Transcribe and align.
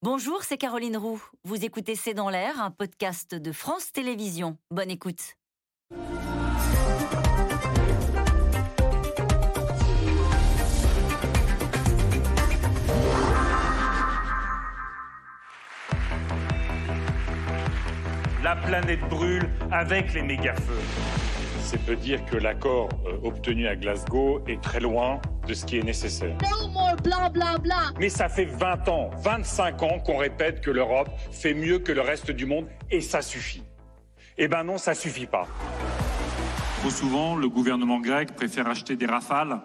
Bonjour, 0.00 0.44
c'est 0.44 0.58
Caroline 0.58 0.96
Roux. 0.96 1.20
Vous 1.42 1.64
écoutez 1.64 1.96
C'est 1.96 2.14
dans 2.14 2.30
l'air, 2.30 2.62
un 2.62 2.70
podcast 2.70 3.34
de 3.34 3.50
France 3.50 3.90
Télévisions. 3.90 4.56
Bonne 4.70 4.92
écoute. 4.92 5.34
La 18.44 18.54
planète 18.54 19.00
brûle 19.08 19.50
avec 19.72 20.14
les 20.14 20.22
méga-feux. 20.22 21.17
C'est 21.70 21.84
peut 21.84 21.96
dire 21.96 22.24
que 22.24 22.38
l'accord 22.38 22.88
euh, 23.04 23.18
obtenu 23.28 23.68
à 23.68 23.76
Glasgow 23.76 24.42
est 24.46 24.58
très 24.62 24.80
loin 24.80 25.20
de 25.46 25.52
ce 25.52 25.66
qui 25.66 25.76
est 25.76 25.82
nécessaire. 25.82 26.34
No 26.40 26.68
more 26.68 26.96
bla 27.04 27.28
bla 27.28 27.58
bla. 27.58 27.92
Mais 28.00 28.08
ça 28.08 28.30
fait 28.30 28.46
20 28.46 28.88
ans, 28.88 29.10
25 29.18 29.82
ans 29.82 29.98
qu'on 29.98 30.16
répète 30.16 30.62
que 30.62 30.70
l'Europe 30.70 31.10
fait 31.30 31.52
mieux 31.52 31.78
que 31.78 31.92
le 31.92 32.00
reste 32.00 32.30
du 32.30 32.46
monde 32.46 32.68
et 32.90 33.02
ça 33.02 33.20
suffit. 33.20 33.64
Eh 34.38 34.48
ben 34.48 34.64
non, 34.64 34.78
ça 34.78 34.94
suffit 34.94 35.26
pas. 35.26 35.46
Trop 36.80 36.88
souvent, 36.88 37.36
le 37.36 37.50
gouvernement 37.50 38.00
grec 38.00 38.34
préfère 38.34 38.66
acheter 38.66 38.96
des 38.96 39.04
rafales 39.04 39.60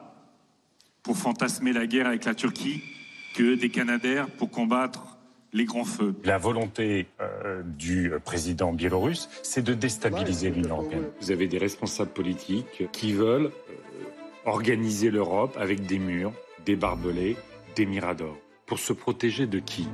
pour 1.03 1.15
fantasmer 1.15 1.71
la 1.71 1.87
guerre 1.87 2.07
avec 2.07 2.25
la 2.25 2.35
Turquie 2.35 2.83
que 3.33 3.55
des 3.55 3.69
Canadaires 3.69 4.27
pour 4.27 4.51
combattre 4.51 5.19
les 5.53 5.65
grands 5.65 5.85
feux. 5.85 6.15
La 6.23 6.37
volonté 6.37 7.07
euh, 7.21 7.61
du 7.63 8.11
président 8.25 8.73
biélorusse, 8.73 9.29
c'est 9.43 9.63
de 9.63 9.73
déstabiliser 9.73 10.49
l'Union 10.49 10.77
européenne. 10.77 11.09
Vous 11.21 11.31
avez 11.31 11.47
des 11.47 11.59
responsables 11.59 12.11
politiques 12.11 12.91
qui 12.91 13.13
veulent 13.13 13.51
euh, 13.69 13.73
organiser 14.45 15.11
l'Europe 15.11 15.55
avec 15.59 15.85
des 15.85 15.99
murs, 15.99 16.33
des 16.65 16.75
barbelés, 16.75 17.37
des 17.75 17.85
miradors. 17.85 18.37
Pour 18.65 18.79
se 18.79 18.93
protéger 18.93 19.45
de 19.45 19.59
qui? 19.59 19.87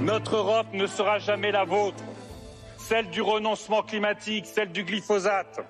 Notre 0.00 0.36
Europe 0.36 0.68
ne 0.72 0.86
sera 0.86 1.18
jamais 1.18 1.52
la 1.52 1.64
vôtre. 1.64 2.02
Celle 2.78 3.10
du 3.10 3.20
renoncement 3.20 3.82
climatique, 3.82 4.46
celle 4.46 4.72
du 4.72 4.82
glyphosate, 4.82 5.60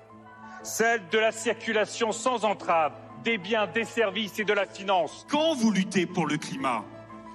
celle 0.63 1.01
de 1.11 1.19
la 1.19 1.31
circulation 1.31 2.11
sans 2.11 2.45
entrave, 2.45 2.93
des 3.23 3.37
biens, 3.37 3.67
des 3.67 3.83
services 3.83 4.39
et 4.39 4.43
de 4.43 4.53
la 4.53 4.65
finance. 4.65 5.25
Quand 5.29 5.55
vous 5.55 5.71
luttez 5.71 6.05
pour 6.05 6.27
le 6.27 6.37
climat, 6.37 6.83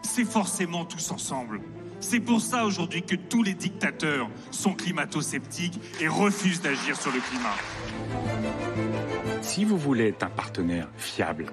c'est 0.02 0.24
forcément 0.24 0.84
tous 0.84 1.10
ensemble. 1.10 1.60
C'est 2.00 2.20
pour 2.20 2.40
ça 2.40 2.64
aujourd'hui 2.64 3.02
que 3.02 3.16
tous 3.16 3.42
les 3.42 3.54
dictateurs 3.54 4.28
sont 4.50 4.74
climato-sceptiques 4.74 5.80
et 6.00 6.08
refusent 6.08 6.60
d'agir 6.60 6.96
sur 6.96 7.10
le 7.10 7.20
climat. 7.20 7.56
Si 9.40 9.64
vous 9.64 9.78
voulez 9.78 10.08
être 10.08 10.22
un 10.22 10.30
partenaire 10.30 10.88
fiable, 10.96 11.46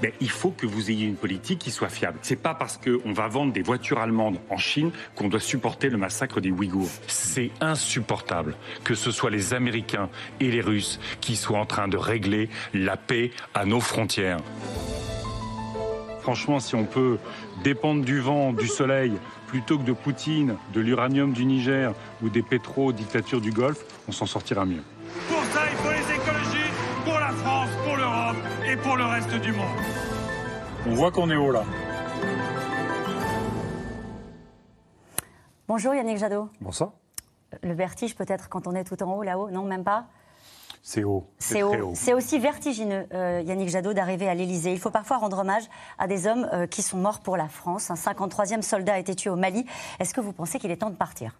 ben, 0.00 0.12
il 0.20 0.30
faut 0.30 0.50
que 0.50 0.66
vous 0.66 0.90
ayez 0.90 1.06
une 1.06 1.16
politique 1.16 1.58
qui 1.58 1.70
soit 1.70 1.88
fiable. 1.88 2.18
C'est 2.22 2.40
pas 2.40 2.54
parce 2.54 2.78
qu'on 2.78 3.12
va 3.12 3.28
vendre 3.28 3.52
des 3.52 3.62
voitures 3.62 3.98
allemandes 3.98 4.38
en 4.48 4.56
Chine 4.56 4.90
qu'on 5.14 5.28
doit 5.28 5.40
supporter 5.40 5.88
le 5.88 5.98
massacre 5.98 6.40
des 6.40 6.50
Ouïghours. 6.50 6.90
C'est 7.06 7.50
insupportable 7.60 8.54
que 8.84 8.94
ce 8.94 9.10
soit 9.10 9.30
les 9.30 9.54
Américains 9.54 10.08
et 10.40 10.50
les 10.50 10.60
Russes 10.60 11.00
qui 11.20 11.36
soient 11.36 11.58
en 11.58 11.66
train 11.66 11.88
de 11.88 11.96
régler 11.96 12.48
la 12.74 12.96
paix 12.96 13.30
à 13.54 13.64
nos 13.64 13.80
frontières. 13.80 14.38
Franchement, 16.22 16.60
si 16.60 16.74
on 16.74 16.84
peut 16.84 17.18
dépendre 17.64 18.04
du 18.04 18.20
vent, 18.20 18.52
du 18.52 18.68
soleil, 18.68 19.12
plutôt 19.46 19.78
que 19.78 19.84
de 19.84 19.92
Poutine, 19.92 20.56
de 20.74 20.80
l'uranium 20.80 21.32
du 21.32 21.44
Niger 21.44 21.92
ou 22.22 22.28
des 22.28 22.42
pétro-dictatures 22.42 23.40
du 23.40 23.50
Golfe, 23.50 23.84
on 24.06 24.12
s'en 24.12 24.26
sortira 24.26 24.64
mieux. 24.64 24.82
Et 28.70 28.76
pour 28.76 28.96
le 28.96 29.04
reste 29.04 29.34
du 29.40 29.52
monde. 29.52 29.66
On 30.86 30.94
voit 30.94 31.10
qu'on 31.10 31.28
est 31.30 31.36
haut 31.36 31.50
là. 31.50 31.64
Bonjour 35.66 35.94
Yannick 35.94 36.18
Jadot. 36.18 36.48
Bonsoir. 36.60 36.92
Le 37.62 37.72
vertige 37.72 38.14
peut-être 38.14 38.48
quand 38.48 38.66
on 38.68 38.74
est 38.74 38.84
tout 38.84 39.02
en 39.02 39.12
haut 39.16 39.22
là-haut 39.22 39.50
Non, 39.50 39.64
même 39.64 39.82
pas? 39.82 40.06
C'est 40.82 41.04
haut. 41.04 41.28
C'est 41.38 41.60
très 41.60 41.80
haut. 41.80 41.92
C'est 41.94 42.14
aussi 42.14 42.38
vertigineux, 42.38 43.06
euh, 43.12 43.42
Yannick 43.44 43.68
Jadot, 43.68 43.92
d'arriver 43.92 44.28
à 44.28 44.34
l'Élysée. 44.34 44.72
Il 44.72 44.78
faut 44.78 44.90
parfois 44.90 45.18
rendre 45.18 45.38
hommage 45.40 45.64
à 45.98 46.06
des 46.06 46.26
hommes 46.26 46.48
euh, 46.52 46.66
qui 46.66 46.82
sont 46.82 46.96
morts 46.96 47.20
pour 47.20 47.36
la 47.36 47.48
France. 47.48 47.90
Un 47.90 47.94
53e 47.94 48.62
soldat 48.62 48.94
a 48.94 48.98
été 48.98 49.14
tué 49.14 49.30
au 49.30 49.36
Mali. 49.36 49.66
Est-ce 49.98 50.14
que 50.14 50.20
vous 50.20 50.32
pensez 50.32 50.58
qu'il 50.58 50.70
est 50.70 50.78
temps 50.78 50.90
de 50.90 50.96
partir? 50.96 51.38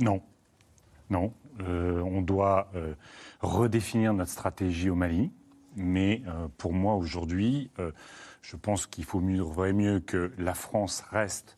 Non. 0.00 0.22
Non. 1.10 1.32
Euh, 1.60 2.00
on 2.02 2.22
doit 2.22 2.68
euh, 2.74 2.94
redéfinir 3.40 4.14
notre 4.14 4.30
stratégie 4.30 4.90
au 4.90 4.94
Mali. 4.94 5.30
Mais 5.76 6.22
euh, 6.26 6.48
pour 6.58 6.72
moi, 6.72 6.94
aujourd'hui, 6.94 7.70
euh, 7.78 7.92
je 8.42 8.56
pense 8.56 8.86
qu'il 8.86 9.04
faut 9.04 9.20
mieux, 9.20 9.44
mieux 9.72 10.00
que 10.00 10.32
la 10.38 10.54
France 10.54 11.04
reste 11.10 11.56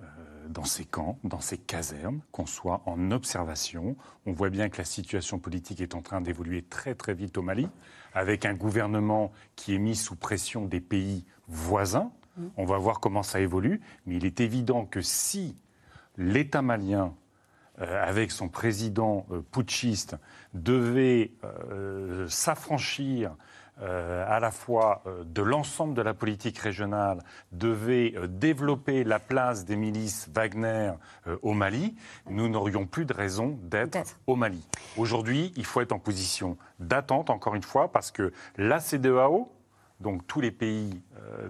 euh, 0.00 0.04
dans 0.48 0.64
ses 0.64 0.84
camps, 0.84 1.18
dans 1.24 1.40
ses 1.40 1.58
casernes, 1.58 2.20
qu'on 2.32 2.46
soit 2.46 2.82
en 2.86 3.10
observation. 3.10 3.96
On 4.26 4.32
voit 4.32 4.50
bien 4.50 4.68
que 4.68 4.78
la 4.78 4.84
situation 4.84 5.38
politique 5.38 5.80
est 5.80 5.94
en 5.94 6.02
train 6.02 6.20
d'évoluer 6.20 6.62
très 6.62 6.94
très 6.94 7.14
vite 7.14 7.38
au 7.38 7.42
Mali, 7.42 7.68
avec 8.12 8.44
un 8.44 8.54
gouvernement 8.54 9.32
qui 9.56 9.74
est 9.74 9.78
mis 9.78 9.96
sous 9.96 10.16
pression 10.16 10.66
des 10.66 10.80
pays 10.80 11.24
voisins. 11.48 12.12
On 12.56 12.64
va 12.64 12.78
voir 12.78 12.98
comment 12.98 13.22
ça 13.22 13.40
évolue, 13.40 13.80
mais 14.06 14.16
il 14.16 14.26
est 14.26 14.40
évident 14.40 14.86
que 14.86 15.00
si 15.00 15.56
l'État 16.16 16.62
malien 16.62 17.14
euh, 17.80 18.04
avec 18.04 18.30
son 18.30 18.48
président 18.48 19.26
euh, 19.32 19.40
putschiste, 19.40 20.16
devait 20.52 21.32
euh, 21.42 22.28
s'affranchir 22.28 23.34
euh, 23.82 24.24
à 24.28 24.38
la 24.38 24.52
fois 24.52 25.02
euh, 25.06 25.24
de 25.24 25.42
l'ensemble 25.42 25.94
de 25.94 26.02
la 26.02 26.14
politique 26.14 26.58
régionale, 26.58 27.18
devait 27.50 28.14
euh, 28.16 28.28
développer 28.28 29.02
la 29.02 29.18
place 29.18 29.64
des 29.64 29.74
milices 29.74 30.28
Wagner 30.32 30.92
au 31.42 31.54
Mali, 31.54 31.96
nous 32.30 32.48
n'aurions 32.48 32.86
plus 32.86 33.04
de 33.04 33.12
raison 33.12 33.58
d'être 33.62 33.98
au 34.28 34.36
Mali. 34.36 34.64
Aujourd'hui, 34.96 35.52
il 35.56 35.64
faut 35.64 35.80
être 35.80 35.92
en 35.92 35.98
position 35.98 36.56
d'attente, 36.78 37.30
encore 37.30 37.56
une 37.56 37.62
fois, 37.62 37.90
parce 37.90 38.10
que 38.10 38.32
la 38.56 38.78
CEDEAO, 38.78 39.50
donc 40.00 40.26
tous 40.26 40.40
les 40.40 40.50
pays 40.50 41.00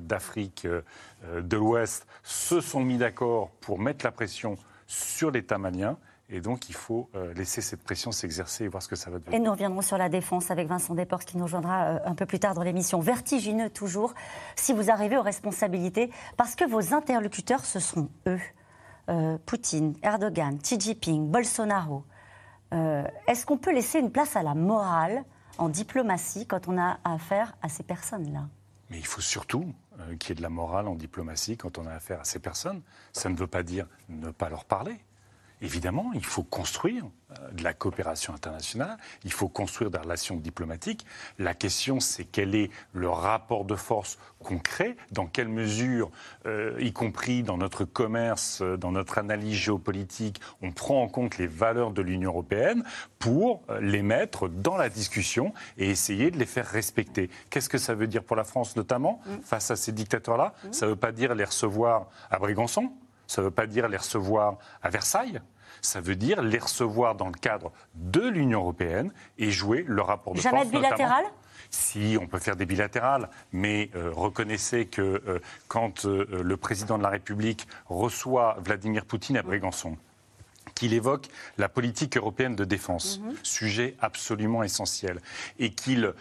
d'Afrique 0.01 0.67
de 0.67 1.57
l'Ouest 1.57 2.07
se 2.23 2.61
sont 2.61 2.81
mis 2.81 2.99
d'accord 2.99 3.51
pour 3.61 3.79
mettre 3.79 4.05
la 4.05 4.13
pression 4.13 4.57
sur 4.87 5.31
l'État 5.31 5.59
malien. 5.59 5.99
Et 6.31 6.41
donc, 6.41 6.69
il 6.71 6.75
faut 6.75 7.11
euh, 7.15 7.35
laisser 7.35 7.61
cette 7.61 7.83
pression 7.83 8.11
s'exercer 8.11 8.65
et 8.65 8.69
voir 8.69 8.83
ce 8.83 8.89
que 8.89 8.97
ça 8.97 9.11
va 9.11 9.19
Et 9.19 9.21
devenir. 9.21 9.41
nous 9.43 9.51
reviendrons 9.51 9.83
sur 9.83 9.99
la 9.99 10.09
défense 10.09 10.51
avec 10.51 10.69
Vincent 10.69 10.95
Desportes 10.95 11.27
qui 11.27 11.37
nous 11.37 11.45
rejoindra 11.45 11.85
euh, 11.85 11.99
un 12.07 12.15
peu 12.15 12.25
plus 12.25 12.39
tard 12.39 12.55
dans 12.55 12.63
l'émission. 12.63 12.99
Vertigineux 13.01 13.69
toujours, 13.71 14.15
si 14.57 14.73
vous 14.73 14.91
arrivez 14.91 15.19
aux 15.19 15.23
responsabilités, 15.23 16.11
parce 16.37 16.55
que 16.55 16.65
vos 16.65 16.95
interlocuteurs, 16.95 17.65
ce 17.65 17.79
sont 17.79 18.09
eux. 18.27 18.41
Euh, 19.11 19.37
Poutine, 19.45 19.95
Erdogan, 20.03 20.59
Xi 20.59 20.81
Jinping, 20.81 21.31
Bolsonaro. 21.31 22.05
Euh, 22.73 23.05
Est-ce 23.27 23.45
qu'on 23.45 23.59
peut 23.59 23.73
laisser 23.75 23.99
une 23.99 24.11
place 24.11 24.35
à 24.35 24.43
la 24.43 24.55
morale 24.55 25.25
en 25.59 25.69
diplomatie 25.69 26.47
quand 26.47 26.69
on 26.69 26.79
a 26.79 26.99
affaire 27.05 27.55
à 27.61 27.69
ces 27.69 27.83
personnes-là? 27.83 28.49
Mais 28.89 28.99
il 28.99 29.05
faut 29.07 29.21
surtout 29.21 29.67
euh, 30.01 30.17
qu'il 30.17 30.31
y 30.31 30.33
ait 30.33 30.37
de 30.37 30.43
la 30.43 30.49
morale 30.49 30.89
en 30.89 30.95
diplomatie 30.95 31.59
quand 31.59 31.77
on 31.77 31.87
a 31.87 31.93
affaire 31.93 32.21
à 32.21 32.25
ces 32.25 32.39
personnes. 32.39 32.81
Ça 33.13 33.29
ne 33.29 33.37
veut 33.37 33.47
pas 33.47 33.63
dire 33.63 33.87
ne 34.09 34.31
pas 34.31 34.49
leur 34.49 34.65
parler. 34.65 34.97
Évidemment, 35.65 36.11
il 36.13 36.25
faut 36.25 36.43
construire 36.43 37.07
euh, 37.31 37.51
de 37.53 37.65
la 37.65 37.73
coopération 37.73 38.35
internationale, 38.35 38.99
il 39.25 39.33
faut 39.33 39.49
construire 39.49 39.91
des 39.91 39.97
relations 39.97 40.37
diplomatiques. 40.37 41.07
La 41.39 41.55
question, 41.55 42.01
c'est 42.01 42.25
quel 42.25 42.55
est 42.55 42.71
le 42.93 43.09
rapport 43.09 43.65
de 43.65 43.75
force 43.75 44.19
concret, 44.41 44.95
dans 45.11 45.27
quelle 45.27 45.49
mesure, 45.49 46.11
euh, 46.45 46.77
y 46.81 46.93
compris 46.93 47.43
dans 47.43 47.57
notre 47.57 47.87
commerce, 47.87 48.61
euh, 48.61 48.77
dans 48.77 48.93
notre 48.93 49.17
analyse 49.17 49.57
géopolitique, 49.57 50.39
on 50.61 50.71
prend 50.71 51.03
en 51.03 51.09
compte 51.09 51.39
les 51.39 51.47
valeurs 51.47 51.93
de 51.93 52.03
l'Union 52.03 52.29
européenne 52.29 52.85
pour 53.19 53.63
les 53.81 54.03
mettre 54.03 54.49
dans 54.49 54.77
la 54.77 54.91
discussion 54.91 55.55
et 55.79 55.89
essayer 55.89 56.31
de 56.31 56.39
les 56.39 56.45
faire 56.45 56.67
respecter. 56.67 57.31
Qu'est-ce 57.49 57.71
que 57.71 57.79
ça 57.79 57.95
veut 57.95 58.07
dire 58.07 58.23
pour 58.23 58.37
la 58.37 58.45
France, 58.45 58.77
notamment, 58.77 59.23
face 59.43 59.71
à 59.71 59.77
ces 59.77 59.93
dictateurs-là? 59.93 60.53
Ça 60.73 60.85
ne 60.85 60.91
veut 60.91 60.97
pas 60.97 61.11
dire 61.11 61.35
les 61.35 61.45
recevoir 61.45 62.09
à 62.31 62.39
Brégançon, 62.39 62.93
ça 63.27 63.41
ne 63.41 63.47
veut 63.47 63.51
pas 63.51 63.67
dire 63.67 63.89
les 63.89 63.97
recevoir 63.97 64.59
à 64.83 64.91
Versailles? 64.91 65.41
Ça 65.85 66.01
veut 66.01 66.17
dire 66.17 66.41
les 66.41 66.59
recevoir 66.59 67.15
dans 67.15 67.27
le 67.29 67.39
cadre 67.39 67.71
de 67.95 68.27
l'Union 68.27 68.61
européenne 68.61 69.13
et 69.37 69.51
jouer 69.51 69.85
le 69.87 70.01
rapport 70.01 70.33
de 70.33 70.41
Jamais 70.41 70.61
force. 70.61 70.71
de 70.71 70.77
bilatéral? 70.79 71.25
Si, 71.69 72.17
on 72.19 72.27
peut 72.27 72.39
faire 72.39 72.57
des 72.57 72.65
bilatérales, 72.65 73.29
mais 73.53 73.91
euh, 73.95 74.11
reconnaissez 74.11 74.87
que 74.87 75.23
euh, 75.27 75.41
quand 75.69 76.07
euh, 76.07 76.43
le 76.43 76.57
président 76.57 76.97
de 76.97 77.03
la 77.03 77.11
République 77.11 77.69
reçoit 77.87 78.57
Vladimir 78.65 79.05
Poutine 79.05 79.37
à 79.37 79.43
Brégançon, 79.43 79.99
qu'il 80.75 80.95
évoque 80.95 81.29
la 81.59 81.69
politique 81.69 82.17
européenne 82.17 82.57
de 82.57 82.65
défense, 82.65 83.21
sujet 83.43 83.95
absolument 84.01 84.63
essentiel, 84.63 85.21
et 85.59 85.71
qu'il 85.71 86.15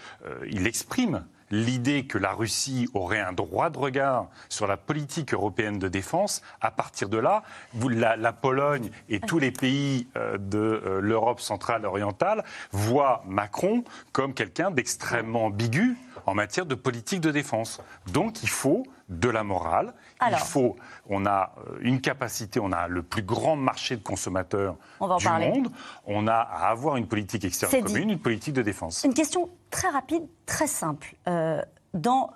il 0.48 0.68
exprime 0.68 1.26
l'idée 1.54 2.08
que 2.08 2.18
la 2.18 2.34
Russie 2.34 2.90
aurait 2.96 3.20
un 3.20 3.32
droit 3.32 3.70
de 3.70 3.78
regard 3.78 4.28
sur 4.50 4.66
la 4.66 4.76
politique 4.76 5.36
européenne 5.36 5.78
de 5.78 5.88
défense, 5.88 6.42
à 6.62 6.72
partir 6.72 7.10
de 7.10 7.18
là, 7.18 7.44
vous, 7.74 7.90
la, 7.90 8.18
la 8.18 8.34
Pologne 8.34 8.90
et 9.08 9.20
tous 9.20 9.38
les 9.38 9.52
pays 9.52 10.08
euh, 10.18 10.40
de 10.40 10.58
euh, 10.58 11.00
l'Europe 11.00 11.40
centrale 11.40 11.86
orientale 11.86 12.44
voient 12.72 13.24
Macron 13.28 13.84
comme 14.12 14.34
quelqu'un 14.34 14.72
d'extrêmement 14.72 15.46
ambigu 15.46 15.96
en 16.26 16.34
matière 16.34 16.66
de 16.66 16.76
politique 16.76 17.22
de 17.22 17.30
défense. 17.30 17.82
Donc 18.12 18.42
il 18.42 18.50
faut 18.50 18.84
de 19.10 19.30
la 19.30 19.44
morale, 19.44 19.94
Alors. 20.20 20.40
il 20.40 20.46
faut, 20.46 20.76
on 21.08 21.26
a 21.26 21.54
euh, 21.58 21.78
une 21.82 22.02
capacité, 22.02 22.60
on 22.60 22.72
a 22.72 22.88
le 22.88 23.04
plus 23.04 23.22
grand 23.22 23.56
marché 23.56 23.96
de 23.96 24.02
consommateurs 24.02 24.76
du 25.20 25.26
parler. 25.26 25.50
monde, 25.50 25.72
on 26.06 26.28
a 26.28 26.36
à 26.36 26.70
avoir 26.70 26.96
une 26.96 27.08
politique 27.08 27.44
extérieure 27.46 27.84
dit. 27.84 27.94
commune, 27.94 28.10
une 28.10 28.20
politique 28.20 28.54
de 28.54 28.62
défense. 28.62 29.04
Une 29.04 29.14
question 29.14 29.50
très 29.74 29.90
rapide, 29.90 30.24
très 30.46 30.68
simple. 30.68 31.16
Euh, 31.28 31.60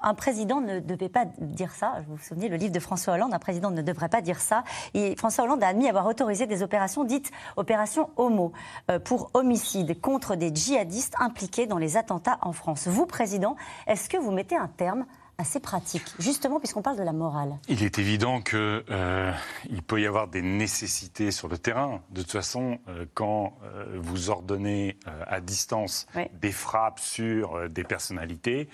un 0.01 0.13
président 0.13 0.59
ne 0.59 0.79
devait 0.79 1.07
pas 1.07 1.25
dire 1.39 1.71
ça. 1.71 2.01
Vous 2.07 2.15
vous 2.15 2.23
souvenez, 2.23 2.49
le 2.49 2.57
livre 2.57 2.71
de 2.71 2.79
François 2.79 3.13
Hollande, 3.13 3.33
un 3.33 3.39
président 3.39 3.69
ne 3.69 3.81
devrait 3.81 4.09
pas 4.09 4.21
dire 4.21 4.39
ça. 4.39 4.63
Et 4.95 5.15
François 5.15 5.43
Hollande 5.43 5.63
a 5.63 5.67
admis 5.67 5.87
avoir 5.87 6.07
autorisé 6.07 6.47
des 6.47 6.63
opérations 6.63 7.03
dites 7.03 7.31
opérations 7.55 8.09
homo 8.17 8.53
euh, 8.89 8.99
pour 8.99 9.29
homicide 9.35 10.01
contre 10.01 10.35
des 10.35 10.53
djihadistes 10.53 11.13
impliqués 11.19 11.67
dans 11.67 11.77
les 11.77 11.95
attentats 11.95 12.39
en 12.41 12.53
France. 12.53 12.87
Vous, 12.87 13.05
président, 13.05 13.55
est-ce 13.85 14.09
que 14.09 14.17
vous 14.17 14.31
mettez 14.31 14.55
un 14.55 14.67
terme 14.67 15.05
à 15.39 15.43
ces 15.43 15.59
pratiques, 15.59 16.15
justement 16.17 16.59
puisqu'on 16.59 16.81
parle 16.81 16.97
de 16.97 17.03
la 17.03 17.13
morale 17.13 17.57
Il 17.69 17.83
est 17.83 17.99
évident 17.99 18.41
que 18.41 18.83
euh, 18.89 19.31
il 19.69 19.83
peut 19.83 20.01
y 20.01 20.07
avoir 20.07 20.27
des 20.27 20.41
nécessités 20.41 21.29
sur 21.29 21.47
le 21.47 21.59
terrain. 21.59 22.01
De 22.09 22.21
toute 22.23 22.31
façon, 22.31 22.79
euh, 22.87 23.05
quand 23.13 23.53
euh, 23.63 23.99
vous 24.01 24.31
ordonnez 24.31 24.97
euh, 25.07 25.23
à 25.27 25.39
distance 25.39 26.07
Oui. 26.15 26.23
des 26.41 26.51
frappes 26.51 26.99
sur 26.99 27.69
des 27.69 27.83
personnalités 27.83 28.67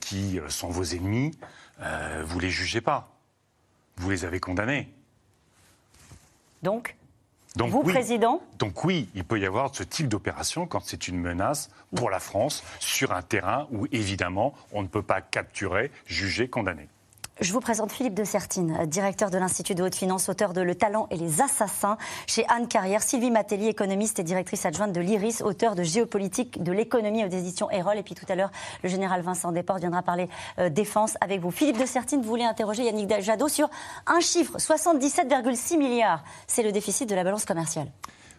qui 0.00 0.40
sont 0.48 0.68
vos 0.68 0.82
ennemis, 0.84 1.32
vous 2.24 2.38
les 2.40 2.50
jugez 2.50 2.80
pas. 2.80 3.08
Vous 3.96 4.10
les 4.10 4.24
avez 4.24 4.40
condamnés. 4.40 4.92
Donc, 6.62 6.96
Donc 7.56 7.70
vous, 7.70 7.82
oui, 7.84 7.92
président, 7.92 8.42
donc 8.58 8.84
oui, 8.84 9.08
il 9.14 9.24
peut 9.24 9.40
y 9.40 9.46
avoir 9.46 9.74
ce 9.74 9.82
type 9.82 10.08
d'opération 10.08 10.66
quand 10.66 10.80
c'est 10.84 11.08
une 11.08 11.18
menace 11.18 11.70
pour 11.94 12.10
la 12.10 12.20
France 12.20 12.62
sur 12.80 13.12
un 13.12 13.22
terrain 13.22 13.66
où 13.70 13.86
évidemment 13.92 14.54
on 14.72 14.82
ne 14.82 14.88
peut 14.88 15.02
pas 15.02 15.22
capturer, 15.22 15.90
juger, 16.06 16.48
condamner. 16.48 16.88
Je 17.38 17.52
vous 17.52 17.60
présente 17.60 17.92
Philippe 17.92 18.14
de 18.14 18.24
Sertine, 18.24 18.78
euh, 18.80 18.86
directeur 18.86 19.28
de 19.28 19.36
l'Institut 19.36 19.74
de 19.74 19.82
haute 19.82 19.94
finance, 19.94 20.30
auteur 20.30 20.54
de 20.54 20.62
Le 20.62 20.74
talent 20.74 21.06
et 21.10 21.18
les 21.18 21.42
assassins 21.42 21.98
chez 22.26 22.46
Anne 22.48 22.66
Carrière, 22.66 23.02
Sylvie 23.02 23.30
Matelli, 23.30 23.68
économiste 23.68 24.18
et 24.18 24.22
directrice 24.22 24.64
adjointe 24.64 24.94
de 24.94 25.02
l'IRIS, 25.02 25.42
auteur 25.42 25.74
de 25.74 25.82
Géopolitique 25.82 26.62
de 26.62 26.72
l'économie 26.72 27.26
aux 27.26 27.28
éditions 27.28 27.70
Erol. 27.70 27.98
Et 27.98 28.02
puis 28.02 28.14
tout 28.14 28.24
à 28.30 28.36
l'heure, 28.36 28.50
le 28.82 28.88
général 28.88 29.20
Vincent 29.20 29.52
Desportes 29.52 29.80
viendra 29.80 30.00
parler 30.00 30.30
euh, 30.58 30.70
défense 30.70 31.18
avec 31.20 31.42
vous. 31.42 31.50
Philippe 31.50 31.78
de 31.78 31.84
Sertine 31.84 32.22
voulait 32.22 32.46
interroger 32.46 32.84
Yannick 32.84 33.20
Jadot 33.20 33.48
sur 33.48 33.68
un 34.06 34.20
chiffre, 34.20 34.56
77,6 34.56 35.76
milliards. 35.76 36.24
C'est 36.46 36.62
le 36.62 36.72
déficit 36.72 37.06
de 37.06 37.14
la 37.14 37.22
balance 37.22 37.44
commerciale. 37.44 37.88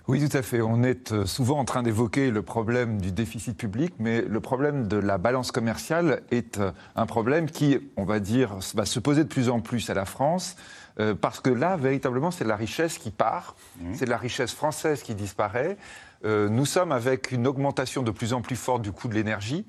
Oui, 0.07 0.25
tout 0.25 0.37
à 0.37 0.41
fait. 0.41 0.61
On 0.61 0.83
est 0.83 1.11
euh, 1.11 1.25
souvent 1.25 1.59
en 1.59 1.65
train 1.65 1.83
d'évoquer 1.83 2.31
le 2.31 2.41
problème 2.41 3.01
du 3.01 3.11
déficit 3.11 3.57
public, 3.57 3.93
mais 3.99 4.21
le 4.21 4.39
problème 4.39 4.87
de 4.87 4.95
la 4.95 5.17
balance 5.17 5.51
commerciale 5.51 6.21
est 6.31 6.59
euh, 6.59 6.71
un 6.95 7.05
problème 7.05 7.47
qui, 7.51 7.77
on 7.97 8.05
va 8.05 8.19
dire, 8.21 8.55
va 8.73 8.85
se 8.85 8.99
poser 9.01 9.25
de 9.25 9.29
plus 9.29 9.49
en 9.49 9.59
plus 9.59 9.89
à 9.89 9.93
la 9.93 10.05
France. 10.05 10.55
euh, 11.01 11.13
Parce 11.13 11.41
que 11.41 11.49
là, 11.49 11.75
véritablement, 11.75 12.31
c'est 12.31 12.45
de 12.45 12.49
la 12.49 12.55
richesse 12.55 12.97
qui 12.97 13.11
part, 13.11 13.55
c'est 13.93 14.05
de 14.05 14.09
la 14.09 14.17
richesse 14.17 14.53
française 14.53 15.03
qui 15.03 15.13
disparaît. 15.13 15.77
Euh, 16.25 16.49
nous 16.49 16.65
sommes 16.65 16.91
avec 16.91 17.31
une 17.31 17.47
augmentation 17.47 18.03
de 18.03 18.11
plus 18.11 18.33
en 18.33 18.41
plus 18.41 18.55
forte 18.55 18.81
du 18.81 18.91
coût 18.91 19.07
de 19.07 19.13
l'énergie. 19.13 19.65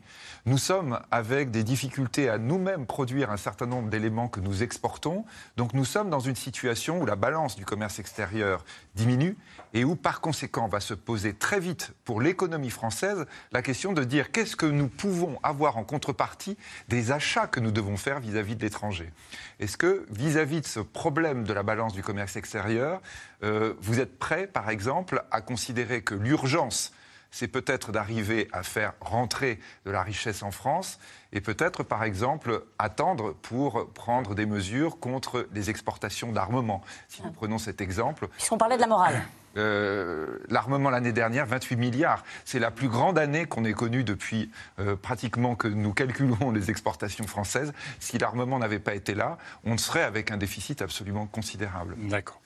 Nous 0.47 0.59
sommes 0.59 1.01
avec 1.11 1.51
des 1.51 1.63
difficultés 1.63 2.29
à 2.29 2.39
nous-mêmes 2.39 2.87
produire 2.87 3.31
un 3.31 3.37
certain 3.37 3.67
nombre 3.67 3.91
d'éléments 3.91 4.29
que 4.29 4.41
nous 4.41 4.63
exportons. 4.63 5.25
Donc 5.57 5.75
nous 5.75 5.85
sommes 5.85 6.09
dans 6.09 6.21
une 6.21 6.37
situation 6.37 7.01
où 7.01 7.07
la 7.07 7.17
balance 7.17 7.57
du 7.57 7.67
commerce 7.67 7.99
extérieur 7.99 8.65
diminue 8.95 9.37
et 9.75 9.85
où 9.85 9.95
par 9.95 10.21
conséquent 10.21 10.69
va 10.69 10.81
se 10.81 10.95
poser 10.95 11.35
très 11.35 11.61
vite 11.61 11.93
pour 12.05 12.23
l'économie 12.23 12.71
française 12.71 13.27
la 13.53 13.61
question 13.61 13.93
de 13.93 14.05
dire 14.05 14.31
qu'est-ce 14.33 14.57
que 14.57 14.65
nous 14.65 14.89
pouvons 14.89 15.39
avoir 15.43 15.77
en 15.77 15.85
contrepartie 15.85 16.57
des 16.89 17.13
achats 17.13 17.47
que 17.47 17.61
nous 17.61 17.71
devons 17.71 17.99
faire 17.99 18.21
vis-à-vis 18.21 18.57
de 18.57 18.63
l'étranger. 18.63 19.13
Est-ce 19.61 19.77
que 19.77 20.07
vis-à-vis 20.11 20.63
de 20.63 20.67
ce 20.67 20.81
problème 20.81 21.45
de 21.45 21.53
la 21.53 21.63
balance 21.63 21.93
du 21.93 22.03
commerce 22.03 22.37
extérieur, 22.37 23.03
euh, 23.43 23.75
vous 23.81 24.01
êtes 24.01 24.19
prêt 24.19 24.47
par 24.47 24.71
exemple 24.71 25.25
à 25.31 25.41
considérer 25.41 26.03
que 26.03 26.15
l'urgence 26.15 26.93
c'est 27.31 27.49
peut-être 27.49 27.93
d'arriver 27.93 28.49
à 28.53 28.63
faire 28.63 28.95
rentrer 29.01 29.59
de 29.85 29.91
la 29.91 30.03
richesse 30.03 30.43
en 30.43 30.51
France 30.51 30.99
et 31.33 31.41
peut-être, 31.41 31.83
par 31.83 32.05
exemple, 32.05 32.65
attendre 32.79 33.35
pour 33.35 33.91
prendre 33.93 34.35
des 34.35 34.47
mesures 34.47 34.99
contre 34.99 35.47
les 35.53 35.69
exportations 35.69 36.33
d'armement. 36.33 36.83
Si 37.09 37.23
nous 37.23 37.31
prenons 37.31 37.59
cet 37.59 37.81
exemple, 37.81 38.29
Puisqu'on 38.29 38.57
parlait 38.57 38.77
de 38.77 38.81
la 38.81 38.87
morale. 38.87 39.23
euh, 39.59 40.39
l'armement 40.49 40.89
l'année 40.89 41.13
dernière, 41.13 41.45
28 41.47 41.77
milliards. 41.77 42.25
C'est 42.47 42.59
la 42.59 42.71
plus 42.71 42.89
grande 42.89 43.19
année 43.19 43.45
qu'on 43.45 43.65
ait 43.65 43.75
connue 43.75 44.05
depuis 44.05 44.51
euh, 44.79 44.97
pratiquement 44.97 45.55
que 45.55 45.69
nous 45.69 45.93
calculons 45.93 46.51
les 46.51 46.71
exportations 46.71 47.27
françaises. 47.27 47.73
Si 48.01 48.17
l'armement 48.17 48.59
n'avait 48.59 48.79
pas 48.79 48.95
été 48.95 49.15
là, 49.15 49.37
on 49.65 49.77
serait 49.77 50.05
avec 50.05 50.31
un 50.31 50.39
déficit 50.39 50.81
absolument 50.81 51.27
considérable. 51.27 51.95
D'accord. 51.99 52.41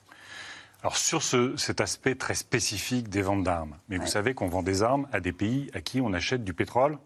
Alors 0.83 0.97
sur 0.97 1.23
ce- 1.23 1.55
cet 1.57 1.79
aspect 1.81 2.15
très 2.15 2.35
spécifique 2.35 3.07
des 3.09 3.21
ventes 3.21 3.43
d'armes, 3.43 3.75
mais 3.89 3.97
vous 3.97 4.05
savez 4.07 4.33
qu'on 4.33 4.47
vend 4.49 4.63
des 4.63 4.83
armes 4.83 5.07
à 5.13 5.19
des 5.21 5.31
pays 5.31 5.71
à 5.73 5.79
qui 5.81 6.01
on 6.01 6.11
achète 6.13 6.43
du 6.43 6.53
pétrole. 6.53 6.97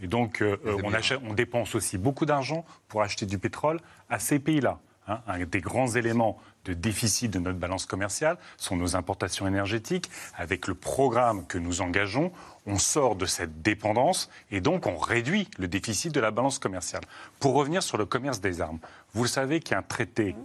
Et 0.00 0.06
donc 0.06 0.40
euh, 0.40 0.56
Les 0.64 0.72
on, 0.84 0.92
achète- 0.92 1.18
on 1.28 1.34
dépense 1.34 1.74
aussi 1.74 1.98
beaucoup 1.98 2.26
d'argent 2.26 2.64
pour 2.86 3.02
acheter 3.02 3.26
du 3.26 3.36
pétrole 3.38 3.80
à 4.08 4.20
ces 4.20 4.38
pays-là. 4.38 4.78
hein. 5.08 5.20
un 5.26 5.44
des 5.44 5.60
grands 5.60 5.88
éléments 5.96 6.38
de 6.64 6.74
déficit 6.74 7.32
de 7.32 7.40
notre 7.40 7.58
balance 7.58 7.86
commerciale 7.86 8.36
sont 8.56 8.76
nos 8.76 8.94
importations 8.94 9.48
énergétiques. 9.48 10.08
Avec 10.36 10.68
le 10.68 10.74
programme 10.74 11.44
que 11.46 11.58
nous 11.58 11.80
engageons, 11.80 12.30
on 12.66 12.78
sort 12.78 13.16
de 13.16 13.26
cette 13.26 13.62
dépendance 13.62 14.30
et 14.52 14.60
donc 14.60 14.86
on 14.86 14.96
réduit 14.96 15.48
le 15.58 15.66
déficit 15.66 16.14
de 16.14 16.20
la 16.20 16.30
balance 16.30 16.60
commerciale. 16.60 17.02
Pour 17.40 17.54
revenir 17.54 17.82
sur 17.82 17.96
le 17.98 18.06
commerce 18.06 18.40
des 18.40 18.60
armes, 18.60 18.78
vous 19.14 19.24
le 19.24 19.28
savez 19.28 19.58
qu'il 19.58 19.72
y 19.72 19.74
a 19.74 19.78
un 19.78 19.82
traité 19.82 20.36
euh, 20.38 20.42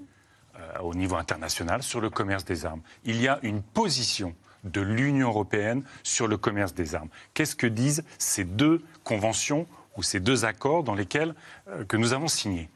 au 0.81 0.93
niveau 0.93 1.15
international 1.15 1.83
sur 1.83 2.01
le 2.01 2.09
commerce 2.09 2.45
des 2.45 2.65
armes. 2.65 2.81
Il 3.05 3.21
y 3.21 3.27
a 3.27 3.39
une 3.43 3.61
position 3.61 4.35
de 4.63 4.81
l'Union 4.81 5.27
européenne 5.29 5.83
sur 6.03 6.27
le 6.27 6.37
commerce 6.37 6.73
des 6.73 6.95
armes. 6.95 7.09
Qu'est-ce 7.33 7.55
que 7.55 7.67
disent 7.67 8.03
ces 8.17 8.43
deux 8.43 8.83
conventions 9.03 9.67
ou 9.97 10.03
ces 10.03 10.19
deux 10.19 10.45
accords 10.45 10.83
dans 10.83 10.95
lesquels 10.95 11.35
euh, 11.67 11.85
que 11.85 11.97
nous 11.97 12.13
avons 12.13 12.27
signés? 12.27 12.69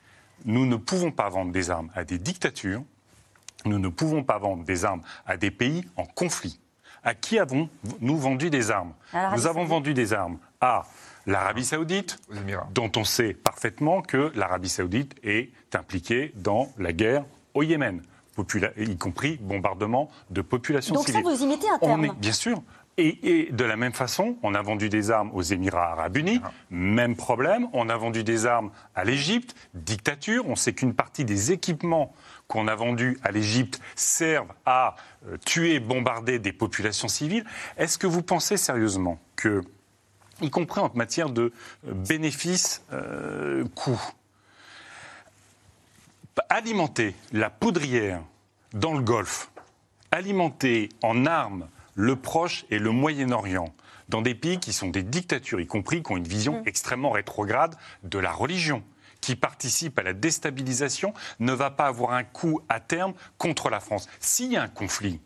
Nous 0.45 0.65
ne 0.65 0.75
pouvons 0.75 1.11
pas 1.11 1.29
vendre 1.29 1.51
des 1.51 1.69
armes 1.69 1.89
à 1.95 2.03
des 2.03 2.19
dictatures. 2.19 2.83
Nous 3.65 3.79
ne 3.79 3.89
pouvons 3.89 4.23
pas 4.23 4.37
vendre 4.37 4.63
des 4.63 4.85
armes 4.85 5.01
à 5.25 5.37
des 5.37 5.51
pays 5.51 5.85
en 5.95 6.05
conflit. 6.05 6.59
À 7.03 7.15
qui 7.15 7.39
avons-nous 7.39 8.17
vendu 8.17 8.49
des 8.49 8.69
armes? 8.69 8.93
Nous 9.33 9.47
avons 9.47 9.65
vendu 9.65 9.93
des 9.93 10.13
armes 10.13 10.37
à 10.61 10.85
l'Arabie 11.25 11.65
saoudite, 11.65 12.19
dont 12.73 12.91
on 12.95 13.03
sait 13.03 13.33
parfaitement 13.33 14.01
que 14.01 14.31
l'Arabie 14.35 14.69
saoudite 14.69 15.15
est 15.23 15.51
impliquée 15.73 16.33
dans 16.35 16.71
la 16.77 16.93
guerre 16.93 17.23
au 17.57 17.63
Yémen, 17.63 18.01
popula- 18.37 18.71
y 18.77 18.97
compris 18.97 19.37
bombardement 19.41 20.09
de 20.29 20.41
populations 20.41 20.95
Donc 20.95 21.07
ça, 21.07 21.11
civiles. 21.13 21.29
vous 21.29 21.43
y 21.43 21.47
mettez 21.47 21.67
un 21.69 21.77
On 21.81 21.87
terme. 21.87 22.05
est, 22.05 22.13
bien 22.15 22.31
sûr. 22.31 22.61
Et, 22.99 23.41
et 23.47 23.51
de 23.51 23.63
la 23.63 23.75
même 23.75 23.93
façon, 23.93 24.37
on 24.41 24.55
a 24.55 24.61
vendu 24.63 24.89
des 24.89 25.11
armes 25.11 25.29
aux 25.35 25.43
Émirats 25.43 25.91
arabes 25.91 26.17
unis, 26.17 26.41
même 26.71 27.15
problème. 27.15 27.67
On 27.73 27.89
a 27.89 27.95
vendu 27.97 28.23
des 28.23 28.47
armes 28.47 28.71
à 28.95 29.03
l'Égypte, 29.03 29.55
dictature. 29.75 30.47
On 30.49 30.55
sait 30.55 30.73
qu'une 30.73 30.95
partie 30.95 31.23
des 31.23 31.51
équipements 31.51 32.11
qu'on 32.47 32.67
a 32.67 32.73
vendus 32.73 33.19
à 33.21 33.29
l'Égypte 33.31 33.79
servent 33.95 34.51
à 34.65 34.95
euh, 35.27 35.37
tuer, 35.45 35.79
bombarder 35.79 36.39
des 36.39 36.51
populations 36.53 37.07
civiles. 37.07 37.45
Est-ce 37.77 37.99
que 37.99 38.07
vous 38.07 38.23
pensez 38.23 38.57
sérieusement 38.57 39.19
que, 39.35 39.61
y 40.41 40.49
compris 40.49 40.81
en 40.81 40.89
matière 40.95 41.29
de 41.29 41.53
euh, 41.87 41.93
bénéfices-coûts, 41.93 44.01
alimenter 46.49 47.15
la 47.31 47.49
poudrière 47.49 48.21
dans 48.73 48.93
le 48.93 49.01
Golfe, 49.01 49.49
alimenter 50.11 50.89
en 51.03 51.25
armes 51.25 51.67
le 51.95 52.15
Proche 52.15 52.65
et 52.69 52.79
le 52.79 52.91
Moyen-Orient, 52.91 53.73
dans 54.09 54.21
des 54.21 54.35
pays 54.35 54.59
qui 54.59 54.71
sont 54.71 54.89
des 54.89 55.03
dictatures, 55.03 55.59
y 55.59 55.67
compris 55.67 56.03
qui 56.03 56.11
ont 56.11 56.17
une 56.17 56.27
vision 56.27 56.63
extrêmement 56.65 57.11
rétrograde 57.11 57.75
de 58.03 58.19
la 58.19 58.31
religion, 58.31 58.83
qui 59.19 59.35
participent 59.35 59.97
à 59.99 60.03
la 60.03 60.13
déstabilisation, 60.13 61.13
ne 61.39 61.51
va 61.53 61.71
pas 61.71 61.87
avoir 61.87 62.11
un 62.11 62.23
coup 62.23 62.61
à 62.69 62.79
terme 62.79 63.13
contre 63.37 63.69
la 63.69 63.79
France. 63.79 64.07
S'il 64.19 64.51
y 64.51 64.57
a 64.57 64.61
un 64.61 64.67
conflit 64.67 65.19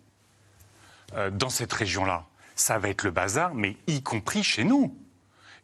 euh, 1.16 1.30
dans 1.30 1.50
cette 1.50 1.74
région-là, 1.74 2.26
ça 2.56 2.80
va 2.80 2.90
être 2.90 3.04
le 3.04 3.12
bazar, 3.12 3.54
mais 3.54 3.76
y 3.88 4.02
compris 4.02 4.44
chez 4.44 4.64
nous. 4.64 4.96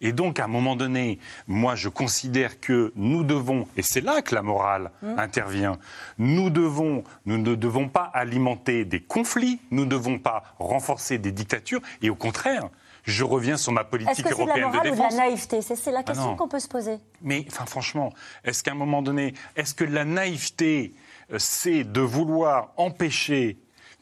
Et 0.02 0.12
donc, 0.12 0.40
à 0.40 0.46
un 0.46 0.48
moment 0.48 0.76
donné, 0.76 1.20
moi, 1.48 1.76
je 1.76 1.90
considère 1.90 2.60
que 2.60 2.92
nous 2.96 3.24
devons, 3.24 3.68
et 3.76 3.82
c'est 3.82 4.02
là 4.02 4.22
que 4.22 4.36
la 4.36 4.42
morale 4.44 4.92
intervient, 5.18 5.78
nous 6.18 6.50
devons, 6.50 7.04
nous 7.26 7.38
ne 7.38 7.56
devons 7.56 7.90
pas 7.90 8.04
alimenter 8.14 8.86
des 8.86 9.02
conflits, 9.02 9.60
nous 9.72 9.86
ne 9.86 9.90
devons 9.90 10.20
pas 10.20 10.44
renforcer 10.60 11.18
des 11.18 11.32
dictatures, 11.32 11.82
et 12.02 12.10
au 12.10 12.16
contraire, 12.16 12.70
Je 13.08 13.24
reviens 13.24 13.56
sur 13.56 13.72
ma 13.72 13.86
politique 13.86 14.26
que 14.26 14.30
c'est 14.30 14.36
de 14.36 14.40
la 14.40 14.58
européenne 14.58 14.70
de 14.70 14.76
morale 14.76 14.92
ou 14.92 14.96
de 14.96 14.98
la 14.98 15.06
défense. 15.08 15.16
naïveté 15.16 15.62
C'est 15.62 15.78
c'est 15.78 15.92
la 15.94 16.04
question 16.04 16.26
non. 16.32 16.36
qu'on 16.36 16.50
peut 16.50 16.60
se 16.60 16.68
poser. 16.68 16.98
Mais 17.22 17.46
enfin, 17.50 17.66
franchement, 17.66 18.12
est-ce 18.44 18.62
qu'à 18.64 18.72
un 18.72 18.76
moment 18.76 19.02
donné, 19.02 19.34
est-ce 19.56 19.74
que 19.74 19.86
la 19.86 20.04
naïveté, 20.04 20.94
euh, 21.32 21.40
c'est 21.40 21.86
de 21.86 22.02
vouloir 22.02 22.74
empêcher 22.76 23.58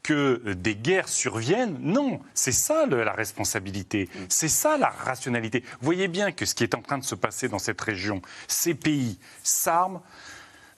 que 0.05 0.53
des 0.53 0.75
guerres 0.75 1.09
surviennent 1.09 1.77
Non, 1.79 2.19
c'est 2.33 2.51
ça 2.51 2.85
la 2.85 3.13
responsabilité, 3.13 4.07
c'est 4.29 4.47
ça 4.47 4.77
la 4.77 4.89
rationalité. 4.89 5.63
Voyez 5.81 6.07
bien 6.07 6.31
que 6.31 6.45
ce 6.45 6.53
qui 6.53 6.63
est 6.63 6.75
en 6.75 6.81
train 6.81 6.99
de 6.99 7.03
se 7.03 7.15
passer 7.15 7.49
dans 7.49 7.59
cette 7.59 7.81
région, 7.81 8.21
ces 8.47 8.75
pays 8.75 9.17
s'arment 9.41 10.01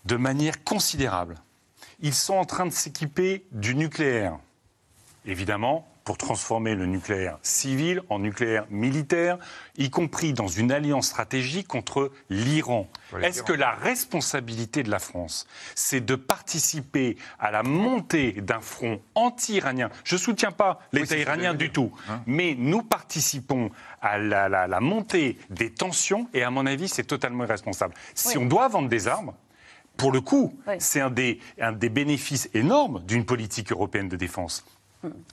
de 0.05 0.15
manière 0.15 0.63
considérable. 0.63 1.35
Ils 1.99 2.13
sont 2.13 2.35
en 2.35 2.45
train 2.45 2.65
de 2.65 2.71
s'équiper 2.71 3.45
du 3.51 3.75
nucléaire 3.75 4.37
évidemment, 5.27 5.87
pour 6.07 6.17
transformer 6.17 6.73
le 6.73 6.85
nucléaire 6.85 7.37
civil 7.41 8.01
en 8.07 8.19
nucléaire 8.19 8.65
militaire, 8.69 9.37
y 9.77 9.89
compris 9.89 10.31
dans 10.31 10.47
une 10.47 10.71
alliance 10.71 11.07
stratégique 11.07 11.67
contre 11.67 12.13
l'Iran. 12.29 12.87
Est-ce 13.21 13.43
que 13.43 13.51
la 13.51 13.71
responsabilité 13.71 14.83
de 14.83 14.89
la 14.89 14.99
France, 14.99 15.47
c'est 15.75 15.99
de 15.99 16.15
participer 16.15 17.17
à 17.39 17.51
la 17.51 17.61
montée 17.61 18.31
d'un 18.31 18.61
front 18.61 19.01
anti-iranien? 19.15 19.89
Je 20.05 20.15
ne 20.15 20.19
soutiens 20.21 20.53
pas 20.53 20.79
l'État 20.93 21.17
iranien 21.17 21.53
du 21.53 21.71
tout, 21.71 21.91
Hein? 22.09 22.21
mais 22.25 22.55
nous 22.57 22.83
participons 22.83 23.69
à 24.01 24.17
la, 24.17 24.47
la- 24.47 24.67
la 24.67 24.79
montée 24.79 25.37
des 25.49 25.73
tensions 25.73 26.29
et 26.33 26.41
à 26.41 26.49
mon 26.49 26.65
avis, 26.65 26.87
c'est 26.87 27.03
totalement 27.03 27.43
irresponsable. 27.43 27.93
Si 28.15 28.37
Oui. 28.37 28.43
on 28.43 28.45
doit 28.45 28.69
vendre 28.69 28.87
des 28.87 29.09
armes, 29.09 29.33
pour 29.97 30.13
le 30.13 30.21
coup, 30.21 30.57
Oui. 30.69 30.75
c'est 30.79 31.01
un 31.01 31.09
des, 31.09 31.41
un 31.59 31.73
des 31.73 31.89
bénéfices 31.89 32.49
énormes 32.53 33.03
d'une 33.05 33.25
politique 33.25 33.73
européenne 33.73 34.07
de 34.07 34.15
défense. 34.15 34.63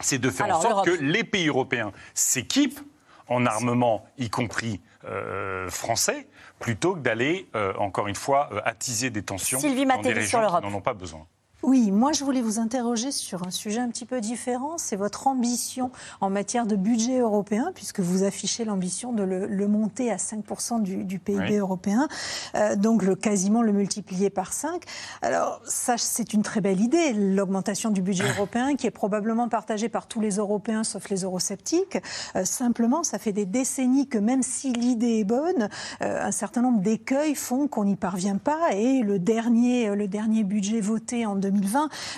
C'est 0.00 0.18
de 0.18 0.30
faire 0.30 0.46
Alors, 0.46 0.58
en 0.58 0.62
sorte 0.62 0.86
que 0.86 1.02
les 1.02 1.24
pays 1.24 1.48
européens 1.48 1.92
s'équipent 2.14 2.80
en 3.28 3.46
armement, 3.46 4.04
y 4.18 4.28
compris 4.28 4.80
euh, 5.06 5.68
français, 5.70 6.28
plutôt 6.58 6.94
que 6.94 7.00
d'aller, 7.00 7.48
euh, 7.54 7.72
encore 7.78 8.06
une 8.08 8.14
fois, 8.14 8.48
euh, 8.52 8.60
attiser 8.64 9.10
des 9.10 9.22
tensions 9.22 9.58
Sylvie 9.58 9.86
dans 9.86 9.96
des 10.00 10.10
sur 10.10 10.16
régions 10.16 10.40
l'Europe. 10.40 10.62
qui 10.62 10.70
n'en 10.70 10.76
ont 10.76 10.82
pas 10.82 10.94
besoin. 10.94 11.26
Oui, 11.64 11.90
moi 11.90 12.12
je 12.12 12.24
voulais 12.24 12.42
vous 12.42 12.58
interroger 12.58 13.10
sur 13.10 13.46
un 13.46 13.50
sujet 13.50 13.80
un 13.80 13.88
petit 13.88 14.04
peu 14.04 14.20
différent, 14.20 14.76
c'est 14.76 14.96
votre 14.96 15.26
ambition 15.26 15.90
en 16.20 16.28
matière 16.28 16.66
de 16.66 16.76
budget 16.76 17.20
européen, 17.20 17.72
puisque 17.74 18.00
vous 18.00 18.22
affichez 18.22 18.66
l'ambition 18.66 19.14
de 19.14 19.22
le, 19.22 19.46
le 19.46 19.66
monter 19.66 20.10
à 20.10 20.16
5% 20.16 20.82
du, 20.82 21.04
du 21.04 21.18
PIB 21.18 21.38
Oui. 21.38 21.56
européen, 21.56 22.06
euh, 22.54 22.76
donc 22.76 23.02
le, 23.02 23.14
quasiment 23.14 23.62
le 23.62 23.72
multiplier 23.72 24.28
par 24.28 24.52
5. 24.52 24.84
Alors 25.22 25.62
ça 25.64 25.94
c'est 25.96 26.34
une 26.34 26.42
très 26.42 26.60
belle 26.60 26.82
idée, 26.82 27.14
l'augmentation 27.14 27.88
du 27.88 28.02
budget 28.02 28.28
européen 28.36 28.76
qui 28.76 28.86
est 28.86 28.90
probablement 28.90 29.48
partagée 29.48 29.88
par 29.88 30.06
tous 30.06 30.20
les 30.20 30.36
Européens 30.36 30.84
sauf 30.84 31.08
les 31.08 31.24
eurosceptiques. 31.24 31.96
Euh, 32.36 32.44
simplement, 32.44 33.02
ça 33.04 33.18
fait 33.18 33.32
des 33.32 33.46
décennies 33.46 34.06
que 34.06 34.18
même 34.18 34.42
si 34.42 34.74
l'idée 34.74 35.20
est 35.20 35.24
bonne, 35.24 35.70
euh, 36.02 36.26
un 36.26 36.30
certain 36.30 36.60
nombre 36.60 36.82
d'écueils 36.82 37.34
font 37.34 37.68
qu'on 37.68 37.84
n'y 37.86 37.96
parvient 37.96 38.36
pas 38.36 38.74
et 38.74 39.00
le 39.00 39.18
dernier, 39.18 39.88
euh, 39.88 39.94
le 39.94 40.08
dernier 40.08 40.44
budget 40.44 40.82
voté 40.82 41.24
en 41.24 41.36
2020 41.36 41.53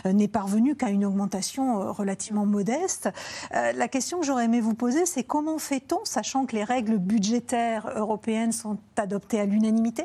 euh, 0.07 0.13
n'est 0.13 0.29
parvenu 0.29 0.77
qu'à 0.77 0.91
une 0.91 1.05
augmentation 1.05 1.81
euh, 1.81 1.91
relativement 1.93 2.47
modeste. 2.47 3.09
Euh, 3.55 3.73
La 3.73 3.89
question 3.89 4.21
que 4.21 4.27
j'aurais 4.27 4.45
aimé 4.45 4.61
vous 4.61 4.75
poser, 4.75 5.07
c'est 5.07 5.25
comment 5.25 5.59
fait-on, 5.59 5.99
sachant 6.05 6.47
que 6.47 6.55
les 6.57 6.65
règles 6.65 6.99
budgétaires 6.99 7.91
européennes 7.95 8.53
sont 8.53 8.79
adoptées 8.97 9.41
à 9.41 9.45
l'unanimité, 9.45 10.05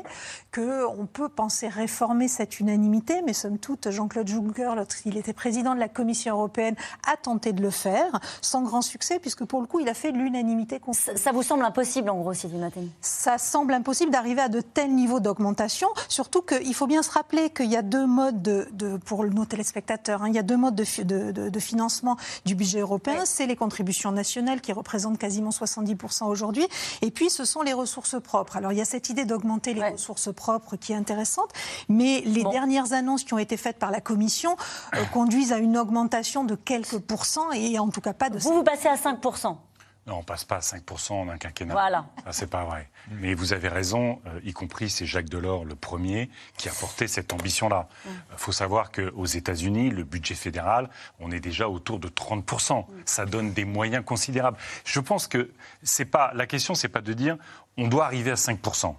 qu'on 0.54 1.06
peut 1.10 1.28
penser 1.28 1.68
réformer 1.68 2.28
cette 2.28 2.60
unanimité, 2.60 3.22
mais 3.24 3.32
somme 3.32 3.58
toute, 3.58 3.90
Jean-Claude 3.90 4.28
Juncker, 4.28 4.74
lorsqu'il 4.76 5.16
était 5.16 5.32
président 5.32 5.74
de 5.74 5.80
la 5.80 5.88
Commission 5.88 6.34
européenne, 6.34 6.74
a 7.10 7.16
tenté 7.16 7.52
de 7.52 7.62
le 7.62 7.70
faire, 7.70 8.20
sans 8.40 8.62
grand 8.62 8.82
succès, 8.82 9.18
puisque 9.18 9.44
pour 9.44 9.60
le 9.60 9.66
coup, 9.66 9.80
il 9.80 9.88
a 9.88 9.94
fait 9.94 10.10
l'unanimité 10.12 10.78
contre 10.80 10.98
Ça, 10.98 11.16
ça 11.16 11.32
vous 11.32 11.42
semble 11.42 11.64
impossible, 11.64 12.10
en 12.10 12.18
gros, 12.20 12.34
Sylvie 12.34 12.58
Matteli 12.58 12.90
ça 13.00 13.38
semble 13.38 13.72
impossible 13.74 14.10
d'arriver 14.10 14.42
à 14.42 14.48
de 14.48 14.60
tels 14.60 14.94
niveaux 14.94 15.20
d'augmentation, 15.20 15.88
surtout 16.08 16.42
qu'il 16.42 16.74
faut 16.74 16.86
bien 16.86 17.02
se 17.02 17.10
rappeler 17.10 17.50
qu'il 17.50 17.70
y 17.70 17.76
a 17.76 17.82
deux 17.82 18.06
modes, 18.06 18.42
de, 18.42 18.68
de- 18.72 18.96
pour 18.96 19.21
nos 19.30 19.44
téléspectateurs, 19.44 20.22
hein, 20.22 20.28
il 20.28 20.34
y 20.34 20.38
a 20.38 20.42
deux 20.42 20.56
modes 20.56 20.74
de, 20.74 20.84
fi- 20.84 21.04
de- 21.04 21.30
de- 21.32 21.48
de 21.48 21.60
financement 21.60 22.16
du 22.44 22.54
budget 22.54 22.80
européen. 22.80 23.16
Oui. 23.20 23.26
C'est 23.26 23.46
les 23.46 23.56
contributions 23.56 24.12
nationales 24.12 24.60
qui 24.60 24.72
représentent 24.72 25.18
quasiment 25.18 25.50
70% 25.50 26.24
aujourd'hui, 26.26 26.66
et 27.02 27.10
puis 27.10 27.30
ce 27.30 27.44
sont 27.44 27.62
les 27.62 27.72
ressources 27.72 28.20
propres. 28.20 28.56
Alors 28.56 28.72
il 28.72 28.78
y 28.78 28.80
a 28.80 28.84
cette 28.84 29.08
idée 29.08 29.24
d'augmenter 29.24 29.74
les 29.74 29.88
ressources 29.90 30.32
propres 30.34 30.76
qui 30.76 30.92
est 30.92 30.96
intéressante, 30.96 31.50
mais 31.88 32.22
les 32.24 32.42
Bon. 32.42 32.50
dernières 32.50 32.92
annonces 32.92 33.24
qui 33.24 33.34
ont 33.34 33.38
été 33.38 33.56
faites 33.56 33.78
par 33.78 33.90
la 33.90 34.00
Commission 34.00 34.56
euh, 34.94 35.04
conduisent 35.12 35.52
à 35.52 35.58
une 35.58 35.76
augmentation 35.78 36.44
de 36.44 36.54
quelques 36.54 36.98
pourcents, 36.98 37.50
et 37.52 37.78
en 37.78 37.88
tout 37.88 38.00
cas 38.00 38.12
pas 38.12 38.30
de... 38.30 38.38
Vous, 38.38 38.52
vous 38.54 38.62
passez 38.64 38.88
à 38.88 38.96
5%. 38.96 39.56
Non, 40.06 40.16
on 40.16 40.22
passe 40.24 40.44
pas 40.44 40.56
à 40.56 40.60
5% 40.60 41.12
en 41.12 41.28
un 41.28 41.38
quinquennat. 41.38 41.74
Voilà. 41.74 42.06
Ça, 42.24 42.32
c'est 42.32 42.48
pas 42.48 42.64
vrai. 42.64 42.90
Mais 43.12 43.34
vous 43.34 43.52
avez 43.52 43.68
raison, 43.68 44.20
euh, 44.26 44.40
y 44.42 44.52
compris 44.52 44.90
c'est 44.90 45.06
Jacques 45.06 45.28
Delors 45.28 45.64
le 45.64 45.76
premier 45.76 46.28
qui 46.56 46.68
a 46.68 46.72
porté 46.72 47.06
cette 47.06 47.32
ambition-là. 47.32 47.88
Il 48.06 48.12
faut 48.36 48.50
savoir 48.50 48.90
qu'aux 48.90 49.26
États-Unis, 49.26 49.90
le 49.90 50.02
budget 50.02 50.34
fédéral, 50.34 50.90
on 51.20 51.30
est 51.30 51.38
déjà 51.38 51.68
autour 51.68 52.00
de 52.00 52.08
30%. 52.08 52.84
Ça 53.04 53.26
donne 53.26 53.52
des 53.52 53.64
moyens 53.64 54.04
considérables. 54.04 54.56
Je 54.84 54.98
pense 54.98 55.28
que 55.28 55.52
c'est 55.84 56.04
pas 56.04 56.32
la 56.34 56.46
question, 56.46 56.74
c'est 56.74 56.88
pas 56.88 57.00
de 57.00 57.12
dire 57.12 57.36
on 57.76 57.86
doit 57.86 58.04
arriver 58.06 58.32
à 58.32 58.36
5%. 58.36 58.96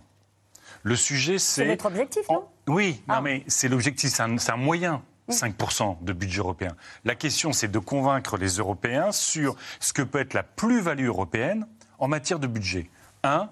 Le 0.83 0.95
sujet, 0.95 1.37
c'est. 1.37 1.63
C'est 1.63 1.67
votre 1.67 1.85
objectif, 1.85 2.27
non? 2.29 2.47
Oui, 2.67 3.01
Ah. 3.09 3.15
non, 3.17 3.21
mais 3.23 3.43
c'est 3.47 3.67
l'objectif, 3.67 4.09
c'est 4.09 4.23
un, 4.23 4.37
c'est 4.37 4.51
un 4.51 4.57
moyen. 4.57 5.01
5% 5.29 6.03
de 6.03 6.13
budget 6.13 6.39
européen. 6.39 6.75
La 7.05 7.15
question, 7.15 7.53
c'est 7.53 7.69
de 7.69 7.79
convaincre 7.79 8.37
les 8.37 8.57
Européens 8.57 9.11
sur 9.11 9.55
ce 9.79 9.93
que 9.93 10.01
peut 10.01 10.19
être 10.19 10.33
la 10.33 10.43
plus-value 10.43 11.07
européenne 11.07 11.67
en 11.99 12.07
matière 12.07 12.39
de 12.39 12.47
budget. 12.47 12.89
Un, 13.23 13.49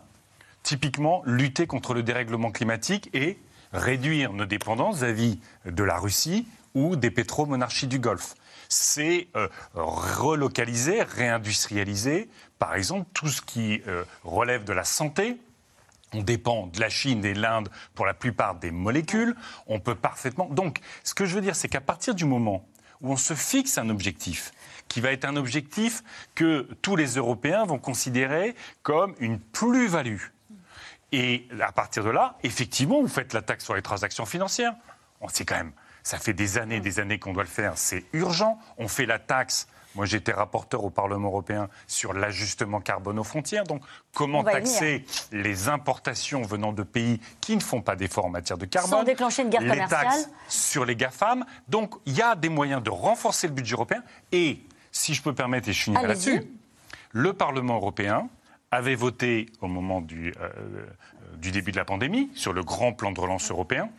typiquement, 0.63 1.23
lutter 1.25 1.67
contre 1.67 1.93
le 1.93 2.03
dérèglement 2.03 2.51
climatique 2.51 3.09
et 3.13 3.39
réduire 3.71 4.33
nos 4.33 4.45
dépendances 4.45 4.97
vis-à-vis 4.97 5.39
de 5.65 5.83
la 5.83 5.97
Russie 5.97 6.47
ou 6.73 6.95
des 6.95 7.11
pétromonarchies 7.11 7.87
du 7.87 7.99
Golfe. 7.99 8.35
C'est 8.69 9.27
euh, 9.35 9.47
relocaliser, 9.73 11.03
réindustrialiser, 11.03 12.29
par 12.59 12.75
exemple, 12.75 13.09
tout 13.13 13.27
ce 13.27 13.41
qui 13.41 13.81
euh, 13.87 14.03
relève 14.23 14.63
de 14.63 14.73
la 14.73 14.85
santé, 14.85 15.37
on 16.13 16.21
dépend 16.21 16.67
de 16.67 16.79
la 16.79 16.89
Chine 16.89 17.23
et 17.25 17.33
de 17.33 17.41
l'Inde 17.41 17.69
pour 17.95 18.05
la 18.05 18.13
plupart 18.13 18.55
des 18.55 18.71
molécules. 18.71 19.35
On 19.67 19.79
peut 19.79 19.95
parfaitement. 19.95 20.45
Donc, 20.45 20.79
ce 21.03 21.13
que 21.13 21.25
je 21.25 21.35
veux 21.35 21.41
dire, 21.41 21.55
c'est 21.55 21.69
qu'à 21.69 21.81
partir 21.81 22.15
du 22.15 22.25
moment 22.25 22.67
où 23.01 23.11
on 23.11 23.17
se 23.17 23.33
fixe 23.33 23.77
un 23.77 23.89
objectif, 23.89 24.51
qui 24.87 24.99
va 24.99 25.11
être 25.11 25.25
un 25.25 25.37
objectif 25.37 26.03
que 26.35 26.67
tous 26.81 26.95
les 26.95 27.15
Européens 27.15 27.65
vont 27.65 27.79
considérer 27.79 28.55
comme 28.83 29.15
une 29.19 29.39
plus-value. 29.39 30.21
Et 31.13 31.47
à 31.59 31.71
partir 31.71 32.03
de 32.03 32.09
là, 32.09 32.37
effectivement, 32.43 33.01
vous 33.01 33.07
faites 33.07 33.33
la 33.33 33.41
taxe 33.41 33.63
sur 33.63 33.73
les 33.73 33.81
transactions 33.81 34.25
financières. 34.25 34.75
On 35.21 35.29
sait 35.29 35.45
quand 35.45 35.55
même, 35.55 35.71
ça 36.03 36.17
fait 36.17 36.33
des 36.33 36.57
années 36.57 36.77
et 36.77 36.81
des 36.81 36.99
années 36.99 37.19
qu'on 37.19 37.33
doit 37.33 37.43
le 37.43 37.49
faire. 37.49 37.73
C'est 37.77 38.05
urgent. 38.13 38.59
On 38.77 38.87
fait 38.87 39.05
la 39.05 39.19
taxe. 39.19 39.67
Moi, 39.95 40.05
j'étais 40.05 40.31
rapporteur 40.31 40.85
au 40.85 40.89
Parlement 40.89 41.27
européen 41.27 41.67
sur 41.85 42.13
l'ajustement 42.13 42.79
carbone 42.79 43.19
aux 43.19 43.25
frontières. 43.25 43.65
Donc, 43.65 43.81
comment 44.13 44.43
taxer 44.43 45.05
les 45.31 45.67
importations 45.67 46.41
venant 46.43 46.71
de 46.71 46.83
pays 46.83 47.19
qui 47.41 47.55
ne 47.55 47.61
font 47.61 47.81
pas 47.81 47.97
d'efforts 47.97 48.25
en 48.25 48.29
matière 48.29 48.57
de 48.57 48.65
carbone? 48.65 48.99
Sans 48.99 49.03
déclencher 49.03 49.41
une 49.43 49.49
guerre 49.49 49.61
les 49.61 49.69
commerciale. 49.69 50.05
taxes 50.05 50.29
sur 50.47 50.85
les 50.85 50.95
GAFAM. 50.95 51.45
Donc, 51.67 51.95
il 52.05 52.15
y 52.15 52.21
a 52.21 52.35
des 52.35 52.49
moyens 52.49 52.81
de 52.81 52.89
renforcer 52.89 53.47
le 53.47 53.53
budget 53.53 53.75
européen. 53.75 54.01
Et, 54.31 54.61
si 54.93 55.13
je 55.13 55.21
peux 55.21 55.35
permettre, 55.35 55.67
et 55.67 55.73
je 55.73 55.83
finirai 55.83 56.05
Allez-y. 56.05 56.29
là-dessus, 56.29 56.51
le 57.11 57.33
Parlement 57.33 57.75
européen 57.75 58.29
avait 58.71 58.95
voté 58.95 59.47
au 59.59 59.67
moment 59.67 59.99
du, 59.99 60.33
euh, 60.39 60.49
euh, 60.57 60.85
du 61.35 61.51
début 61.51 61.73
de 61.73 61.77
la 61.77 61.85
pandémie, 61.85 62.31
sur 62.33 62.53
le 62.53 62.63
grand 62.63 62.93
plan 62.93 63.11
de 63.11 63.19
relance 63.19 63.51
européen, 63.51 63.89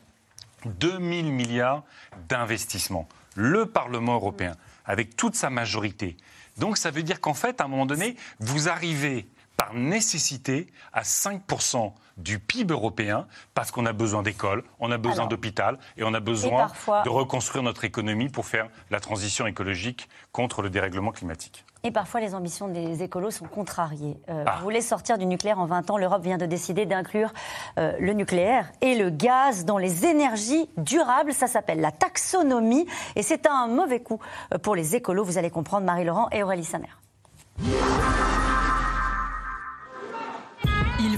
2000 0.66 1.33
milliards 1.33 1.83
d'investissements. 2.28 3.09
Le 3.35 3.66
Parlement 3.66 4.14
européen, 4.14 4.57
avec 4.85 5.16
toute 5.16 5.35
sa 5.35 5.50
majorité. 5.50 6.16
Donc 6.59 6.76
ça 6.76 6.90
veut 6.90 7.02
dire 7.02 7.21
qu'en 7.21 7.35
fait, 7.35 7.61
à 7.61 7.64
un 7.64 7.69
moment 7.69 7.87
donné, 7.87 8.16
vous 8.40 8.69
arrivez 8.69 9.26
par 9.57 9.75
nécessité 9.75 10.66
à 10.92 11.02
5% 11.02 11.92
du 12.19 12.38
PIB 12.38 12.73
européen 12.73 13.26
parce 13.54 13.71
qu'on 13.71 13.87
a 13.87 13.92
besoin 13.92 14.23
d'écoles, 14.23 14.64
on 14.81 14.90
a 14.90 14.99
besoin 14.99 15.26
d'hôpital 15.26 15.78
et 15.97 16.04
on 16.04 16.12
a 16.14 16.21
besoin 16.21 16.59
parfois- 16.66 17.02
de 17.02 17.09
reconstruire 17.09 17.62
notre 17.62 17.85
économie 17.85 18.28
pour 18.28 18.45
faire 18.47 18.69
la 18.90 19.00
transition 19.00 19.47
écologique 19.47 20.09
contre 20.33 20.62
le 20.62 20.69
dérèglement 20.71 21.11
climatique. 21.12 21.64
Et 21.85 21.91
parfois, 21.91 22.21
les 22.21 22.35
ambitions 22.35 22.69
des 22.69 23.03
écolos 23.03 23.33
sont 23.33 23.47
contrariées. 23.47 24.17
Euh, 24.29 24.45
Ah. 24.47 24.57
Vous 24.59 24.65
voulez 24.65 24.81
sortir 24.81 25.19
du 25.19 25.27
nucléaire 25.27 25.59
en 25.59 25.67
20 25.67 25.91
ans. 25.91 25.99
L'Europe 25.99 26.23
vient 26.23 26.39
de 26.39 26.47
décider 26.47 26.87
d'inclure 26.87 27.33
euh, 27.79 27.93
le 27.99 28.12
nucléaire 28.12 28.71
et 28.81 28.95
le 28.95 29.11
gaz 29.11 29.65
dans 29.65 29.79
les 29.79 30.07
énergies 30.07 30.69
durables. 30.77 31.33
Ça 31.33 31.49
s'appelle 31.49 31.81
la 31.81 31.91
taxonomie. 31.91 32.87
Et 33.17 33.23
c'est 33.23 33.47
un 33.47 33.67
mauvais 33.67 34.01
coup 34.01 34.21
euh, 34.55 34.59
pour 34.59 34.77
les 34.77 34.95
écolos. 34.95 35.25
Vous 35.25 35.39
allez 35.39 35.51
comprendre, 35.51 35.85
Marie-Laurent 35.87 36.29
et 36.31 36.43
Aurélie 36.43 36.65
Saner. 36.65 36.89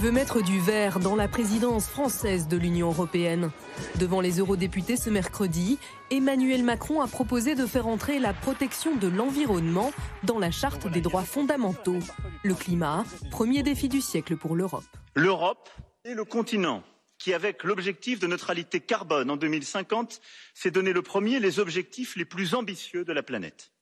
Veut 0.05 0.11
mettre 0.11 0.43
du 0.43 0.61
vert 0.61 1.01
dans 1.01 1.17
la 1.17 1.29
présidence 1.29 1.89
française 1.89 2.47
de 2.47 2.59
l'Union 2.59 2.89
européenne. 2.89 3.51
Devant 3.99 4.21
les 4.21 4.39
eurodéputés 4.39 4.99
ce 4.99 5.09
mercredi, 5.09 5.79
Emmanuel 6.11 6.63
Macron 6.63 7.01
a 7.01 7.07
proposé 7.07 7.55
de 7.55 7.65
faire 7.65 7.87
entrer 7.87 8.19
la 8.19 8.35
protection 8.35 8.95
de 8.97 9.09
l'environnement 9.09 9.93
dans 10.23 10.39
la 10.39 10.51
charte 10.51 10.87
des 10.89 11.01
droits 11.01 11.25
fondamentaux. 11.25 12.01
Le 12.43 12.55
climat, 12.55 13.07
premier 13.31 13.63
défi 13.63 13.89
du 13.89 14.03
siècle 14.03 14.37
pour 14.37 14.57
l'Europe. 14.57 14.85
L'Europe 15.15 15.71
est 16.05 16.13
le 16.13 16.27
continent 16.27 16.85
qui, 17.17 17.33
avec 17.33 17.65
l'objectif 17.65 18.21
de 18.21 18.27
neutralité 18.27 18.81
carbone 18.81 19.31
en 19.31 19.39
2050, 19.39 20.21
s'est 20.53 20.71
donné 20.71 20.93
le 20.93 21.01
premier 21.01 21.41
les 21.41 21.61
objectifs 21.61 22.15
les 22.17 22.27
plus 22.27 22.55
ambitieux 22.55 23.07
de 23.07 23.13
la 23.15 23.23
planète. 23.23 23.73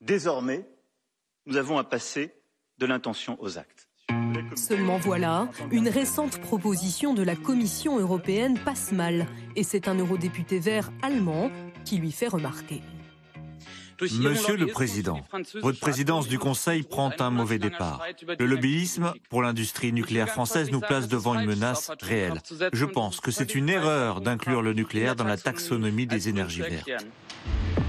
Désormais, 0.00 0.68
nous 1.46 1.56
avons 1.56 1.78
à 1.78 1.84
passer 1.84 2.34
de 2.78 2.86
l'intention 2.86 3.40
aux 3.40 3.58
actes. 3.58 3.89
Seulement 4.54 4.98
voilà, 4.98 5.48
une 5.70 5.88
récente 5.88 6.38
proposition 6.40 7.14
de 7.14 7.22
la 7.22 7.36
Commission 7.36 7.98
européenne 7.98 8.58
passe 8.58 8.92
mal. 8.92 9.26
Et 9.56 9.62
c'est 9.62 9.88
un 9.88 9.94
eurodéputé 9.94 10.58
vert 10.58 10.90
allemand 11.02 11.50
qui 11.84 11.98
lui 11.98 12.12
fait 12.12 12.28
remarquer. 12.28 12.82
Monsieur 14.00 14.56
le 14.56 14.66
Président, 14.66 15.20
votre 15.60 15.78
présidence 15.78 16.26
du 16.26 16.38
Conseil 16.38 16.82
prend 16.82 17.10
un 17.18 17.30
mauvais 17.30 17.58
départ. 17.58 18.02
Le 18.38 18.46
lobbyisme 18.46 19.12
pour 19.28 19.42
l'industrie 19.42 19.92
nucléaire 19.92 20.28
française 20.28 20.70
nous 20.70 20.80
place 20.80 21.06
devant 21.06 21.38
une 21.38 21.46
menace 21.46 21.90
réelle. 22.00 22.40
Je 22.72 22.86
pense 22.86 23.20
que 23.20 23.30
c'est 23.30 23.54
une 23.54 23.68
erreur 23.68 24.22
d'inclure 24.22 24.62
le 24.62 24.72
nucléaire 24.72 25.16
dans 25.16 25.24
la 25.24 25.36
taxonomie 25.36 26.06
des 26.06 26.28
énergies 26.30 26.62
vertes. 26.62 27.04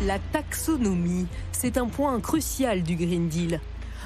La 0.05 0.19
taxonomie, 0.19 1.27
c'est 1.51 1.77
un 1.77 1.87
point 1.87 2.19
crucial 2.19 2.83
du 2.83 2.95
Green 2.95 3.29
Deal. 3.29 3.61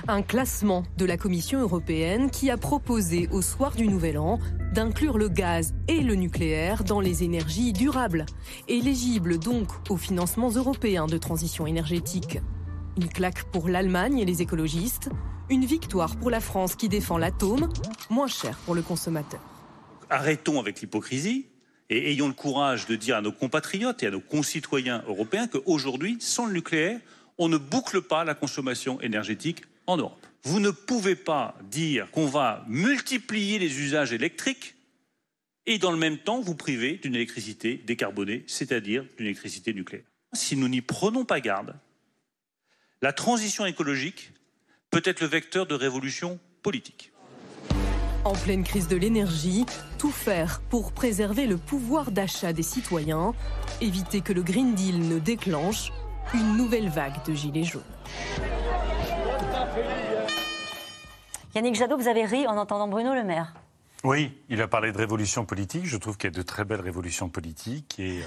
Un 0.08 0.22
classement 0.22 0.84
de 0.98 1.06
la 1.06 1.18
Commission 1.18 1.60
européenne 1.60 2.30
qui 2.30 2.52
a 2.52 2.58
proposé 2.58 3.28
au 3.32 3.42
soir 3.42 3.76
du 3.76 3.88
Nouvel 3.88 4.20
An 4.20 4.38
d'inclure 4.72 5.18
le 5.18 5.30
gaz 5.30 5.74
et 5.88 6.02
le 6.02 6.14
nucléaire 6.14 6.84
dans 6.84 7.00
les 7.00 7.24
énergies 7.24 7.74
durables, 7.74 8.28
éligibles 8.68 9.40
donc 9.40 9.68
aux 9.90 9.98
financements 9.98 10.52
européens 10.52 11.08
de 11.08 11.18
transition 11.18 11.66
énergétique. 11.66 12.38
Une 12.98 13.08
claque 13.08 13.46
pour 13.46 13.68
l'Allemagne 13.68 14.20
et 14.20 14.26
les 14.26 14.44
écologistes, 14.44 15.10
une 15.50 15.66
victoire 15.66 16.18
pour 16.18 16.30
la 16.30 16.40
France 16.40 16.76
qui 16.76 16.88
défend 16.88 17.18
l'atome, 17.18 17.68
moins 18.12 18.28
cher 18.28 18.60
pour 18.60 18.76
le 18.76 18.84
consommateur. 18.84 19.42
Arrêtons 20.12 20.60
avec 20.60 20.82
l'hypocrisie 20.82 21.48
et 21.90 22.12
ayons 22.12 22.28
le 22.28 22.36
courage 22.36 22.86
de 22.86 22.96
dire 22.96 23.18
à 23.18 23.22
nos 23.22 23.32
compatriotes 23.32 24.04
et 24.04 24.08
à 24.08 24.12
nos 24.12 24.22
concitoyens 24.22 25.04
européens 25.08 25.48
qu'aujourd'hui, 25.48 26.18
sans 26.20 26.46
le 26.46 26.54
nucléaire, 26.54 27.00
on 27.40 27.50
ne 27.50 27.58
boucle 27.58 28.04
pas 28.04 28.24
la 28.24 28.36
consommation 28.36 29.02
énergétique 29.02 29.64
en 29.88 29.98
Europe. 29.98 30.26
Vous 30.44 30.60
ne 30.60 30.72
pouvez 30.72 31.16
pas 31.16 31.58
dire 31.64 32.10
qu'on 32.12 32.28
va 32.28 32.64
multiplier 32.68 33.60
les 33.60 33.80
usages 33.80 34.14
électriques 34.14 34.76
et 35.66 35.80
dans 35.80 35.92
le 35.92 35.98
même 35.98 36.18
temps 36.20 36.40
vous 36.40 36.56
priver 36.56 36.98
d'une 36.98 37.16
électricité 37.16 37.82
décarbonée, 37.86 38.44
c'est-à-dire 38.48 39.06
d'une 39.18 39.26
électricité 39.26 39.74
nucléaire. 39.74 40.06
Si 40.34 40.56
nous 40.56 40.68
n'y 40.68 40.82
prenons 40.82 41.26
pas 41.26 41.40
garde, 41.40 41.76
la 43.02 43.14
transition 43.14 43.66
écologique 43.66 44.32
peut 44.92 45.02
être 45.04 45.22
le 45.22 45.28
vecteur 45.28 45.66
de 45.66 45.76
révolution 45.76 46.40
politique. 46.62 47.12
En 48.24 48.34
pleine 48.34 48.64
crise 48.64 48.88
de 48.88 48.96
l'énergie, 48.96 49.66
tout 50.00 50.12
faire 50.12 50.62
pour 50.70 50.94
préserver 50.94 51.46
le 51.46 51.58
pouvoir 51.58 52.12
d'achat 52.12 52.54
des 52.54 52.64
citoyens, 52.64 53.34
éviter 53.82 54.22
que 54.22 54.34
le 54.34 54.42
Green 54.42 54.74
Deal 54.74 55.08
ne 55.08 55.20
déclenche 55.20 55.92
une 56.34 56.58
nouvelle 56.58 56.90
vague 56.90 57.24
de 57.28 57.34
gilets 57.34 57.64
jaunes. 57.64 57.84
Yannick 61.56 61.76
Jadot, 61.76 61.96
vous 61.96 62.10
avez 62.10 62.26
ri 62.26 62.46
en 62.48 62.58
entendant 62.58 62.90
Bruno 62.90 63.14
Le 63.14 63.24
Maire. 63.24 63.54
Oui, 64.04 64.38
il 64.50 64.62
a 64.62 64.68
parlé 64.68 64.92
de 64.92 64.98
révolution 64.98 65.46
politique. 65.46 65.86
Je 65.86 65.98
trouve 65.98 66.18
qu'il 66.18 66.30
y 66.30 66.34
a 66.34 66.38
de 66.38 66.42
très 66.44 66.64
belles 66.64 66.82
révolutions 66.82 67.28
politiques 67.28 67.96
et 67.98 68.22
euh, 68.22 68.26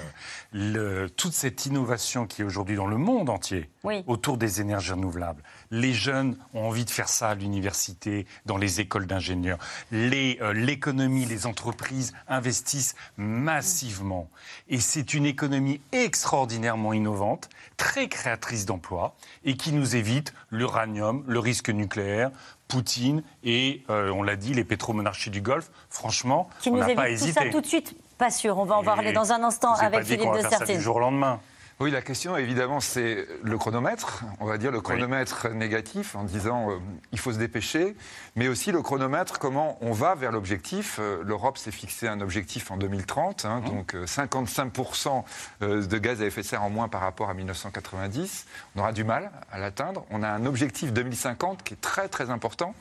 le, 0.51 1.11
toute 1.11 1.35
cette 1.35 1.67
innovation 1.67 2.27
qui 2.27 2.43
est 2.43 2.45
aujourd'hui 2.45 2.75
dans 2.75 2.87
le 2.87 2.97
monde 2.97 3.31
entier 3.31 3.71
autour 4.07 4.39
des 4.39 4.61
énergies 4.61 4.93
renouvelables. 4.93 5.43
Les 5.71 5.93
jeunes 5.93 6.37
ont 6.53 6.67
envie 6.67 6.85
de 6.85 6.91
faire 6.91 7.09
ça 7.09 7.29
à 7.29 7.35
l'université, 7.35 8.27
dans 8.45 8.57
les 8.57 8.81
écoles 8.81 9.07
d'ingénieurs. 9.07 9.59
Euh, 9.93 10.53
l'économie, 10.53 11.27
les, 11.27 11.35
les 11.35 11.47
entreprises 11.47 12.13
investissent 12.27 12.97
massivement. 13.17 14.29
Et 14.69 14.81
c'est 14.81 15.15
une 15.15 15.27
économie 15.27 15.81
extraordinairement 15.93 16.93
innovante, 16.93 17.51
très 17.77 18.09
créatrice 18.09 18.67
d'emplois 18.67 19.15
et 19.45 19.57
qui 19.57 19.73
nous 19.73 19.95
évite 19.95 20.35
l'uranium, 20.51 21.23
le 21.29 21.39
risque 21.39 21.71
nucléaire, 21.71 22.33
Poutine 22.69 23.23
et, 23.43 23.83
euh, 23.89 24.11
on 24.11 24.23
l'a 24.23 24.37
dit, 24.37 24.53
les 24.53 24.65
pétromonarchies 24.65 25.31
du 25.31 25.41
Golfe. 25.41 25.71
Franchement, 25.89 26.51
qui 26.61 26.69
on 26.69 26.77
n'a 26.77 26.95
pas 26.95 27.09
hésité. 27.09 27.33
Tout 27.33 27.47
ça 27.47 27.51
tout 27.51 27.61
de 27.61 27.67
suite, 27.67 27.97
pas 28.19 28.31
sûr. 28.31 28.59
On 28.59 28.65
va 28.65 28.77
en 28.77 28.85
parler 28.85 29.13
dans 29.13 29.33
un 29.33 29.43
instant 29.43 29.73
avec 29.75 30.05
Philippe 30.05 30.33
de 30.33 30.41
Sertine. 30.41 30.77
du 30.77 30.83
jour 30.83 30.97
au 30.97 31.01
lendemain. 31.01 31.41
Oui, 31.81 31.93
la 31.93 32.03
question, 32.03 32.37
évidemment, 32.37 32.81
c'est 32.81 33.29
le 33.45 33.57
chronomètre. 33.57 34.25
On 34.41 34.47
va 34.47 34.59
dire 34.59 34.73
le 34.73 34.81
chronomètre 34.81 35.49
négatif 35.51 36.17
en 36.17 36.25
disant 36.25 36.73
euh, 36.73 36.79
il 37.13 37.21
faut 37.21 37.33
se 37.33 37.39
dépêcher, 37.39 37.95
mais 38.35 38.49
aussi 38.49 38.73
le 38.73 38.83
chronomètre, 38.83 39.39
comment 39.39 39.79
on 39.81 39.93
va 39.93 40.17
vers 40.17 40.33
l'objectif. 40.33 40.99
Euh, 40.99 41.23
L'Europe 41.23 41.57
s'est 41.57 41.71
fixé 41.71 42.09
un 42.09 42.21
objectif 42.21 42.73
en 42.73 42.79
2030, 42.79 43.45
hein, 43.45 43.61
mmh. 43.61 43.65
donc 43.65 43.95
55% 43.95 45.23
euh, 45.63 45.87
de 45.87 45.99
gaz 45.99 46.21
à 46.21 46.27
effet 46.27 46.41
de 46.41 46.47
serre 46.47 46.65
en 46.65 46.71
moins 46.71 46.89
par 46.89 47.01
rapport 47.01 47.31
à 47.31 47.35
1990. 47.35 48.47
On 48.75 48.81
aura 48.81 48.91
du 48.91 49.05
mal 49.05 49.31
à 49.53 49.61
l'atteindre. 49.61 50.05
On 50.11 50.25
a 50.25 50.29
un 50.29 50.47
objectif 50.47 50.93
2050 50.93 51.63
qui 51.63 51.75
est 51.75 51.81
très 51.81 52.09
très 52.09 52.31
important. 52.31 52.75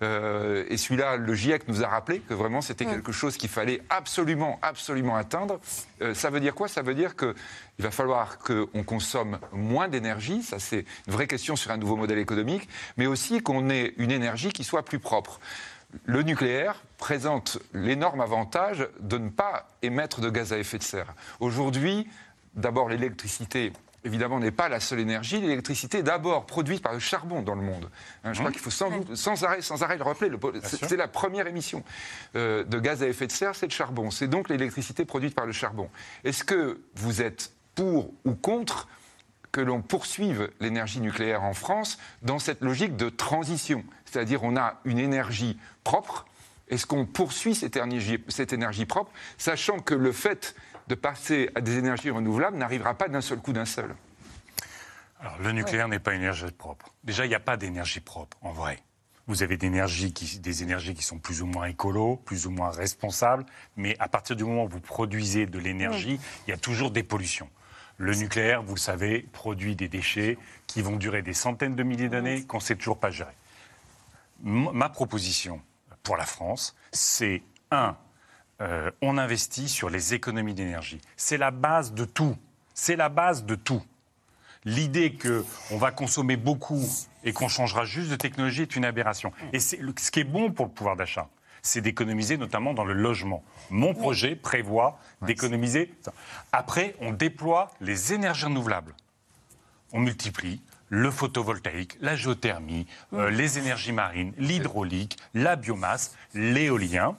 et 0.00 0.76
celui-là, 0.76 1.16
le 1.16 1.34
GIEC 1.34 1.66
nous 1.66 1.82
a 1.82 1.88
rappelé 1.88 2.20
que 2.20 2.34
vraiment 2.34 2.60
c'était 2.60 2.84
mmh. 2.84 2.90
quelque 2.90 3.12
chose 3.12 3.36
qu'il 3.36 3.48
fallait 3.48 3.82
absolument, 3.90 4.60
absolument 4.62 5.16
atteindre. 5.16 5.58
ça 6.12 6.30
veut 6.30 6.38
dire 6.38 6.54
quoi? 6.54 6.68
Ça 6.68 6.82
veut 6.82 6.94
dire 6.94 7.16
que 7.16 7.34
il 7.78 7.84
va 7.84 7.90
falloir 7.90 8.38
qu'on 8.38 8.84
consomme 8.84 9.38
moins 9.52 9.88
d'énergie, 9.88 10.42
ça 10.42 10.58
c'est 10.58 10.84
une 11.06 11.12
vraie 11.12 11.26
question 11.26 11.56
sur 11.56 11.70
un 11.70 11.76
nouveau 11.76 11.96
modèle 11.96 12.18
économique, 12.18 12.68
mais 12.96 13.06
aussi 13.06 13.42
qu'on 13.42 13.68
ait 13.70 13.94
une 13.96 14.10
énergie 14.10 14.52
qui 14.52 14.64
soit 14.64 14.84
plus 14.84 14.98
propre. 15.00 15.40
Le 16.04 16.22
nucléaire 16.22 16.82
présente 16.98 17.58
l'énorme 17.72 18.20
avantage 18.20 18.88
de 19.00 19.18
ne 19.18 19.28
pas 19.28 19.68
émettre 19.82 20.20
de 20.20 20.30
gaz 20.30 20.52
à 20.52 20.58
effet 20.58 20.78
de 20.78 20.82
serre. 20.82 21.14
Aujourd'hui, 21.40 22.08
d'abord 22.54 22.88
l'électricité 22.88 23.72
évidemment, 24.04 24.38
n'est 24.38 24.50
pas 24.50 24.68
la 24.68 24.80
seule 24.80 25.00
énergie. 25.00 25.40
L'électricité 25.40 25.98
est 25.98 26.02
d'abord 26.02 26.46
produite 26.46 26.82
par 26.82 26.92
le 26.92 26.98
charbon 26.98 27.42
dans 27.42 27.54
le 27.54 27.62
monde. 27.62 27.90
Hein, 28.22 28.32
je 28.32 28.38
crois 28.38 28.50
mmh. 28.50 28.52
qu'il 28.52 28.60
faut 28.60 28.70
sans, 28.70 28.90
sans, 29.14 29.44
arrêt, 29.44 29.62
sans 29.62 29.82
arrêt 29.82 29.96
le 29.96 30.04
rappeler. 30.04 30.30
C'est 30.62 30.96
la 30.96 31.08
première 31.08 31.46
émission 31.46 31.82
euh, 32.36 32.64
de 32.64 32.78
gaz 32.78 33.02
à 33.02 33.08
effet 33.08 33.26
de 33.26 33.32
serre, 33.32 33.54
c'est 33.54 33.66
le 33.66 33.72
charbon. 33.72 34.10
C'est 34.10 34.28
donc 34.28 34.48
l'électricité 34.48 35.04
produite 35.04 35.34
par 35.34 35.46
le 35.46 35.52
charbon. 35.52 35.88
Est-ce 36.22 36.44
que 36.44 36.80
vous 36.96 37.22
êtes 37.22 37.50
pour 37.74 38.12
ou 38.24 38.34
contre 38.34 38.88
que 39.52 39.60
l'on 39.60 39.82
poursuive 39.82 40.50
l'énergie 40.58 41.00
nucléaire 41.00 41.44
en 41.44 41.54
France 41.54 41.98
dans 42.22 42.40
cette 42.40 42.60
logique 42.60 42.96
de 42.96 43.08
transition. 43.08 43.84
C'est-à-dire 44.04 44.42
on 44.42 44.56
a 44.56 44.80
une 44.84 44.98
énergie 44.98 45.58
propre. 45.84 46.26
Est-ce 46.68 46.86
qu'on 46.86 47.06
poursuit 47.06 47.54
cette 47.54 47.76
énergie, 47.76 48.18
cette 48.28 48.52
énergie 48.52 48.84
propre, 48.86 49.12
sachant 49.38 49.78
que 49.78 49.94
le 49.94 50.10
fait 50.12 50.56
de 50.88 50.94
passer 50.94 51.50
à 51.54 51.60
des 51.60 51.78
énergies 51.78 52.10
renouvelables 52.10 52.56
n'arrivera 52.56 52.94
pas 52.94 53.08
d'un 53.08 53.20
seul 53.20 53.38
coup 53.38 53.52
d'un 53.52 53.64
seul? 53.64 53.94
Alors, 55.20 55.38
le 55.38 55.52
nucléaire 55.52 55.88
n'est 55.88 56.00
pas 56.00 56.14
une 56.14 56.20
énergie 56.20 56.44
propre. 56.50 56.92
Déjà, 57.04 57.24
il 57.24 57.28
n'y 57.28 57.34
a 57.34 57.40
pas 57.40 57.56
d'énergie 57.56 58.00
propre, 58.00 58.36
en 58.42 58.52
vrai. 58.52 58.82
Vous 59.26 59.42
avez 59.42 59.56
des 59.56 59.68
énergies, 59.68 60.12
qui, 60.12 60.38
des 60.38 60.62
énergies 60.62 60.94
qui 60.94 61.02
sont 61.02 61.18
plus 61.18 61.40
ou 61.40 61.46
moins 61.46 61.64
écolo, 61.66 62.16
plus 62.16 62.46
ou 62.46 62.50
moins 62.50 62.70
responsables, 62.70 63.46
mais 63.76 63.96
à 63.98 64.08
partir 64.08 64.36
du 64.36 64.44
moment 64.44 64.64
où 64.64 64.68
vous 64.68 64.80
produisez 64.80 65.46
de 65.46 65.58
l'énergie, 65.58 66.20
il 66.46 66.50
y 66.50 66.52
a 66.52 66.58
toujours 66.58 66.90
des 66.90 67.02
pollutions. 67.02 67.48
Le 67.96 68.14
nucléaire, 68.14 68.62
vous 68.62 68.74
le 68.74 68.80
savez, 68.80 69.20
produit 69.32 69.76
des 69.76 69.88
déchets 69.88 70.36
qui 70.66 70.82
vont 70.82 70.96
durer 70.96 71.22
des 71.22 71.32
centaines 71.32 71.76
de 71.76 71.82
milliers 71.82 72.08
d'années, 72.08 72.44
qu'on 72.44 72.58
ne 72.58 72.62
sait 72.62 72.76
toujours 72.76 72.98
pas 72.98 73.10
gérer. 73.10 73.34
Ma 74.42 74.88
proposition 74.88 75.60
pour 76.02 76.16
la 76.16 76.26
France, 76.26 76.74
c'est 76.92 77.42
un, 77.70 77.96
euh, 78.60 78.90
on 79.00 79.16
investit 79.16 79.68
sur 79.68 79.90
les 79.90 80.14
économies 80.14 80.54
d'énergie. 80.54 81.00
C'est 81.16 81.38
la 81.38 81.50
base 81.50 81.92
de 81.94 82.04
tout. 82.04 82.36
C'est 82.74 82.96
la 82.96 83.08
base 83.08 83.44
de 83.44 83.54
tout. 83.54 83.82
L'idée 84.64 85.14
qu'on 85.14 85.76
va 85.76 85.90
consommer 85.90 86.36
beaucoup 86.36 86.82
et 87.22 87.32
qu'on 87.32 87.48
changera 87.48 87.84
juste 87.84 88.10
de 88.10 88.16
technologie 88.16 88.62
est 88.62 88.76
une 88.76 88.84
aberration. 88.84 89.32
Et 89.52 89.60
ce 89.60 90.10
qui 90.10 90.20
est 90.20 90.24
bon 90.24 90.50
pour 90.50 90.66
le 90.66 90.72
pouvoir 90.72 90.96
d'achat, 90.96 91.28
c'est 91.64 91.80
d'économiser 91.80 92.36
notamment 92.36 92.74
dans 92.74 92.84
le 92.84 92.92
logement. 92.92 93.42
Mon 93.70 93.94
projet 93.94 94.36
prévoit 94.36 95.00
d'économiser. 95.22 95.92
Après, 96.52 96.94
on 97.00 97.12
déploie 97.12 97.72
les 97.80 98.12
énergies 98.12 98.44
renouvelables. 98.44 98.94
On 99.92 100.00
multiplie 100.00 100.60
le 100.90 101.10
photovoltaïque, 101.10 101.96
la 102.00 102.14
géothermie, 102.14 102.86
euh, 103.14 103.30
les 103.30 103.58
énergies 103.58 103.92
marines, 103.92 104.34
l'hydraulique, 104.36 105.16
la 105.32 105.56
biomasse, 105.56 106.14
l'éolien. 106.34 107.16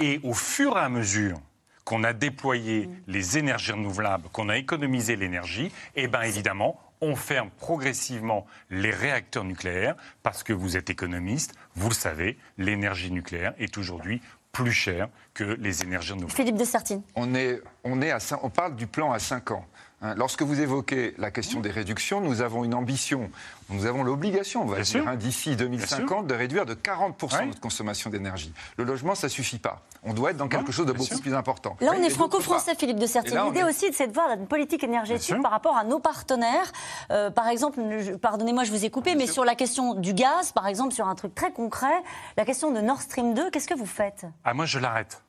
Et 0.00 0.20
au 0.24 0.34
fur 0.34 0.76
et 0.76 0.80
à 0.80 0.88
mesure 0.88 1.40
qu'on 1.84 2.02
a 2.02 2.12
déployé 2.12 2.88
les 3.06 3.38
énergies 3.38 3.72
renouvelables, 3.72 4.28
qu'on 4.30 4.48
a 4.48 4.56
économisé 4.56 5.16
l'énergie, 5.16 5.70
eh 5.94 6.08
bien 6.08 6.22
évidemment, 6.22 6.80
on 7.00 7.16
ferme 7.16 7.50
progressivement 7.50 8.46
les 8.70 8.90
réacteurs 8.90 9.44
nucléaires 9.44 9.94
parce 10.22 10.42
que 10.42 10.52
vous 10.52 10.76
êtes 10.76 10.90
économiste, 10.90 11.54
vous 11.76 11.88
le 11.88 11.94
savez, 11.94 12.38
l'énergie 12.58 13.10
nucléaire 13.10 13.54
est 13.58 13.76
aujourd'hui 13.78 14.20
plus 14.52 14.72
chère 14.72 15.08
que 15.34 15.44
les 15.44 15.82
énergies 15.82 16.12
renouvelables. 16.12 16.36
Philippe 16.36 16.56
de 16.56 16.64
Sertine. 16.64 17.02
On, 17.16 17.34
est, 17.34 17.60
on, 17.82 18.00
est 18.00 18.12
à, 18.12 18.18
on 18.42 18.50
parle 18.50 18.76
du 18.76 18.86
plan 18.86 19.12
à 19.12 19.18
5 19.18 19.50
ans. 19.50 19.66
Hein, 20.04 20.14
lorsque 20.18 20.42
vous 20.42 20.60
évoquez 20.60 21.14
la 21.16 21.30
question 21.30 21.60
des 21.60 21.70
réductions, 21.70 22.20
nous 22.20 22.42
avons 22.42 22.62
une 22.62 22.74
ambition, 22.74 23.30
nous 23.70 23.86
avons 23.86 24.02
l'obligation, 24.02 24.62
on 24.62 24.66
va 24.66 24.82
dire, 24.82 25.08
hein, 25.08 25.16
d'ici 25.16 25.56
2050, 25.56 26.26
de 26.26 26.34
réduire 26.34 26.66
de 26.66 26.74
40% 26.74 27.46
notre 27.46 27.60
consommation 27.60 28.10
d'énergie. 28.10 28.52
Le 28.76 28.84
logement, 28.84 29.14
ça 29.14 29.28
ne 29.28 29.32
suffit 29.32 29.58
pas. 29.58 29.80
On 30.02 30.12
doit 30.12 30.32
être 30.32 30.36
dans 30.36 30.48
quelque 30.48 30.72
chose 30.72 30.84
de 30.84 30.92
beaucoup 30.92 31.18
plus 31.18 31.32
important. 31.32 31.78
Là, 31.80 31.92
on 31.96 32.02
est 32.02 32.10
franco-français, 32.10 32.74
Philippe 32.74 32.98
de 32.98 33.06
Sertine. 33.06 33.40
L'idée 33.46 33.64
aussi, 33.64 33.86
c'est 33.94 34.06
de 34.06 34.12
voir 34.12 34.30
une 34.32 34.46
politique 34.46 34.84
énergétique 34.84 35.40
par 35.40 35.50
rapport 35.50 35.76
à 35.78 35.84
nos 35.84 36.00
partenaires. 36.00 36.70
Euh, 37.10 37.30
par 37.30 37.48
exemple, 37.48 37.80
pardonnez-moi, 38.20 38.64
je 38.64 38.72
vous 38.72 38.84
ai 38.84 38.90
coupé, 38.90 39.14
mais 39.14 39.26
sur 39.26 39.46
la 39.46 39.54
question 39.54 39.94
du 39.94 40.12
gaz, 40.12 40.52
par 40.52 40.66
exemple, 40.66 40.92
sur 40.92 41.08
un 41.08 41.14
truc 41.14 41.34
très 41.34 41.52
concret, 41.52 42.02
la 42.36 42.44
question 42.44 42.70
de 42.72 42.80
Nord 42.82 43.00
Stream 43.00 43.32
2, 43.32 43.50
qu'est-ce 43.50 43.68
que 43.68 43.78
vous 43.78 43.86
faites? 43.86 44.26
Ah, 44.44 44.52
moi, 44.52 44.66
je 44.66 44.78
l'arrête. 44.78 45.22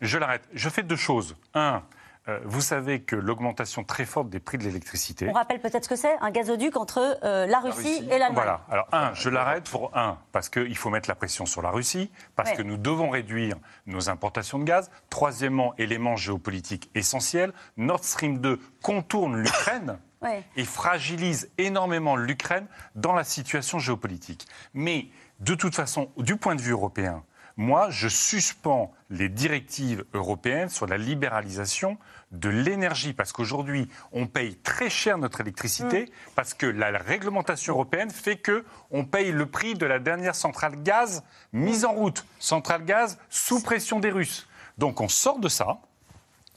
Je 0.00 0.16
l'arrête. 0.16 0.42
Je 0.54 0.68
fais 0.68 0.84
deux 0.84 0.94
choses. 0.94 1.34
Un, 1.54 1.82
euh, 2.28 2.38
vous 2.44 2.60
savez 2.60 3.02
que 3.02 3.16
l'augmentation 3.16 3.82
très 3.82 4.04
forte 4.04 4.30
des 4.30 4.38
prix 4.38 4.56
de 4.56 4.62
l'électricité. 4.62 5.28
On 5.28 5.32
rappelle 5.32 5.60
peut-être 5.60 5.84
ce 5.84 5.88
que 5.88 5.96
c'est, 5.96 6.16
un 6.20 6.30
gazoduc 6.30 6.76
entre 6.76 7.18
euh, 7.24 7.46
la, 7.46 7.58
Russie 7.58 8.06
et 8.10 8.18
l'Allemagne. 8.18 8.34
Voilà. 8.34 8.60
Alors, 8.70 8.86
un, 8.92 9.12
je 9.14 9.28
l'arrête 9.28 9.68
pour 9.68 9.96
un, 9.96 10.18
parce 10.30 10.48
qu'il 10.48 10.76
faut 10.76 10.90
mettre 10.90 11.08
la 11.08 11.16
pression 11.16 11.46
sur 11.46 11.62
la 11.62 11.70
Russie, 11.70 12.12
parce 12.36 12.52
que 12.52 12.62
nous 12.62 12.76
devons 12.76 13.10
réduire 13.10 13.56
nos 13.86 14.08
importations 14.08 14.60
de 14.60 14.64
gaz. 14.64 14.90
Troisièmement, 15.10 15.74
élément 15.78 16.14
géopolitique 16.14 16.90
essentiel, 16.94 17.52
Nord 17.76 18.04
Stream 18.04 18.38
2 18.38 18.60
contourne 18.82 19.36
l'Ukraine. 19.36 19.98
et 20.56 20.64
fragilise 20.64 21.50
énormément 21.58 22.14
l'Ukraine 22.14 22.66
dans 22.94 23.12
la 23.12 23.24
situation 23.24 23.80
géopolitique. 23.80 24.46
Mais 24.72 25.08
de 25.40 25.56
toute 25.56 25.74
façon, 25.74 26.12
du 26.16 26.36
point 26.36 26.54
de 26.54 26.62
vue 26.62 26.70
européen, 26.70 27.24
moi, 27.56 27.90
je 27.90 28.08
suspends 28.08 28.92
les 29.12 29.28
directives 29.28 30.04
européennes 30.14 30.70
sur 30.70 30.86
la 30.86 30.96
libéralisation 30.96 31.98
de 32.32 32.48
l'énergie, 32.48 33.12
parce 33.12 33.30
qu'aujourd'hui, 33.30 33.88
on 34.10 34.26
paye 34.26 34.56
très 34.56 34.88
cher 34.88 35.18
notre 35.18 35.42
électricité, 35.42 36.04
mm. 36.04 36.08
parce 36.34 36.54
que 36.54 36.66
la 36.66 36.90
réglementation 36.98 37.74
européenne 37.74 38.10
fait 38.10 38.38
que 38.38 38.64
on 38.90 39.04
paye 39.04 39.30
le 39.30 39.46
prix 39.46 39.74
de 39.74 39.84
la 39.84 39.98
dernière 39.98 40.34
centrale 40.34 40.82
gaz 40.82 41.22
mise 41.52 41.84
en 41.84 41.92
route, 41.92 42.24
centrale 42.38 42.84
gaz 42.84 43.18
sous 43.28 43.62
pression 43.62 44.00
des 44.00 44.10
Russes. 44.10 44.48
Donc 44.78 45.00
on 45.02 45.08
sort 45.08 45.38
de 45.38 45.48
ça. 45.48 45.78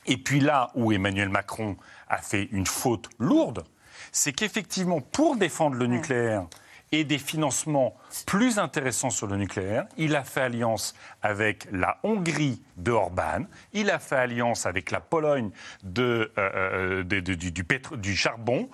Et 0.06 0.18
puis 0.18 0.40
là 0.40 0.72
où 0.76 0.94
Emmanuel 0.94 1.30
Macron 1.30 1.76
a 2.08 2.20
fait 2.20 2.48
une 2.52 2.66
faute 2.66 3.10
lourde, 3.20 3.66
c'est 4.14 4.32
qu'effectivement, 4.32 5.02
pour 5.02 5.36
défendre 5.36 5.76
le 5.76 5.88
nucléaire, 5.88 6.48
et 7.00 7.04
des 7.04 7.18
financements 7.18 7.96
plus 8.26 8.58
intéressants 8.58 9.10
sur 9.10 9.28
le 9.28 9.36
nucléaire. 9.38 9.86
Il 9.98 10.16
a 10.16 10.24
fait 10.24 10.42
alliance 10.42 10.96
avec 11.22 11.68
la 11.72 11.98
Hongrie 12.04 12.62
de 12.78 12.92
Orban, 12.92 13.46
il 13.74 13.90
a 13.90 14.00
fait 14.00 14.16
alliance 14.16 14.66
avec 14.66 14.92
la 14.92 15.02
Pologne 15.02 15.52
de, 15.84 16.32
euh, 16.38 17.04
euh, 17.04 17.04
du, 17.04 17.22
du, 17.22 17.52
du, 17.52 18.16
charbon, 18.16 18.70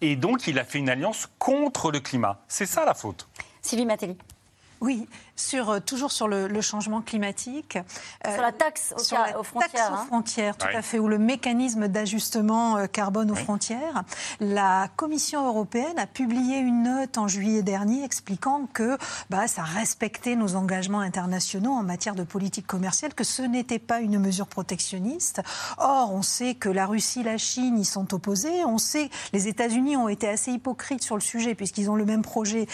et 0.00 0.16
donc 0.16 0.46
il 0.46 0.58
a 0.58 0.64
fait 0.64 0.78
une 0.78 0.88
alliance 0.88 1.28
contre 1.38 1.90
le 1.90 2.00
climat. 2.00 2.40
C'est 2.48 2.66
ça 2.66 2.84
la 2.84 2.94
faute? 2.94 3.28
Sylvie 3.60 3.86
Matteli. 3.86 4.16
Oui, 4.80 5.08
sur, 5.38 5.70
euh, 5.70 5.80
toujours 5.80 6.12
sur 6.12 6.28
le, 6.28 6.60
changement 6.60 7.00
climatique. 7.00 7.78
Euh, 8.26 8.32
sur 8.32 8.42
la 8.42 8.52
taxe 8.52 8.94
aux, 8.96 9.02
sur 9.02 9.18
la 9.18 9.42
frontières. 9.42 9.72
Taxe 9.72 9.90
aux 9.90 9.94
hein. 9.94 10.04
frontières, 10.06 10.56
tout 10.56 10.66
à 10.72 10.82
fait, 10.82 10.98
ou 10.98 11.08
le 11.08 11.18
mécanisme 11.18 11.88
d'ajustement 11.88 12.76
euh, 12.76 12.86
carbone 12.86 13.30
aux 13.30 13.36
frontières. 13.36 14.04
La 14.40 14.88
Commission 14.96 15.46
européenne 15.46 15.98
a 15.98 16.06
publié 16.06 16.58
une 16.58 16.82
note 16.82 17.18
en 17.18 17.28
juillet 17.28 17.62
dernier 17.62 18.04
expliquant 18.04 18.68
que 18.72 18.98
bah, 19.30 19.48
ça 19.48 19.62
respectait 19.62 20.36
nos 20.36 20.56
engagements 20.56 21.00
internationaux 21.00 21.72
en 21.72 21.82
matière 21.82 22.14
de 22.14 22.24
politique 22.24 22.66
commerciale, 22.66 23.14
que 23.14 23.24
ce 23.24 23.42
n'était 23.42 23.78
pas 23.78 24.00
une 24.00 24.18
mesure 24.18 24.46
protectionniste. 24.46 25.40
Or, 25.78 26.12
on 26.12 26.22
sait 26.22 26.54
que 26.54 26.68
la 26.68 26.86
Russie, 26.86 27.22
la 27.22 27.38
Chine 27.38 27.78
y 27.78 27.84
sont 27.84 28.14
opposés. 28.14 28.64
On 28.64 28.78
sait 28.78 29.08
que 29.08 29.14
les 29.32 29.48
États-Unis 29.48 29.96
ont 29.96 30.08
été 30.08 30.28
assez 30.28 30.52
hypocrites 30.52 31.02
sur 31.02 31.16
le 31.16 31.20
sujet 31.20 31.54
puisqu'ils 31.54 31.90
ont 31.90 31.96
le 31.96 32.04
même 32.04 32.22
projet, 32.22 32.66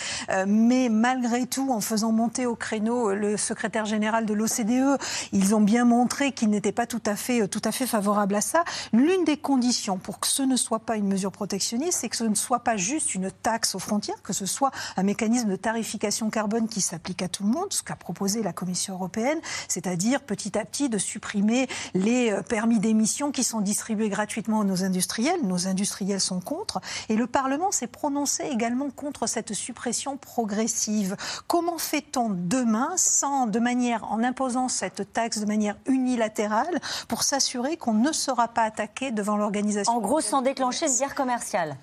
mais 0.46 0.88
malgré 0.88 1.46
tout, 1.46 1.70
en 1.70 1.80
faisant 1.80 1.94
faisant 1.94 2.10
monter 2.10 2.44
au 2.44 2.53
créneau 2.54 3.10
euh, 3.10 3.14
le 3.14 3.36
secrétaire 3.36 3.84
général 3.84 4.26
de 4.26 4.34
l'OCDE, 4.34 4.98
ils 5.32 5.54
ont 5.54 5.60
bien 5.60 5.84
montré 5.84 6.32
qu'ils 6.32 6.50
n'étaient 6.50 6.72
pas 6.72 6.86
tout 6.86 7.02
à 7.06 7.16
fait, 7.16 7.42
euh, 7.42 7.48
tout 7.48 7.62
à 7.64 7.72
fait 7.72 7.86
favorables 7.86 8.34
à 8.34 8.40
ça. 8.40 8.64
L'une 8.92 9.24
des 9.24 9.36
conditions 9.36 9.98
pour 9.98 10.20
que 10.20 10.26
ce 10.26 10.42
ne 10.42 10.56
soit 10.56 10.80
pas 10.80 10.96
une 10.96 11.08
mesure 11.08 11.32
protectionniste, 11.32 11.98
c'est 12.00 12.08
que 12.08 12.16
ce 12.16 12.24
ne 12.24 12.34
soit 12.34 12.60
pas 12.60 12.76
juste 12.76 13.14
une 13.14 13.30
taxe 13.30 13.74
aux 13.74 13.78
frontières, 13.78 14.22
que 14.22 14.32
ce 14.32 14.46
soit 14.46 14.70
un 14.96 15.02
mécanisme 15.02 15.48
de 15.48 15.56
tarification 15.56 16.30
carbone 16.30 16.68
qui 16.68 16.80
s'applique 16.80 17.22
à 17.22 17.28
tout 17.28 17.44
le 17.44 17.50
monde, 17.50 17.72
ce 17.72 17.82
qu'a 17.82 17.96
proposé 17.96 18.42
la 18.42 18.52
Commission 18.52 18.94
européenne, 18.94 19.38
c'est-à-dire 19.68 20.20
petit 20.22 20.58
à 20.58 20.64
petit 20.64 20.88
de 20.88 20.98
supprimer 20.98 21.68
les 21.94 22.30
euh, 22.30 22.42
permis 22.42 22.78
d'émission 22.78 23.32
qui 23.32 23.44
sont 23.44 23.60
distribués 23.60 24.08
gratuitement 24.08 24.60
à 24.60 24.64
nos 24.64 24.84
industriels. 24.84 25.40
Nos 25.44 25.66
industriels 25.66 26.20
sont 26.20 26.40
contre. 26.40 26.80
Et 27.08 27.16
le 27.16 27.26
Parlement 27.26 27.70
s'est 27.70 27.86
prononcé 27.86 28.44
également 28.44 28.90
contre 28.90 29.26
cette 29.26 29.54
suppression 29.54 30.16
progressive. 30.16 31.16
Comment 31.46 31.78
fait-on 31.78 32.30
demain 32.44 32.92
sans, 32.96 33.46
de 33.46 33.58
manière, 33.58 34.04
en 34.04 34.22
imposant 34.22 34.68
cette 34.68 35.12
taxe 35.12 35.38
de 35.38 35.46
manière 35.46 35.76
unilatérale 35.86 36.80
pour 37.08 37.22
s'assurer 37.22 37.76
qu'on 37.76 37.94
ne 37.94 38.12
sera 38.12 38.48
pas 38.48 38.62
attaqué 38.62 39.10
devant 39.10 39.36
l'organisation 39.36 39.92
En 39.92 40.00
gros, 40.00 40.20
sans 40.20 40.42
déclencher 40.42 40.86
une 40.86 40.96
guerre 40.96 41.14
commerciale 41.14 41.76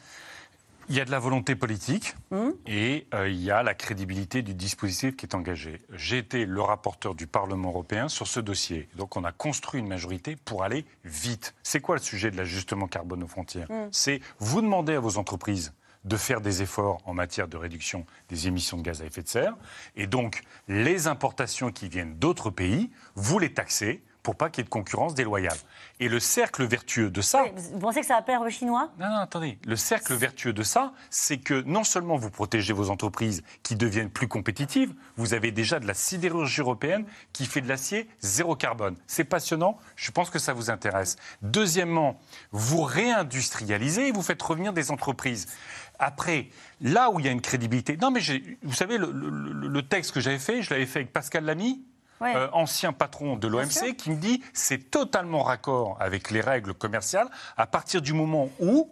il 0.92 0.98
y 0.98 1.00
a 1.00 1.06
de 1.06 1.12
la 1.12 1.20
volonté 1.20 1.56
politique 1.56 2.16
hmm 2.32 2.50
et 2.68 3.08
euh, 3.14 3.30
il 3.30 3.42
y 3.42 3.50
a 3.50 3.64
la 3.64 3.74
crédibilité 3.74 4.42
du 4.42 4.54
dispositif 4.54 5.16
qui 5.16 5.26
est 5.26 5.36
engagé. 5.36 5.82
J'ai 5.94 6.18
été 6.18 6.46
le 6.46 6.62
rapporteur 6.62 7.16
du 7.16 7.28
Parlement 7.28 7.70
européen 7.70 8.10
sur 8.10 8.28
ce 8.28 8.40
dossier. 8.42 8.90
Donc 8.96 9.16
on 9.16 9.24
a 9.24 9.32
construit 9.32 9.80
une 9.80 9.88
majorité 9.88 10.36
pour 10.36 10.64
aller 10.64 10.86
vite. 11.06 11.54
C'est 11.64 11.80
quoi 11.80 11.96
le 11.96 12.02
sujet 12.02 12.30
de 12.30 12.38
l'ajustement 12.38 12.88
carbone 12.88 13.24
aux 13.24 13.28
frontières? 13.28 13.68
Hmm. 13.70 13.88
C'est 13.92 14.20
vous 14.40 14.62
demandez 14.62 14.94
à 14.94 15.00
vos 15.00 15.18
entreprises 15.18 15.74
de 16.04 16.18
faire 16.18 16.42
des 16.42 16.62
efforts 16.62 17.02
en 17.06 17.14
matière 17.14 17.48
de 17.48 17.58
réduction 17.58 18.06
des 18.30 18.48
émissions 18.48 18.78
de 18.78 18.82
gaz 18.82 19.02
à 19.02 19.06
effet 19.06 19.22
de 19.22 19.28
serre. 19.28 19.56
Et 19.96 20.08
donc, 20.08 20.44
les 20.68 21.08
importations 21.08 21.72
qui 21.72 21.90
viennent 21.90 22.16
d'autres 22.18 22.50
pays, 22.50 22.90
vous 23.16 23.40
les 23.40 23.54
taxez 23.54 24.04
pour 24.24 24.36
pas 24.36 24.50
qu'il 24.50 24.62
y 24.62 24.62
ait 24.62 24.66
de 24.66 24.70
concurrence 24.70 25.16
déloyale. 25.16 25.58
Et 26.00 26.10
le 26.10 26.20
cercle 26.20 26.64
vertueux 26.64 27.10
de 27.10 27.22
ça... 27.22 27.46
vous 27.74 27.80
pensez 27.80 28.02
que 28.02 28.06
ça 28.06 28.16
va 28.16 28.22
plaire 28.22 28.42
aux 28.42 28.50
Chinois? 28.50 28.92
Non, 29.00 29.08
non, 29.08 29.18
attendez. 29.18 29.58
Le 29.66 29.76
cercle 29.76 30.14
vertueux 30.14 30.54
de 30.54 30.64
ça, 30.64 30.94
c'est 31.10 31.38
que 31.38 31.62
non 31.64 31.84
seulement 31.84 32.18
vous 32.18 32.30
protégez 32.30 32.74
vos 32.74 32.90
entreprises 32.90 33.44
qui 33.64 33.76
deviennent 33.76 34.10
plus 34.10 34.28
compétitives, 34.28 34.94
vous 35.18 35.34
avez 35.34 35.52
déjà 35.52 35.80
de 35.80 35.88
la 35.88 35.94
sidérurgie 35.94 36.62
européenne 36.62 37.06
qui 37.34 37.46
fait 37.46 37.62
de 37.62 37.68
l'acier 37.68 38.08
zéro 38.20 38.56
carbone. 38.56 38.96
C'est 39.08 39.24
passionnant, 39.24 39.78
je 39.96 40.12
pense 40.12 40.30
que 40.30 40.40
ça 40.40 40.54
vous 40.54 40.70
intéresse. 40.70 41.18
Deuxièmement, 41.42 42.20
vous 42.52 42.84
réindustrialisez 42.84 44.08
et 44.08 44.12
vous 44.12 44.22
faites 44.22 44.42
revenir 44.42 44.74
des 44.74 44.92
entreprises. 44.92 45.48
Après, 46.00 46.50
là 46.82 47.12
où 47.12 47.20
il 47.20 47.26
y 47.26 47.30
a 47.30 47.32
une 47.32 47.42
crédibilité. 47.42 47.96
Non, 47.96 48.10
mais 48.10 48.22
vous 48.64 48.74
savez, 48.74 48.98
le, 48.98 49.82
texte 49.84 50.12
que 50.12 50.20
j'avais 50.20 50.40
fait, 50.40 50.64
je 50.64 50.72
l'avais 50.72 50.88
fait 50.88 51.00
avec 51.00 51.14
Pascal 51.14 51.46
Lamy. 51.46 51.84
Euh, 52.22 52.50
ancien 52.54 52.94
patron 52.94 53.36
de 53.36 53.48
l'OMC, 53.48 53.96
qui 53.98 54.12
me 54.12 54.16
dit 54.16 54.44
c'est 54.54 54.92
totalement 54.92 55.44
raccord 55.44 55.98
avec 56.00 56.32
les 56.32 56.42
règles 56.42 56.74
commerciales. 56.74 57.28
À 57.58 57.68
partir 57.68 58.02
du 58.02 58.14
moment 58.14 58.50
où 58.60 58.90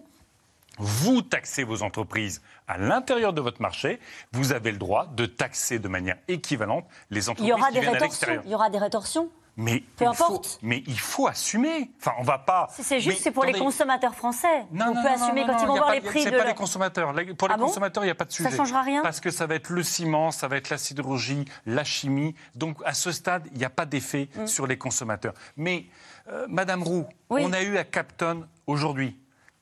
vous 0.77 1.21
taxez 1.21 1.63
vos 1.63 1.83
entreprises 1.83 2.41
à 2.67 2.77
l'intérieur 2.77 3.33
de 3.33 3.41
votre 3.41 3.61
marché, 3.61 3.99
vous 4.31 4.53
avez 4.53 4.71
le 4.71 4.77
droit 4.77 5.07
de 5.07 5.25
taxer 5.25 5.77
de 5.77 5.87
manière 5.87 6.17
équivalente 6.27 6.85
les 7.09 7.29
entreprises 7.29 7.53
qui 7.53 7.79
viennent 7.79 7.95
à 7.95 7.99
l'extérieur. 7.99 8.43
Il 8.45 8.51
y 8.51 8.55
aura 8.55 8.69
des 8.69 8.77
rétorsions 8.77 9.29
mais 9.59 9.83
Peu 9.97 10.05
il 10.05 10.07
importe. 10.07 10.47
Faut, 10.47 10.57
mais 10.61 10.83
il 10.87 10.99
faut 10.99 11.27
assumer. 11.27 11.91
Enfin, 11.99 12.13
on 12.17 12.23
va 12.23 12.37
pas. 12.37 12.69
Si 12.71 12.81
c'est 12.81 13.01
juste, 13.01 13.21
c'est 13.21 13.31
pour 13.31 13.43
les 13.43 13.51
consommateurs 13.51 14.15
français. 14.15 14.65
Non, 14.71 14.93
on 14.95 15.01
peut 15.01 15.09
assumer 15.09 15.43
quand 15.45 15.59
ils 15.59 15.67
vont 15.67 15.75
voir 15.75 15.91
les 15.91 15.99
prix. 15.99 16.23
C'est 16.23 16.31
pas 16.31 16.45
les 16.45 16.53
consommateurs. 16.53 17.13
Pour 17.37 17.49
les 17.49 17.55
ah 17.55 17.57
consommateurs, 17.57 18.03
il 18.03 18.07
n'y 18.07 18.11
a 18.11 18.15
pas 18.15 18.23
de 18.23 18.31
sujet. 18.31 18.49
Ça 18.49 18.55
changera 18.55 18.81
rien. 18.81 19.01
Parce 19.01 19.19
que 19.19 19.31
ça 19.31 19.47
va 19.47 19.55
être 19.55 19.69
le 19.69 19.83
ciment, 19.83 20.31
ça 20.31 20.47
va 20.47 20.55
être 20.55 20.69
la 20.69 20.77
sidérurgie, 20.77 21.43
la 21.65 21.83
chimie. 21.83 22.35
Donc, 22.55 22.77
à 22.85 22.93
ce 22.93 23.11
stade, 23.11 23.49
il 23.51 23.57
n'y 23.57 23.65
a 23.65 23.69
pas 23.69 23.85
d'effet 23.85 24.29
mm. 24.35 24.47
sur 24.47 24.65
les 24.65 24.77
consommateurs. 24.77 25.33
Mais, 25.57 25.87
euh, 26.29 26.45
Madame 26.47 26.81
Roux, 26.81 27.05
on 27.29 27.51
a 27.51 27.61
eu 27.61 27.77
à 27.77 27.83
Capton 27.83 28.47
aujourd'hui 28.65 29.19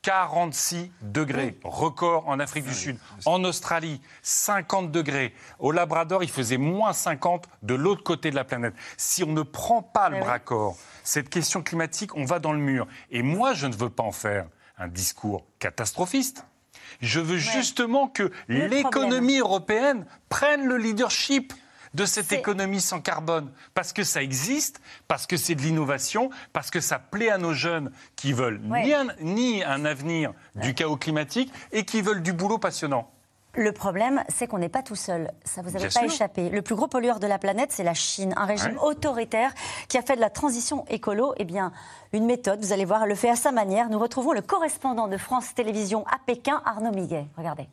46 0.08 0.89
degrés, 1.02 1.60
record 1.65 2.30
en 2.30 2.39
Afrique 2.39 2.63
du 2.63 2.74
Sud. 2.74 2.98
En 3.26 3.43
Australie, 3.43 4.00
50 4.22 4.89
degrés. 4.89 5.34
Au 5.60 5.74
Labrador, 5.74 6.24
il 6.24 6.30
faisait 6.30 6.56
moins 6.56 6.93
50 6.93 7.50
de 7.63 7.74
l'autre 7.74 8.04
côté 8.04 8.30
de 8.32 8.36
la 8.36 8.46
planète. 8.46 8.74
Si 8.96 9.26
on 9.26 9.34
ne 9.34 9.41
prend 9.41 9.82
pas 9.82 10.08
le 10.08 10.20
bras 10.20 10.39
corps, 10.39 10.78
cette 11.04 11.28
question 11.28 11.62
climatique, 11.62 12.15
on 12.15 12.24
va 12.24 12.39
dans 12.39 12.54
le 12.54 12.60
mur. 12.60 12.88
Et 13.12 13.22
moi, 13.22 13.54
je 13.54 13.67
ne 13.67 13.76
veux 13.76 13.89
pas 13.89 14.04
en 14.04 14.13
faire 14.13 14.48
un 14.78 14.88
discours 14.88 15.46
catastrophiste. 15.60 16.46
Je 17.02 17.20
veux 17.20 17.38
justement 17.38 18.08
que 18.08 18.32
l'économie 18.48 19.39
européenne 19.39 20.06
prenne 20.30 20.63
le 20.63 20.78
leadership 20.78 21.54
de 21.98 22.06
cette 22.06 22.32
économie 22.32 22.80
sans 22.80 23.02
carbone 23.02 23.52
Parce 23.74 23.92
que 23.92 24.04
ça 24.04 24.22
existe, 24.22 24.80
parce 25.08 25.26
que 25.26 25.36
c'est 25.36 25.56
de 25.56 25.62
l'innovation, 25.62 26.30
parce 26.54 26.72
que 26.72 26.80
ça 26.80 27.00
plaît 27.00 27.32
à 27.32 27.40
nos 27.40 27.54
jeunes 27.54 27.92
qui 28.16 28.32
veulent 28.32 28.62
ni, 28.62 28.94
un, 28.94 29.08
ni 29.20 29.64
un 29.64 29.84
avenir 29.84 30.34
du 30.56 30.74
chaos 30.74 30.96
climatique 30.96 31.52
et 31.72 31.84
qui 31.84 32.02
veulent 32.02 32.22
du 32.22 32.34
boulot 32.34 32.60
passionnant. 32.60 33.10
Le 33.56 33.72
problème, 33.72 34.24
c'est 34.30 34.46
qu'on 34.46 34.60
n'est 34.60 34.70
pas 34.70 34.84
tout 34.84 34.96
seul. 34.96 35.32
Ça 35.44 35.64
vous 35.64 35.76
avait 35.76 35.90
pas 35.90 36.06
échappé. 36.06 36.52
Le 36.52 36.62
plus 36.62 36.76
gros 36.76 36.88
pollueur 36.88 37.20
de 37.20 37.26
la 37.26 37.40
planète, 37.40 37.72
c'est 37.72 37.84
la 37.84 37.96
Chine, 37.96 38.36
un 38.38 38.46
régime 38.46 38.78
autoritaire 38.80 39.52
qui 39.88 39.98
a 39.98 40.04
fait 40.04 40.16
de 40.16 40.22
la 40.22 40.30
transition 40.30 40.86
écolo, 40.90 41.34
eh 41.38 41.46
bien, 41.46 41.72
une 42.14 42.28
méthode. 42.28 42.60
Vous 42.64 42.72
allez 42.72 42.86
voir, 42.86 43.08
le 43.08 43.16
fait 43.16 43.32
à 43.32 43.36
sa 43.36 43.52
manière. 43.52 43.90
Nous 43.90 43.98
retrouvons 43.98 44.34
le 44.34 44.42
correspondant 44.42 45.08
de 45.08 45.18
France 45.18 45.56
Télévisions 45.56 46.06
à 46.06 46.20
Pékin, 46.24 46.62
Arnaud 46.66 46.92
Miguet. 46.92 47.26
Regardez. 47.36 47.68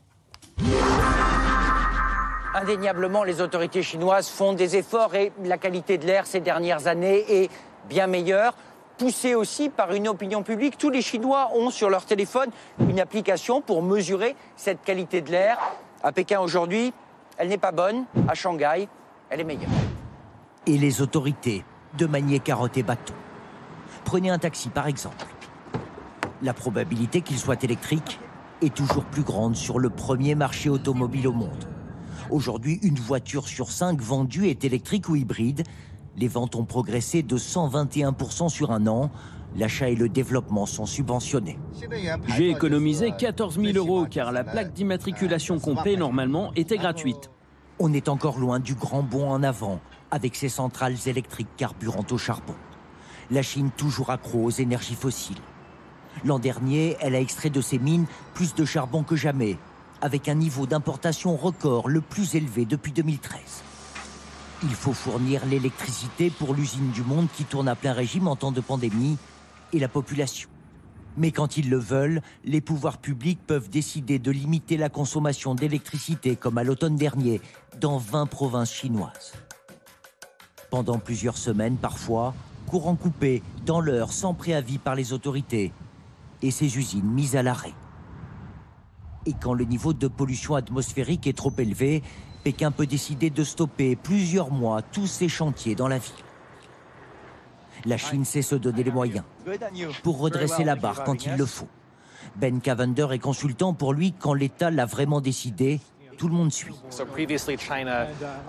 Indéniablement, 2.55 3.25
les 3.25 3.40
autorités 3.40 3.83
chinoises 3.83 4.29
font 4.29 4.53
des 4.53 4.77
efforts 4.77 5.17
et 5.17 5.33
la 5.43 5.59
qualité 5.59 5.99
de 5.99 6.07
l'air 6.07 6.25
ces 6.25 6.38
dernières 6.38 6.87
années 6.87 7.25
est 7.29 7.51
bien 7.88 8.07
meilleure 8.07 8.55
poussée 8.97 9.35
aussi 9.35 9.71
par 9.71 9.93
une 9.93 10.07
opinion 10.07 10.45
publique. 10.45 10.79
Tous 10.79 10.90
les 10.90 11.03
Chinois 11.03 11.51
ont 11.57 11.71
sur 11.71 11.90
leur 11.90 12.05
téléphone 12.05 12.51
une 12.79 13.01
application 13.01 13.61
pour 13.61 13.83
mesurer 13.83 14.37
cette 14.55 14.83
qualité 14.83 15.21
de 15.21 15.33
l'air. 15.33 15.59
À 16.05 16.12
Pékin 16.12 16.38
aujourd'hui, 16.38 16.93
elle 17.38 17.49
n'est 17.49 17.59
pas 17.59 17.73
bonne. 17.73 18.05
À 18.29 18.35
Shanghai, 18.35 18.88
elle 19.31 19.40
est 19.40 19.45
meilleure. 19.45 19.71
Et 20.67 20.79
les 20.79 21.03
autorités 21.03 21.64
de 21.99 22.07
manier 22.07 22.38
carotte 22.38 22.77
et 22.77 22.85
bâton. 22.85 23.14
Prenez 24.05 24.31
un 24.31 24.38
taxi 24.38 24.69
par 24.69 24.87
exemple. 24.87 25.27
La 26.40 26.55
probabilité 26.55 27.21
qu'il 27.21 27.38
soit 27.38 27.64
électrique 27.64 28.21
est 28.62 28.73
toujours 28.73 29.05
plus 29.05 29.23
grande 29.23 29.57
sur 29.57 29.81
le 29.81 29.90
premier 29.90 30.37
marché 30.37 30.69
automobile 30.69 31.27
au 31.27 31.33
monde. 31.33 31.74
Aujourd'hui, 32.31 32.79
une 32.83 32.99
voiture 32.99 33.47
sur 33.49 33.71
cinq 33.71 34.01
vendue 34.01 34.49
est 34.49 34.65
électrique 34.65 35.09
ou 35.09 35.17
hybride, 35.17 35.65
les 36.17 36.29
ventes 36.29 36.55
ont 36.55 36.65
progressé 36.65 37.23
de 37.23 37.37
121% 37.37 38.49
sur 38.49 38.71
un 38.71 38.87
an. 38.87 39.11
L'achat 39.57 39.89
et 39.89 39.95
le 39.95 40.09
développement 40.09 40.67
sont 40.67 40.87
subventionnés. 40.87 41.59
J'ai 42.29 42.51
économisé 42.51 43.13
14 43.17 43.61
000 43.61 43.77
euros 43.77 44.07
car 44.09 44.33
la 44.33 44.43
plaque 44.45 44.73
d'immatriculation 44.73 45.59
qu'on 45.59 45.77
paie 45.77 45.97
normalement 45.97 46.53
était 46.55 46.77
gratuite. 46.77 47.31
On 47.79 47.93
est 47.93 48.09
encore 48.09 48.39
loin 48.39 48.61
du 48.61 48.75
grand 48.75 49.03
bond 49.03 49.29
en 49.29 49.43
avant 49.43 49.81
avec 50.11 50.37
ses 50.37 50.49
centrales 50.49 50.97
électriques 51.07 51.57
carburantes 51.57 52.13
au 52.13 52.19
charbon. 52.19 52.55
La 53.31 53.43
Chine 53.43 53.71
toujours 53.77 54.11
accro 54.11 54.45
aux 54.45 54.51
énergies 54.51 54.95
fossiles. 54.95 55.37
L'an 56.25 56.39
dernier, 56.39 56.97
elle 57.01 57.15
a 57.15 57.21
extrait 57.21 57.51
de 57.51 57.61
ses 57.61 57.79
mines 57.79 58.07
plus 58.35 58.55
de 58.55 58.65
charbon 58.65 59.03
que 59.03 59.17
jamais, 59.17 59.57
avec 60.05 60.29
un 60.29 60.35
niveau 60.35 60.67
d'importation 60.67 61.35
record 61.35 61.88
le 61.88 62.03
plus 62.03 62.35
élevé 62.35 62.67
depuis 62.67 62.93
2013. 62.93 63.40
Il 64.62 64.75
faut 64.75 64.93
fournir 64.93 65.47
l'électricité 65.47 66.29
pour 66.29 66.53
l'usine 66.53 66.90
du 66.90 67.03
monde 67.03 67.27
qui 67.35 67.45
tourne 67.45 67.69
à 67.69 67.75
plein 67.75 67.95
régime 67.95 68.29
en 68.29 68.37
temps 68.37 68.53
de 68.53 68.61
pandémie 68.61 69.17
et 69.73 69.79
la 69.79 69.88
population. 69.88 70.51
Mais 71.17 71.31
quand 71.31 71.57
ils 71.57 71.71
le 71.71 71.79
veulent, 71.79 72.21
les 72.45 72.61
pouvoirs 72.61 72.99
publics 72.99 73.40
peuvent 73.47 73.71
décider 73.71 74.19
de 74.19 74.31
limiter 74.31 74.77
la 74.77 74.90
consommation 74.90 75.55
d'électricité 75.55 76.37
comme 76.37 76.59
à 76.59 76.64
l'automne 76.64 76.97
dernier 76.97 77.40
dans 77.81 77.97
20 77.97 78.27
provinces 78.27 78.75
chinoises. 78.75 79.33
Pendant 80.69 80.99
plusieurs 80.99 81.38
semaines 81.38 81.77
parfois, 81.77 82.35
courant 82.67 82.97
coupé 82.97 83.43
dans 83.64 83.81
l'heure 83.81 84.12
sans 84.12 84.35
préavis 84.35 84.77
par 84.77 84.97
les 84.97 85.14
autorités 85.14 85.73
et 86.43 86.51
ces 86.51 86.77
usines 86.77 87.11
mises 87.11 87.37
à 87.37 87.43
l'arrêt. 87.43 87.73
Et 89.27 89.33
quand 89.33 89.55
le 89.55 89.65
niveau 89.65 89.93
de 89.93 90.09
pollution 90.09 90.55
atmosphérique 90.55 91.27
est 91.27 91.37
trop 91.37 91.53
élevé, 91.59 92.03
Pékin 92.43 92.71
peut 92.71 92.87
décider 92.87 93.31
de 93.31 93.43
stopper 93.43 93.97
plusieurs 93.97 94.51
mois 94.51 94.83
tous 94.83 95.07
ses 95.07 95.29
chantiers 95.29 95.75
dans 95.75 95.89
la 95.89 95.99
ville. 95.99 96.13
La 97.87 97.97
Chine 97.97 98.25
sait 98.25 98.43
se 98.43 98.55
donner 98.55 98.83
les 98.83 98.91
moyens 98.91 99.25
pour 100.03 100.19
redresser 100.19 100.65
la 100.65 100.77
barre 100.77 101.05
quand 101.05 101.27
il 101.27 101.37
le 101.37 101.47
faut. 101.47 101.69
Ben 102.37 102.61
Cavender 102.61 103.09
est 103.13 103.19
consultant 103.19 103.75
pour 103.75 103.93
lui 103.93 104.13
quand 104.13 104.35
l'État 104.35 104.71
l'a 104.71 104.87
vraiment 104.87 105.21
décidé 105.21 105.81
tout 106.16 106.29
le 106.29 106.35
monde 106.35 106.53
suit. 106.53 106.74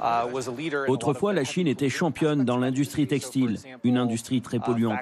Uh, 0.01 0.87
Autrefois, 0.87 1.33
la 1.33 1.43
Chine 1.43 1.67
était 1.67 1.89
championne 1.89 2.43
dans 2.43 2.57
l'industrie 2.57 3.07
textile, 3.07 3.57
une 3.83 3.97
industrie 3.97 4.41
très 4.41 4.57
uh, 4.57 4.61
polluante. 4.61 4.99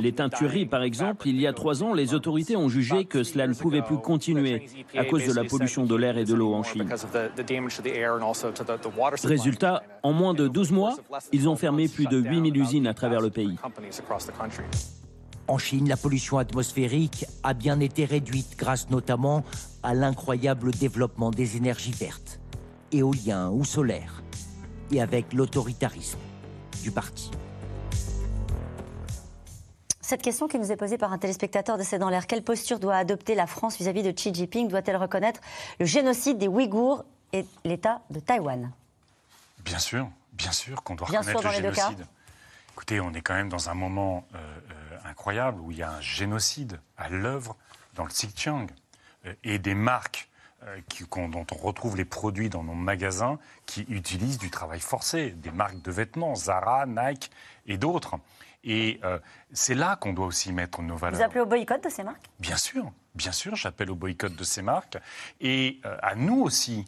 Les 0.00 0.12
teintureries, 0.12 0.66
par 0.66 0.82
exemple, 0.82 1.28
il 1.28 1.40
y 1.40 1.46
a 1.46 1.52
trois 1.52 1.82
ans, 1.82 1.94
les 1.94 2.14
autorités 2.14 2.56
ont 2.56 2.68
jugé 2.68 3.04
que 3.04 3.22
cela 3.22 3.46
ne 3.46 3.54
pouvait 3.54 3.82
plus 3.82 3.98
continuer 3.98 4.66
à 4.96 5.04
cause 5.04 5.26
de 5.26 5.32
la 5.32 5.44
pollution 5.44 5.84
de 5.84 5.94
l'air 5.94 6.18
et 6.18 6.24
de 6.24 6.34
l'eau 6.34 6.54
en 6.54 6.62
Chine. 6.62 6.88
Résultat, 9.24 9.82
en 10.02 10.12
moins 10.12 10.34
de 10.34 10.48
12 10.48 10.72
mois, 10.72 10.96
ils 11.32 11.48
ont 11.48 11.56
fermé 11.56 11.88
plus 11.88 12.06
de 12.06 12.18
8000 12.18 12.56
usines 12.56 12.86
à 12.86 12.94
travers 12.94 13.20
le 13.20 13.30
pays. 13.30 13.56
En 15.52 15.58
Chine, 15.58 15.86
la 15.86 15.98
pollution 15.98 16.38
atmosphérique 16.38 17.26
a 17.42 17.52
bien 17.52 17.78
été 17.78 18.06
réduite 18.06 18.56
grâce 18.56 18.88
notamment 18.88 19.44
à 19.82 19.92
l'incroyable 19.92 20.70
développement 20.70 21.30
des 21.30 21.58
énergies 21.58 21.92
vertes, 21.92 22.40
éoliennes 22.90 23.50
ou 23.52 23.62
solaires, 23.62 24.22
et 24.90 25.02
avec 25.02 25.34
l'autoritarisme 25.34 26.18
du 26.82 26.90
parti. 26.90 27.30
Cette 30.00 30.22
question 30.22 30.48
qui 30.48 30.58
nous 30.58 30.72
est 30.72 30.76
posée 30.76 30.96
par 30.96 31.12
un 31.12 31.18
téléspectateur 31.18 31.76
de 31.76 31.82
C'est 31.82 31.98
dans 31.98 32.08
l'air, 32.08 32.26
quelle 32.26 32.42
posture 32.42 32.78
doit 32.78 32.96
adopter 32.96 33.34
la 33.34 33.46
France 33.46 33.76
vis-à-vis 33.76 34.02
de 34.02 34.10
Xi 34.10 34.32
Jinping? 34.32 34.68
Doit-elle 34.68 34.96
reconnaître 34.96 35.42
le 35.78 35.84
génocide 35.84 36.38
des 36.38 36.48
Ouïghours 36.48 37.04
et 37.34 37.44
l'État 37.66 38.00
de 38.08 38.20
Taïwan? 38.20 38.72
Bien 39.62 39.78
sûr, 39.78 40.08
bien 40.32 40.52
sûr 40.52 40.82
qu'on 40.82 40.94
doit 40.94 41.08
reconnaître 41.08 41.44
le 41.44 41.50
génocide. 41.50 42.06
Écoutez, 42.72 43.00
on 43.00 43.12
est 43.12 43.20
quand 43.20 43.34
même 43.34 43.50
dans 43.50 43.68
un 43.68 43.74
moment 43.74 44.24
euh, 44.34 44.38
euh, 44.38 44.81
incroyable 45.12 45.60
où 45.60 45.70
il 45.70 45.78
y 45.78 45.82
a 45.82 45.90
un 45.90 46.00
génocide 46.00 46.80
à 46.96 47.08
l'œuvre 47.08 47.56
dans 47.94 48.04
le 48.04 48.10
Xinjiang 48.10 48.66
euh, 49.26 49.34
et 49.44 49.58
des 49.58 49.74
marques 49.74 50.28
dont 51.10 51.44
on 51.50 51.56
retrouve 51.56 51.96
les 51.96 52.04
produits 52.04 52.48
dans 52.48 52.62
nos 52.62 52.74
magasins 52.74 53.40
qui 53.66 53.82
utilisent 53.88 54.38
du 54.38 54.48
travail 54.48 54.78
forcé, 54.78 55.30
des 55.30 55.50
marques 55.50 55.82
de 55.82 55.90
vêtements, 55.90 56.36
Zara, 56.36 56.86
Nike 56.86 57.32
et 57.66 57.76
d'autres. 57.78 58.14
Et 58.62 59.00
c'est 59.52 59.74
là 59.74 59.96
qu'on 59.96 60.12
doit 60.12 60.26
aussi 60.26 60.52
mettre 60.52 60.80
nos 60.82 60.94
valeurs. 60.94 61.18
Vous 61.18 61.24
appelez 61.24 61.40
au 61.40 61.46
boycott 61.46 61.82
de 61.82 61.88
ces 61.88 62.04
marques? 62.04 62.30
Bien 62.38 62.56
sûr, 62.56 62.92
bien 63.16 63.32
sûr, 63.32 63.56
j'appelle 63.56 63.90
au 63.90 63.96
boycott 63.96 64.36
de 64.36 64.44
ces 64.44 64.62
marques. 64.62 64.98
Et 65.40 65.80
à 65.82 66.14
nous 66.14 66.40
aussi, 66.40 66.84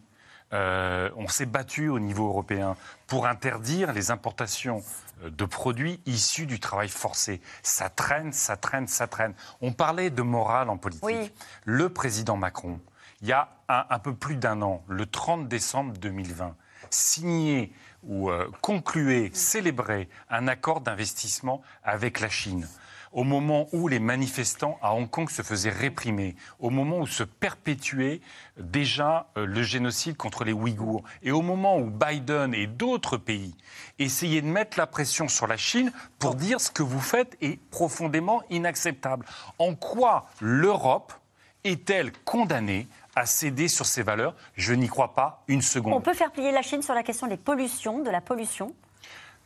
on 0.54 1.28
s'est 1.28 1.46
battu 1.46 1.88
au 1.88 1.98
niveau 1.98 2.28
européen 2.28 2.76
pour 3.06 3.26
interdire 3.26 3.92
les 3.92 4.10
importations 4.10 4.82
de 5.22 5.44
produits 5.44 6.00
issus 6.06 6.46
du 6.46 6.60
travail 6.60 6.88
forcé. 6.88 7.40
Ça 7.62 7.88
traîne, 7.88 8.32
ça 8.32 8.56
traîne, 8.56 8.86
ça 8.86 9.06
traîne. 9.06 9.34
On 9.60 9.72
parlait 9.72 10.10
de 10.10 10.22
morale 10.22 10.70
en 10.70 10.76
politique. 10.76 11.34
Le 11.64 11.88
président 11.88 12.36
Macron, 12.36 12.80
il 13.22 13.28
y 13.28 13.32
a 13.32 13.48
un, 13.68 13.98
peu 13.98 14.14
plus 14.14 14.36
d'un 14.36 14.60
an, 14.62 14.82
le 14.88 15.06
30 15.06 15.48
décembre 15.48 15.96
2020, 15.98 16.54
signé 16.90 17.72
ou 18.02 18.30
euh, 18.30 18.50
conclué, 18.60 19.30
célébré 19.32 20.08
un 20.28 20.46
accord 20.46 20.82
d'investissement 20.82 21.62
avec 21.82 22.20
la 22.20 22.28
Chine 22.28 22.68
au 23.14 23.22
moment 23.22 23.68
où 23.72 23.88
les 23.88 24.00
manifestants 24.00 24.78
à 24.82 24.92
Hong 24.94 25.08
Kong 25.08 25.30
se 25.30 25.42
faisaient 25.42 25.70
réprimer, 25.70 26.34
au 26.58 26.68
moment 26.68 26.98
où 26.98 27.06
se 27.06 27.22
perpétuait 27.22 28.20
déjà 28.58 29.28
euh, 29.38 29.46
le 29.46 29.62
génocide 29.62 30.16
contre 30.16 30.44
les 30.44 30.52
Ouïghours, 30.52 31.02
et 31.22 31.30
au 31.30 31.40
moment 31.40 31.78
où 31.78 31.90
Biden 31.90 32.52
et 32.52 32.66
d'autres 32.66 33.16
pays 33.16 33.54
essayaient 33.98 34.42
de 34.42 34.48
mettre 34.48 34.78
la 34.78 34.86
pression 34.86 35.28
sur 35.28 35.46
la 35.46 35.56
Chine 35.56 35.92
pour 36.18 36.34
dire 36.34 36.60
ce 36.60 36.70
que 36.70 36.82
vous 36.82 37.00
faites 37.00 37.36
est 37.40 37.60
profondément 37.70 38.42
inacceptable. 38.50 39.24
En 39.58 39.74
quoi 39.76 40.26
l'Europe 40.40 41.12
est-elle 41.62 42.12
condamnée 42.24 42.88
à 43.14 43.26
céder 43.26 43.68
sur 43.68 43.86
ses 43.86 44.02
valeurs? 44.02 44.34
Je 44.56 44.74
n'y 44.74 44.88
crois 44.88 45.14
pas 45.14 45.44
une 45.46 45.62
seconde. 45.62 45.94
On 45.94 46.00
peut 46.00 46.14
faire 46.14 46.32
plier 46.32 46.50
la 46.50 46.62
Chine 46.62 46.82
sur 46.82 46.94
la 46.94 47.04
question 47.04 47.28
des 47.28 47.36
pollutions, 47.36 48.00
de 48.00 48.10
la 48.10 48.20
pollution 48.20 48.74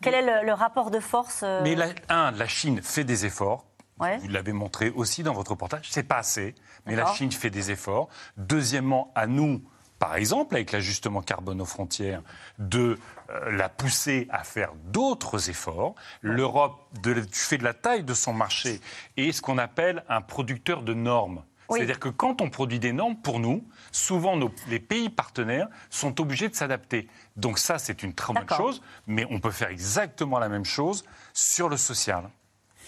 quel 0.01 0.15
est 0.15 0.43
le, 0.45 0.53
rapport 0.53 0.91
de 0.91 1.01
force 1.01 1.43
euh 1.43 1.61
Mais 1.63 1.75
la, 1.75 1.89
un, 2.09 2.31
la 2.31 2.47
Chine 2.47 2.81
fait 2.83 3.05
des 3.05 3.27
efforts. 3.27 3.65
Vous 3.99 4.29
l'avez 4.29 4.53
montré 4.53 4.91
aussi 4.91 5.23
dans 5.23 5.33
votre 5.33 5.51
reportage. 5.53 5.89
C'est 5.91 6.05
pas 6.05 6.19
assez, 6.19 6.55
mais 6.87 6.95
la 6.95 7.13
Chine 7.15 7.33
fait 7.33 7.51
des 7.51 7.71
efforts. 7.71 8.09
Deuxièmement, 8.37 9.11
à 9.15 9.27
nous, 9.27 9.63
par 9.99 10.15
exemple, 10.15 10.55
avec 10.55 10.71
l'ajustement 10.71 11.21
carbone 11.21 11.61
aux 11.61 11.67
frontières, 11.67 12.23
de 12.59 12.99
euh, 13.31 13.51
la 13.51 13.69
pousser 13.69 14.29
à 14.31 14.45
faire 14.45 14.73
d'autres 14.85 15.51
efforts. 15.51 15.95
L'Europe, 16.23 16.79
du 17.03 17.25
fait 17.33 17.59
de 17.59 17.65
la 17.65 17.75
taille 17.75 18.05
de 18.05 18.15
son 18.15 18.33
marché, 18.33 18.81
est 19.17 19.33
ce 19.33 19.43
qu'on 19.43 19.59
appelle 19.59 20.05
un 20.09 20.21
producteur 20.21 20.83
de 20.83 20.95
normes. 20.95 21.43
C'est-à-dire 21.71 22.01
que 22.01 22.09
quand 22.09 22.41
on 22.41 22.51
produit 22.51 22.79
des 22.79 22.93
normes, 22.93 23.17
pour 23.17 23.41
nous, 23.41 23.65
souvent 23.93 24.39
les 24.69 24.81
pays 24.81 25.11
partenaires 25.11 25.69
sont 25.91 26.21
obligés 26.21 26.49
de 26.49 26.55
s'adapter. 26.55 27.09
Donc 27.37 27.59
ça, 27.59 27.79
c'est 27.79 28.03
une 28.03 28.15
très 28.15 28.33
bonne 28.33 28.49
chose, 28.49 28.83
mais 29.07 29.27
on 29.31 29.41
peut 29.41 29.51
faire 29.51 29.69
exactement 29.69 30.39
la 30.39 30.49
même 30.49 30.65
chose 30.65 31.05
sur 31.35 31.69
le 31.69 31.77
social. 31.77 32.31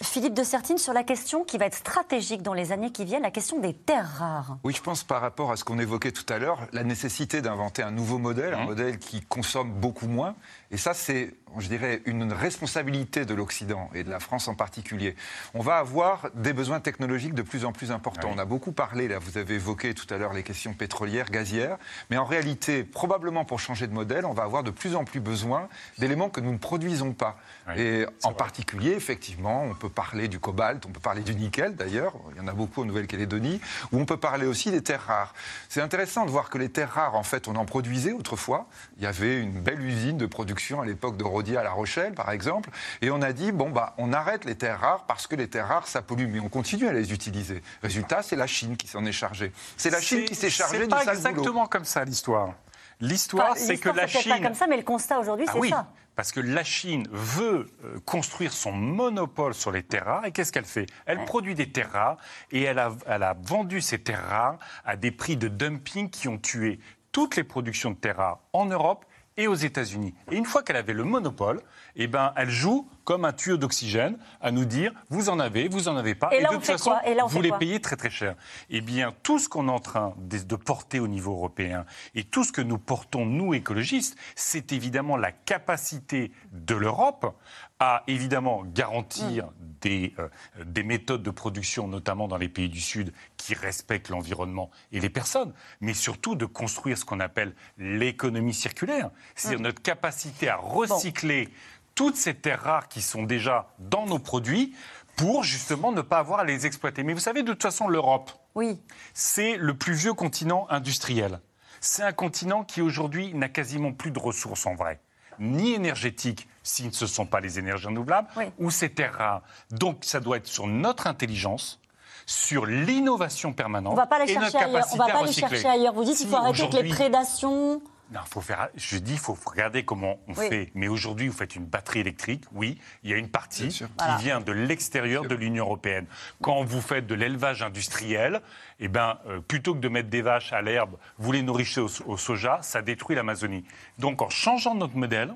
Philippe 0.02 0.32
de 0.32 0.44
Sertine, 0.44 0.78
sur 0.78 0.94
la 0.94 1.04
question 1.04 1.44
qui 1.44 1.58
va 1.58 1.66
être 1.66 1.74
stratégique 1.74 2.40
dans 2.40 2.54
les 2.54 2.72
années 2.72 2.90
qui 2.90 3.04
viennent, 3.04 3.22
la 3.22 3.30
question 3.30 3.58
des 3.58 3.74
terres 3.74 4.08
rares. 4.08 4.56
Oui, 4.64 4.72
je 4.74 4.80
pense 4.80 5.04
par 5.04 5.20
rapport 5.20 5.52
à 5.52 5.56
ce 5.56 5.64
qu'on 5.64 5.78
évoquait 5.78 6.10
tout 6.10 6.24
à 6.32 6.38
l'heure, 6.38 6.66
la 6.72 6.84
nécessité 6.84 7.42
d'inventer 7.42 7.82
un 7.82 7.90
nouveau 7.90 8.16
modèle, 8.16 8.54
un 8.54 8.62
mmh. 8.62 8.66
modèle 8.66 8.98
qui 8.98 9.20
consomme 9.20 9.70
beaucoup 9.72 10.08
moins 10.08 10.36
Et 10.72 10.76
ça, 10.76 10.94
c'est, 10.94 11.34
je 11.58 11.66
dirais, 11.66 12.00
une 12.04 12.32
responsabilité 12.32 13.24
de 13.24 13.34
l'Occident 13.34 13.90
et 13.92 14.04
de 14.04 14.10
la 14.10 14.20
France 14.20 14.46
en 14.46 14.54
particulier. 14.54 15.16
On 15.52 15.62
va 15.62 15.78
avoir 15.78 16.30
des 16.34 16.52
besoins 16.52 16.78
technologiques 16.78 17.34
de 17.34 17.42
plus 17.42 17.64
en 17.64 17.72
plus 17.72 17.90
importants. 17.90 18.30
On 18.32 18.38
a 18.38 18.44
beaucoup 18.44 18.70
parlé, 18.70 19.08
là, 19.08 19.18
vous 19.18 19.36
avez 19.36 19.54
évoqué 19.54 19.94
tout 19.94 20.06
à 20.14 20.16
l'heure 20.16 20.32
les 20.32 20.44
questions 20.44 20.72
pétrolières, 20.72 21.28
gazières, 21.28 21.76
mais 22.08 22.18
en 22.18 22.24
réalité, 22.24 22.84
probablement 22.84 23.44
pour 23.44 23.58
changer 23.58 23.88
de 23.88 23.92
modèle, 23.92 24.24
on 24.24 24.32
va 24.32 24.44
avoir 24.44 24.62
de 24.62 24.70
plus 24.70 24.94
en 24.94 25.04
plus 25.04 25.18
besoin 25.18 25.68
d'éléments 25.98 26.30
que 26.30 26.40
nous 26.40 26.52
ne 26.52 26.58
produisons 26.58 27.14
pas. 27.14 27.36
et 27.76 28.06
en 28.22 28.32
particulier, 28.32 28.92
effectivement, 28.92 29.64
on 29.64 29.74
peut 29.74 29.88
parler 29.88 30.28
du 30.28 30.38
cobalt, 30.38 30.86
on 30.86 30.90
peut 30.90 31.00
parler 31.00 31.22
du 31.22 31.34
nickel 31.34 31.74
d'ailleurs, 31.74 32.14
il 32.30 32.38
y 32.38 32.40
en 32.40 32.46
a 32.46 32.52
beaucoup 32.52 32.82
en 32.82 32.84
Nouvelle-Calédonie, 32.84 33.60
ou 33.90 33.98
on 33.98 34.04
peut 34.04 34.18
parler 34.18 34.46
aussi 34.46 34.70
des 34.70 34.82
terres 34.82 35.02
rares. 35.02 35.34
C'est 35.68 35.80
intéressant 35.80 36.26
de 36.26 36.30
voir 36.30 36.48
que 36.48 36.58
les 36.58 36.68
terres 36.68 36.92
rares, 36.92 37.16
en 37.16 37.24
fait, 37.24 37.48
on 37.48 37.56
en 37.56 37.64
produisait 37.64 38.12
autrefois. 38.12 38.68
Il 38.98 39.02
y 39.02 39.06
avait 39.06 39.40
une 39.40 39.60
belle 39.60 39.80
usine 39.80 40.16
de 40.16 40.26
production 40.26 40.59
à 40.80 40.84
l'époque 40.84 41.16
de 41.16 41.24
Rodier 41.24 41.56
à 41.56 41.62
La 41.62 41.70
Rochelle, 41.70 42.14
par 42.14 42.30
exemple, 42.30 42.70
et 43.02 43.10
on 43.10 43.22
a 43.22 43.32
dit, 43.32 43.52
bon, 43.52 43.70
bah, 43.70 43.94
on 43.98 44.12
arrête 44.12 44.44
les 44.44 44.54
terres 44.54 44.80
rares 44.80 45.04
parce 45.06 45.26
que 45.26 45.34
les 45.36 45.48
terres 45.48 45.68
rares, 45.68 45.88
ça 45.88 46.02
pollue, 46.02 46.26
mais 46.28 46.40
on 46.40 46.48
continue 46.48 46.86
à 46.86 46.92
les 46.92 47.12
utiliser. 47.12 47.62
Résultat, 47.82 48.22
c'est 48.22 48.36
la 48.36 48.46
Chine 48.46 48.76
qui 48.76 48.86
s'en 48.86 49.04
est 49.04 49.12
chargée. 49.12 49.52
C'est 49.76 49.90
la 49.90 50.00
Chine 50.00 50.24
qui 50.24 50.34
s'est 50.34 50.50
chargée 50.50 50.86
du 50.86 50.90
sale 50.90 51.00
C'est 51.00 51.06
pas 51.06 51.14
exactement 51.14 51.66
comme 51.66 51.84
ça, 51.84 52.04
l'histoire. 52.04 52.54
L'histoire, 53.00 53.56
c'est 53.56 53.78
que 53.78 53.88
la 53.88 54.06
Chine. 54.06 54.30
pas 54.30 54.40
comme 54.40 54.54
ça, 54.54 54.66
mais 54.66 54.76
le 54.76 54.82
constat 54.82 55.18
aujourd'hui, 55.18 55.46
ah 55.48 55.52
c'est 55.54 55.58
oui, 55.58 55.70
ça. 55.70 55.90
Parce 56.16 56.32
que 56.32 56.40
la 56.40 56.64
Chine 56.64 57.08
veut 57.10 57.70
euh, 57.84 57.98
construire 58.04 58.52
son 58.52 58.72
monopole 58.72 59.54
sur 59.54 59.72
les 59.72 59.82
terres 59.82 60.04
rares. 60.04 60.26
Et 60.26 60.32
qu'est-ce 60.32 60.52
qu'elle 60.52 60.66
fait? 60.66 60.86
Elle 61.06 61.24
produit 61.24 61.54
des 61.54 61.70
terres 61.70 61.92
rares 61.92 62.18
et 62.50 62.62
elle 62.62 62.78
a, 62.78 62.92
elle 63.06 63.22
a 63.22 63.34
vendu 63.40 63.80
ces 63.80 63.98
terres 63.98 64.28
rares 64.28 64.58
à 64.84 64.96
des 64.96 65.12
prix 65.12 65.38
de 65.38 65.48
dumping 65.48 66.10
qui 66.10 66.28
ont 66.28 66.36
tué 66.36 66.78
toutes 67.12 67.36
les 67.36 67.44
productions 67.44 67.90
de 67.90 67.96
terres 67.96 68.18
rares 68.18 68.40
en 68.52 68.66
Europe 68.66 69.06
et 69.40 69.48
aux 69.48 69.54
États-Unis. 69.54 70.14
Et 70.30 70.36
une 70.36 70.44
fois 70.44 70.62
qu'elle 70.62 70.76
avait 70.76 70.92
le 70.92 71.04
monopole, 71.04 71.62
eh 71.96 72.06
ben, 72.06 72.32
elle 72.36 72.50
joue 72.50 72.86
comme 73.04 73.24
un 73.24 73.32
tuyau 73.32 73.56
d'oxygène 73.56 74.18
à 74.40 74.50
nous 74.50 74.64
dire 74.64 74.92
vous 75.08 75.28
en 75.28 75.38
avez, 75.38 75.68
vous 75.68 75.88
en 75.88 75.96
avez 75.96 76.14
pas, 76.14 76.30
Et 76.32 76.40
là, 76.40 76.50
de 76.50 76.54
toute 76.54 76.64
façon, 76.64 76.94
Et 77.04 77.14
là, 77.14 77.24
vous 77.26 77.42
les 77.42 77.52
payez 77.52 77.80
très 77.80 77.96
très 77.96 78.10
cher. 78.10 78.34
Eh 78.68 78.80
bien, 78.80 79.14
tout 79.22 79.38
ce 79.38 79.48
qu'on 79.48 79.68
est 79.68 79.72
en 79.72 79.80
train 79.80 80.14
de, 80.18 80.56
porter 80.56 81.00
au 81.00 81.08
niveau 81.08 81.32
européen 81.32 81.86
et 82.14 82.24
tout 82.24 82.44
ce 82.44 82.52
que 82.52 82.60
nous 82.60 82.78
portons, 82.78 83.24
nous 83.24 83.54
écologistes, 83.54 84.16
c'est 84.34 84.72
évidemment 84.72 85.16
la 85.16 85.32
capacité 85.32 86.32
de 86.52 86.74
l'Europe 86.74 87.34
à 87.78 88.04
évidemment 88.06 88.62
garantir 88.64 89.48
des, 89.80 90.12
euh, 90.18 90.28
des 90.66 90.82
méthodes 90.82 91.22
de 91.22 91.30
production, 91.30 91.88
notamment 91.88 92.28
dans 92.28 92.36
les 92.36 92.50
pays 92.50 92.68
du 92.68 92.80
Sud, 92.80 93.12
qui 93.38 93.54
respectent 93.54 94.10
l'environnement 94.10 94.70
et 94.92 95.00
les 95.00 95.08
personnes, 95.08 95.54
mais 95.80 95.94
surtout 95.94 96.34
de 96.34 96.44
construire 96.44 96.98
ce 96.98 97.06
qu'on 97.06 97.20
appelle 97.20 97.54
l'économie 97.78 98.52
circulaire, 98.52 99.10
c'est-à-dire 99.34 99.60
notre 99.60 99.80
capacité 99.80 100.50
à 100.50 100.56
recycler 100.56 101.48
toutes 101.94 102.16
ces 102.16 102.34
terres 102.34 102.62
rares 102.62 102.88
qui 102.88 103.02
sont 103.02 103.22
déjà 103.22 103.68
dans 103.78 104.06
nos 104.06 104.18
produits 104.18 104.74
pour 105.16 105.44
justement 105.44 105.92
ne 105.92 106.00
pas 106.02 106.18
avoir 106.18 106.40
à 106.40 106.44
les 106.44 106.66
exploiter. 106.66 107.02
Mais 107.02 107.12
vous 107.12 107.20
savez, 107.20 107.42
de 107.42 107.52
toute 107.52 107.62
façon, 107.62 107.88
l'Europe, 107.88 108.30
Oui. 108.54 108.80
c'est 109.12 109.56
le 109.56 109.74
plus 109.74 109.92
vieux 109.92 110.14
continent 110.14 110.66
industriel. 110.70 111.40
C'est 111.80 112.02
un 112.02 112.12
continent 112.12 112.64
qui 112.64 112.82
aujourd'hui 112.82 113.34
n'a 113.34 113.48
quasiment 113.48 113.92
plus 113.92 114.10
de 114.10 114.18
ressources 114.18 114.66
en 114.66 114.74
vrai, 114.74 115.00
ni 115.38 115.72
énergétiques, 115.72 116.48
si 116.62 116.90
ce 116.92 117.04
ne 117.04 117.08
sont 117.08 117.26
pas 117.26 117.40
les 117.40 117.58
énergies 117.58 117.86
renouvelables, 117.86 118.28
ou 118.58 118.70
ces 118.70 118.90
terres 118.90 119.14
rares. 119.14 119.42
Donc 119.70 120.04
ça 120.04 120.20
doit 120.20 120.36
être 120.36 120.46
sur 120.46 120.66
notre 120.66 121.06
intelligence, 121.06 121.80
sur 122.26 122.64
l'innovation 122.64 123.52
permanente 123.52 123.92
On 123.92 123.96
va 123.96 124.06
pas 124.06 124.24
les 124.24 124.32
chercher 124.32 124.58
ailleurs. 124.58 124.86
On 124.92 124.96
va 124.96 125.06
pas 125.06 125.22
les 125.24 125.32
chercher 125.32 125.68
ailleurs. 125.68 125.94
Vous 125.94 126.04
dites 126.04 126.16
qu'il 126.16 126.28
faut 126.28 126.36
arrêter 126.36 126.62
avec 126.62 126.82
les 126.82 126.88
prédations. 126.88 127.82
Non, 128.12 128.20
faut 128.28 128.40
faire, 128.40 128.68
je 128.76 128.96
dis, 128.96 129.12
il 129.12 129.18
faut 129.18 129.36
regarder 129.46 129.84
comment 129.84 130.18
on 130.26 130.32
Oui. 130.34 130.48
fait. 130.48 130.70
Mais 130.74 130.88
aujourd'hui, 130.88 131.28
vous 131.28 131.36
faites 131.36 131.54
une 131.54 131.64
batterie 131.66 132.00
électrique, 132.00 132.44
oui, 132.52 132.78
il 133.04 133.10
y 133.10 133.14
a 133.14 133.16
une 133.16 133.28
partie 133.28 133.68
qui 133.68 133.84
Voilà. 133.98 134.16
vient 134.16 134.40
de 134.40 134.50
l'extérieur 134.52 135.24
de 135.26 135.34
l'Union 135.34 135.64
européenne. 135.64 136.06
Quand 136.42 136.64
vous 136.64 136.80
faites 136.80 137.06
de 137.06 137.14
l'élevage 137.14 137.62
industriel, 137.62 138.40
eh 138.80 138.88
ben, 138.88 139.18
euh, 139.28 139.40
plutôt 139.40 139.74
que 139.74 139.80
de 139.80 139.88
mettre 139.88 140.08
des 140.10 140.22
vaches 140.22 140.52
à 140.52 140.60
l'herbe, 140.62 140.96
vous 141.18 141.30
les 141.32 141.42
nourrissez 141.42 141.80
au, 141.80 141.88
au 142.06 142.16
soja, 142.16 142.58
ça 142.62 142.82
détruit 142.82 143.14
l'Amazonie. 143.14 143.64
Donc 143.98 144.22
en 144.22 144.28
changeant 144.28 144.74
notre 144.74 144.96
modèle, 144.96 145.34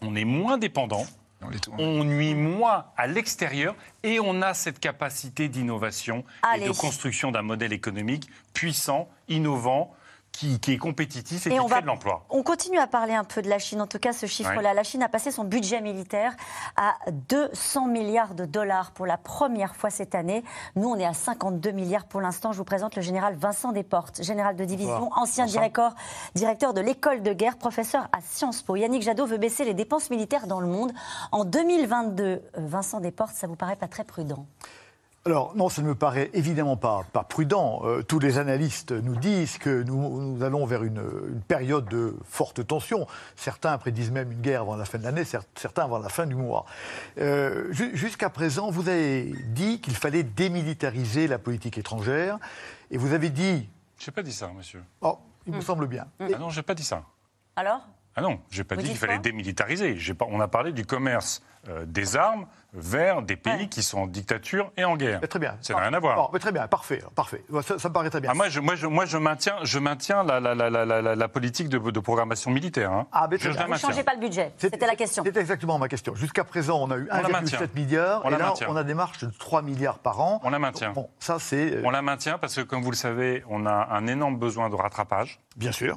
on 0.00 0.14
est 0.16 0.24
moins 0.24 0.58
dépendant. 0.58 1.06
On 1.78 2.04
nuit 2.04 2.34
moins 2.34 2.86
à 2.96 3.06
l'extérieur 3.08 3.74
et 4.04 4.20
on 4.20 4.42
a 4.42 4.54
cette 4.54 4.78
capacité 4.78 5.48
d'innovation 5.48 6.24
et 6.56 6.60
de 6.60 6.70
construction 6.70 7.32
d'un 7.32 7.42
modèle 7.42 7.72
économique 7.72 8.28
puissant, 8.54 9.08
innovant, 9.28 9.92
qui, 10.32 10.58
qui 10.60 10.72
est 10.72 10.78
compétitif 10.78 11.46
et, 11.46 11.50
Et 11.50 11.52
qui 11.52 11.60
on 11.60 11.66
crée 11.66 11.74
va- 11.76 11.80
de 11.82 11.86
l'emploi. 11.86 12.24
On 12.30 12.42
continue 12.42 12.78
à 12.78 12.86
parler 12.86 13.14
un 13.14 13.24
peu 13.24 13.42
de 13.42 13.48
la 13.48 13.58
Chine, 13.58 13.80
en 13.82 13.86
tout 13.86 13.98
cas 13.98 14.12
ce 14.12 14.26
chiffre-là. 14.26 14.72
La 14.74 14.82
Chine 14.82 15.02
a 15.02 15.08
passé 15.08 15.30
son 15.30 15.44
budget 15.44 15.80
militaire 15.80 16.34
à 16.76 16.94
200 17.28 17.86
milliards 17.86 18.34
de 18.34 18.44
dollars 18.46 18.92
pour 18.92 19.06
la 19.06 19.18
première 19.18 19.76
fois 19.76 19.90
cette 19.90 20.14
année. 20.14 20.42
Nous, 20.74 20.88
on 20.88 20.96
est 20.96 21.04
à 21.04 21.12
52 21.14 21.70
milliards 21.72 22.06
pour 22.06 22.20
l'instant. 22.20 22.52
Je 22.52 22.58
vous 22.58 22.64
présente 22.64 22.96
le 22.96 23.02
général 23.02 23.36
Vincent 23.36 23.72
Desportes, 23.72 24.22
général 24.22 24.56
de 24.56 24.64
division, 24.64 24.98
Bonsoir. 25.00 25.18
ancien 25.22 25.44
Bonsoir. 25.44 25.60
directeur, 25.60 25.94
directeur 26.34 26.74
de 26.74 26.80
l'école 26.80 27.22
de 27.22 27.32
guerre, 27.32 27.58
professeur 27.58 28.08
à 28.12 28.20
Sciences 28.22 28.62
Po. 28.62 28.74
Yannick 28.76 29.02
Jadot 29.02 29.26
veut 29.26 29.38
baisser 29.38 29.64
les 29.64 29.74
dépenses 29.74 30.10
militaires 30.10 30.46
dans 30.46 30.60
le 30.60 30.66
monde. 30.66 30.92
En 31.30 31.44
2022, 31.44 32.24
euh, 32.24 32.40
Vincent 32.56 33.00
Desportes, 33.00 33.34
ça 33.34 33.46
vous 33.46 33.56
paraît 33.56 33.76
pas 33.76 33.88
très 33.88 34.04
prudent? 34.04 34.46
Alors 35.24 35.54
non, 35.54 35.68
ça 35.68 35.82
ne 35.82 35.86
me 35.86 35.94
paraît 35.94 36.30
évidemment 36.34 36.76
pas, 36.76 37.04
pas 37.12 37.22
prudent. 37.22 37.82
Euh, 37.84 38.02
tous 38.02 38.18
les 38.18 38.38
analystes 38.38 38.90
nous 38.90 39.14
disent 39.14 39.56
que 39.58 39.84
nous, 39.84 40.20
nous 40.20 40.42
allons 40.42 40.66
vers 40.66 40.82
une, 40.82 41.00
une 41.28 41.40
période 41.40 41.84
de 41.88 42.16
forte 42.24 42.66
tension. 42.66 43.06
Certains 43.36 43.78
prédisent 43.78 44.10
même 44.10 44.32
une 44.32 44.40
guerre 44.40 44.62
avant 44.62 44.74
la 44.74 44.84
fin 44.84 44.98
de 44.98 45.04
l'année, 45.04 45.22
cer- 45.22 45.42
certains 45.54 45.84
avant 45.84 46.00
la 46.00 46.08
fin 46.08 46.26
du 46.26 46.34
mois. 46.34 46.64
Euh, 47.18 47.72
ju- 47.72 47.96
Jusqu'à 47.96 48.30
présent, 48.30 48.72
vous 48.72 48.88
avez 48.88 49.32
dit 49.50 49.80
qu'il 49.80 49.94
fallait 49.94 50.24
démilitariser 50.24 51.28
la 51.28 51.38
politique 51.38 51.78
étrangère, 51.78 52.38
et 52.90 52.96
vous 52.98 53.12
avez 53.12 53.30
dit... 53.30 53.68
Je 53.98 54.10
n'ai 54.10 54.14
pas 54.14 54.22
dit 54.24 54.32
ça, 54.32 54.48
monsieur. 54.56 54.82
Oh, 55.02 55.18
il 55.46 55.52
me 55.52 55.58
Hmm. 55.58 55.62
semble 55.62 55.86
bien. 55.86 56.06
Ah 56.18 56.26
non, 56.40 56.50
je 56.50 56.56
n'ai 56.58 56.62
pas 56.64 56.74
dit 56.74 56.82
ça. 56.82 57.04
Alors? 57.54 57.86
Ah 58.14 58.20
non, 58.20 58.40
je 58.50 58.58
n'ai 58.58 58.64
pas 58.64 58.74
Vous 58.74 58.82
dit 58.82 58.88
qu'il 58.88 58.98
fallait 58.98 59.18
démilitariser. 59.18 59.96
Pas, 60.14 60.26
on 60.28 60.40
a 60.40 60.48
parlé 60.48 60.72
du 60.72 60.84
commerce 60.84 61.42
euh, 61.68 61.84
des 61.86 62.16
armes 62.16 62.46
vers 62.74 63.22
des 63.22 63.36
pays 63.36 63.68
qui 63.68 63.82
sont 63.82 64.00
en 64.00 64.06
dictature 64.06 64.70
et 64.76 64.84
en 64.84 64.96
guerre. 64.96 65.20
Très 65.28 65.38
bien. 65.38 65.56
Ça 65.60 65.74
n'a 65.74 65.80
rien 65.80 65.92
à 65.94 65.98
voir. 65.98 66.30
Mais 66.32 66.38
très 66.38 66.52
bien, 66.52 66.66
parfait, 66.66 67.02
parfait. 67.14 67.42
Ça, 67.62 67.78
ça 67.78 67.88
me 67.88 67.94
paraît 67.94 68.10
très 68.10 68.20
bien. 68.20 68.30
Ah, 68.32 68.34
moi, 68.34 68.48
je, 68.48 68.60
moi, 68.60 68.74
je, 68.74 68.86
moi, 68.86 69.06
je 69.06 69.16
maintiens, 69.18 69.56
je 69.62 69.78
maintiens 69.78 70.24
la, 70.24 70.40
la, 70.40 70.54
la, 70.54 70.68
la, 70.70 70.84
la, 70.84 71.14
la 71.16 71.28
politique 71.28 71.68
de, 71.70 71.78
de 71.78 72.00
programmation 72.00 72.50
militaire. 72.50 72.92
hein. 72.92 73.06
Ah, 73.12 73.28
mais 73.30 73.38
je, 73.38 73.48
bien. 73.50 73.62
Vous 73.64 73.70
maintiens. 73.70 73.88
changez 73.90 74.02
pas 74.04 74.14
le 74.14 74.20
budget. 74.20 74.52
C'était 74.58 74.86
la 74.86 74.96
question. 74.96 75.22
C'est 75.24 75.36
exactement 75.36 75.78
ma 75.78 75.88
question. 75.88 76.14
Jusqu'à 76.14 76.44
présent, 76.44 76.78
on 76.82 76.90
a 76.90 76.96
eu 76.96 77.08
On 77.10 77.22
la 77.22 77.28
maintient. 77.28 77.60
1,7 77.60 77.68
milliard, 77.74 78.22
On 78.24 78.28
et 78.28 78.32
la 78.32 78.38
là, 78.38 78.46
maintient. 78.48 78.66
on 78.70 78.76
a 78.76 78.84
des 78.84 78.94
marches 78.94 79.20
de 79.24 79.30
3 79.38 79.62
milliards 79.62 79.98
par 80.00 80.20
an. 80.20 80.40
On 80.44 80.50
la 80.50 80.58
maintient. 80.58 80.92
Bon, 80.92 81.08
ça, 81.18 81.38
c'est... 81.38 81.76
euh, 81.76 81.82
On 81.84 81.90
la 81.90 82.02
maintient 82.02 82.36
parce 82.38 82.56
que, 82.56 82.60
comme 82.62 82.82
vous 82.82 82.90
le 82.90 82.96
savez, 82.96 83.42
on 83.48 83.64
a 83.66 83.88
un 83.90 84.06
énorme 84.06 84.36
besoin 84.38 84.68
de 84.70 84.74
rattrapage. 84.74 85.40
Bien 85.56 85.72
sûr. 85.72 85.96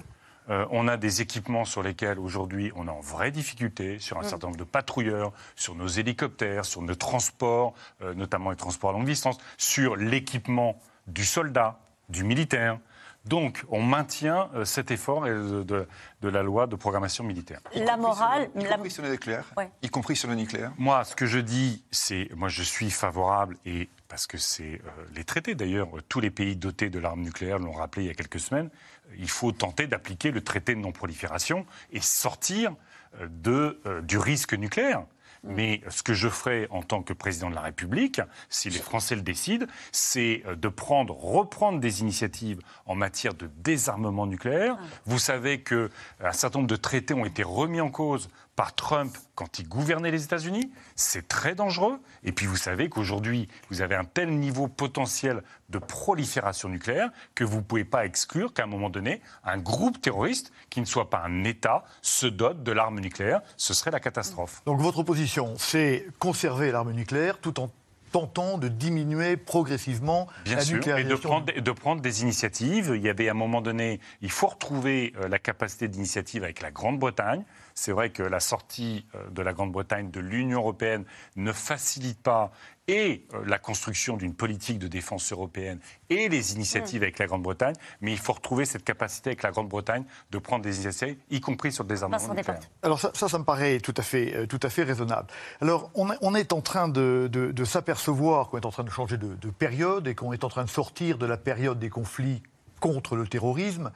Euh, 0.49 0.65
on 0.69 0.87
a 0.87 0.97
des 0.97 1.21
équipements 1.21 1.65
sur 1.65 1.81
lesquels 1.81 2.19
aujourd'hui 2.19 2.71
on 2.75 2.87
est 2.87 2.91
en 2.91 2.99
vraie 2.99 3.31
difficulté, 3.31 3.99
sur 3.99 4.17
un 4.17 4.21
Mm. 4.21 4.29
certain 4.29 4.47
nombre 4.47 4.59
de 4.59 4.63
patrouilleurs, 4.63 5.31
sur 5.55 5.75
nos 5.75 5.87
hélicoptères, 5.87 6.65
sur 6.65 6.81
nos 6.81 6.95
transports, 6.95 7.73
euh, 8.01 8.13
notamment 8.13 8.51
les 8.51 8.55
transports 8.55 8.91
à 8.91 8.93
longue 8.93 9.05
distance, 9.05 9.37
sur 9.57 9.95
l'équipement 9.95 10.79
du 11.07 11.25
soldat, 11.25 11.79
du 12.09 12.23
militaire. 12.23 12.77
Donc 13.25 13.63
on 13.69 13.81
maintient 13.81 14.49
euh, 14.53 14.65
cet 14.65 14.91
effort 14.91 15.23
de, 15.23 15.87
de 16.21 16.29
la 16.29 16.43
loi 16.43 16.67
de 16.67 16.75
programmation 16.75 17.23
militaire. 17.23 17.59
La 17.75 17.97
morale. 17.97 18.49
Y 18.55 18.65
compris 18.65 18.91
sur 18.91 19.03
le 19.03 19.09
nucléaire. 19.09 19.45
Ouais. 19.57 19.69
Y 19.81 19.89
compris 19.89 20.15
sur 20.15 20.29
le 20.29 20.35
nucléaire. 20.35 20.71
Moi, 20.77 21.03
ce 21.03 21.15
que 21.15 21.25
je 21.25 21.39
dis, 21.39 21.83
c'est, 21.91 22.29
moi, 22.35 22.49
je 22.49 22.63
suis 22.63 22.91
favorable 22.91 23.57
et 23.65 23.89
parce 24.07 24.27
que 24.27 24.37
c'est 24.37 24.81
euh, 24.85 25.05
les 25.15 25.23
traités 25.23 25.55
d'ailleurs, 25.55 25.89
tous 26.07 26.19
les 26.19 26.31
pays 26.31 26.55
dotés 26.55 26.89
de 26.89 26.99
l'arme 26.99 27.21
nucléaire 27.21 27.59
l'ont 27.59 27.73
rappelé 27.73 28.05
il 28.05 28.07
y 28.07 28.11
a 28.11 28.13
quelques 28.13 28.39
semaines. 28.39 28.69
Il 29.17 29.29
faut 29.29 29.51
tenter 29.51 29.87
d'appliquer 29.87 30.31
le 30.31 30.41
traité 30.41 30.75
de 30.75 30.79
non-prolifération 30.79 31.65
et 31.91 32.01
sortir 32.01 32.75
euh, 33.19 33.27
de, 33.29 33.81
euh, 33.85 34.01
du 34.01 34.17
risque 34.17 34.53
nucléaire. 34.53 35.05
Mais 35.47 35.81
ce 35.89 36.03
que 36.03 36.13
je 36.13 36.27
ferai 36.27 36.67
en 36.71 36.81
tant 36.81 37.01
que 37.01 37.13
président 37.13 37.49
de 37.49 37.55
la 37.55 37.61
République, 37.61 38.21
si 38.49 38.69
les 38.69 38.79
Français 38.79 39.15
le 39.15 39.21
décident, 39.21 39.65
c'est 39.91 40.43
euh, 40.45 40.55
de 40.55 40.67
prendre, 40.67 41.15
reprendre 41.15 41.79
des 41.79 42.01
initiatives 42.01 42.59
en 42.85 42.95
matière 42.95 43.33
de 43.33 43.49
désarmement 43.57 44.25
nucléaire. 44.25 44.77
Vous 45.05 45.19
savez 45.19 45.61
que 45.61 45.89
un 46.23 46.31
certain 46.31 46.59
nombre 46.59 46.69
de 46.69 46.75
traités 46.75 47.13
ont 47.13 47.25
été 47.25 47.43
remis 47.43 47.81
en 47.81 47.89
cause 47.89 48.29
par 48.55 48.73
Trump 48.73 49.17
quand 49.35 49.59
il 49.59 49.67
gouvernait 49.67 50.11
les 50.11 50.23
États-Unis. 50.23 50.71
C'est 50.95 51.27
très 51.27 51.55
dangereux. 51.55 51.99
Et 52.23 52.31
puis 52.31 52.45
vous 52.45 52.55
savez 52.55 52.89
qu'aujourd'hui, 52.89 53.47
vous 53.69 53.81
avez 53.81 53.95
un 53.95 54.05
tel 54.05 54.31
niveau 54.37 54.67
potentiel 54.67 55.43
de 55.69 55.77
prolifération 55.77 56.69
nucléaire 56.69 57.09
que 57.33 57.43
vous 57.43 57.57
ne 57.57 57.63
pouvez 57.63 57.83
pas 57.85 58.05
exclure 58.05 58.53
qu'à 58.53 58.63
un 58.63 58.67
moment 58.67 58.89
donné, 58.89 59.21
un 59.43 59.57
groupe 59.57 60.01
terroriste 60.01 60.53
qui 60.69 60.79
ne 60.79 60.85
soit 60.85 61.09
pas 61.09 61.21
un 61.25 61.43
État 61.43 61.83
se 62.01 62.27
dote 62.27 62.63
de 62.63 62.71
l'arme 62.71 62.99
nucléaire. 62.99 63.41
Ce 63.57 63.73
serait 63.73 63.91
la 63.91 63.99
catastrophe. 63.99 64.61
Donc 64.65 64.79
votre 64.79 65.03
position, 65.03 65.55
c'est 65.57 66.07
conserver 66.19 66.71
l'arme 66.71 66.91
nucléaire 66.91 67.39
tout 67.39 67.59
en 67.59 67.69
tentant 68.15 68.57
de 68.57 68.69
diminuer 68.69 69.35
progressivement 69.35 70.27
Bien 70.45 70.55
la 70.55 70.61
sûr, 70.61 70.75
et 70.75 70.79
de 70.79 71.09
nucléarisation. 71.09 71.29
prendre, 71.29 71.53
de 71.53 71.71
prendre 71.71 72.01
des 72.01 72.21
initiatives. 72.21 72.93
Il 72.95 73.01
y 73.01 73.09
avait 73.09 73.27
à 73.27 73.31
un 73.31 73.35
moment 73.35 73.61
donné, 73.61 73.99
il 74.21 74.31
faut 74.31 74.47
retrouver 74.47 75.13
euh, 75.19 75.27
la 75.27 75.37
capacité 75.37 75.89
d'initiative 75.89 76.45
avec 76.45 76.61
la 76.61 76.71
Grande-Bretagne 76.71 77.43
C'est 77.77 77.91
vrai 77.91 78.09
que 78.09 78.23
la 78.23 78.39
sortie 78.39 79.05
euh, 79.15 79.29
de 79.31 79.41
la 79.41 79.51
Grande-Bretagne 79.51 80.09
de 80.09 80.21
l'Union 80.21 80.59
européenne 80.59 81.03
ne 81.35 81.51
facilite 81.51 82.21
pas 82.21 82.53
et 82.87 83.25
euh, 83.33 83.43
la 83.45 83.59
construction 83.59 84.15
d'une 84.15 84.33
politique 84.33 84.79
de 84.79 84.87
défense 84.87 85.29
européenne 85.33 85.79
et 86.09 86.29
les 86.29 86.53
initiatives 86.53 87.03
avec 87.03 87.19
la 87.19 87.27
Grande-Bretagne, 87.27 87.75
mais 87.99 88.13
il 88.13 88.17
faut 88.17 88.31
retrouver 88.31 88.63
cette 88.63 88.85
capacité 88.85 89.31
avec 89.31 89.43
la 89.43 89.51
Grande-Bretagne 89.51 90.05
de 90.31 90.37
prendre 90.37 90.63
des 90.63 90.81
initiatives, 90.81 91.17
y 91.29 91.41
compris 91.41 91.73
sur 91.73 91.83
le 91.83 91.89
désarmement 91.89 92.17
nucléaire. 92.33 92.61
Alors 92.81 92.99
ça, 92.99 93.11
ça, 93.13 93.37
me 93.37 93.43
paraît 93.43 93.79
tout 93.79 93.93
à 93.97 94.03
fait, 94.03 94.33
euh, 94.33 94.45
tout 94.47 94.59
à 94.63 94.69
fait 94.69 94.83
raisonnable. 94.83 95.27
Alors 95.59 95.91
on, 95.95 96.35
est 96.35 96.53
en 96.53 96.61
train 96.61 96.87
de, 96.87 97.29
s'apercevoir 97.65 98.47
qu'on 98.47 98.59
est 98.59 98.65
en 98.65 98.71
train 98.71 98.85
de 98.85 98.89
changer 98.89 99.17
de, 99.17 99.35
de 99.35 99.49
période 99.49 100.07
et 100.07 100.15
qu'on 100.15 100.31
est 100.31 100.45
en 100.45 100.49
train 100.49 100.63
de 100.63 100.69
sortir 100.69 101.17
de 101.17 101.25
la 101.25 101.37
période 101.37 101.77
des 101.77 101.89
conflits 101.89 102.41
contre 102.85 103.15
le 103.15 103.25
terrorisme, 103.25 103.89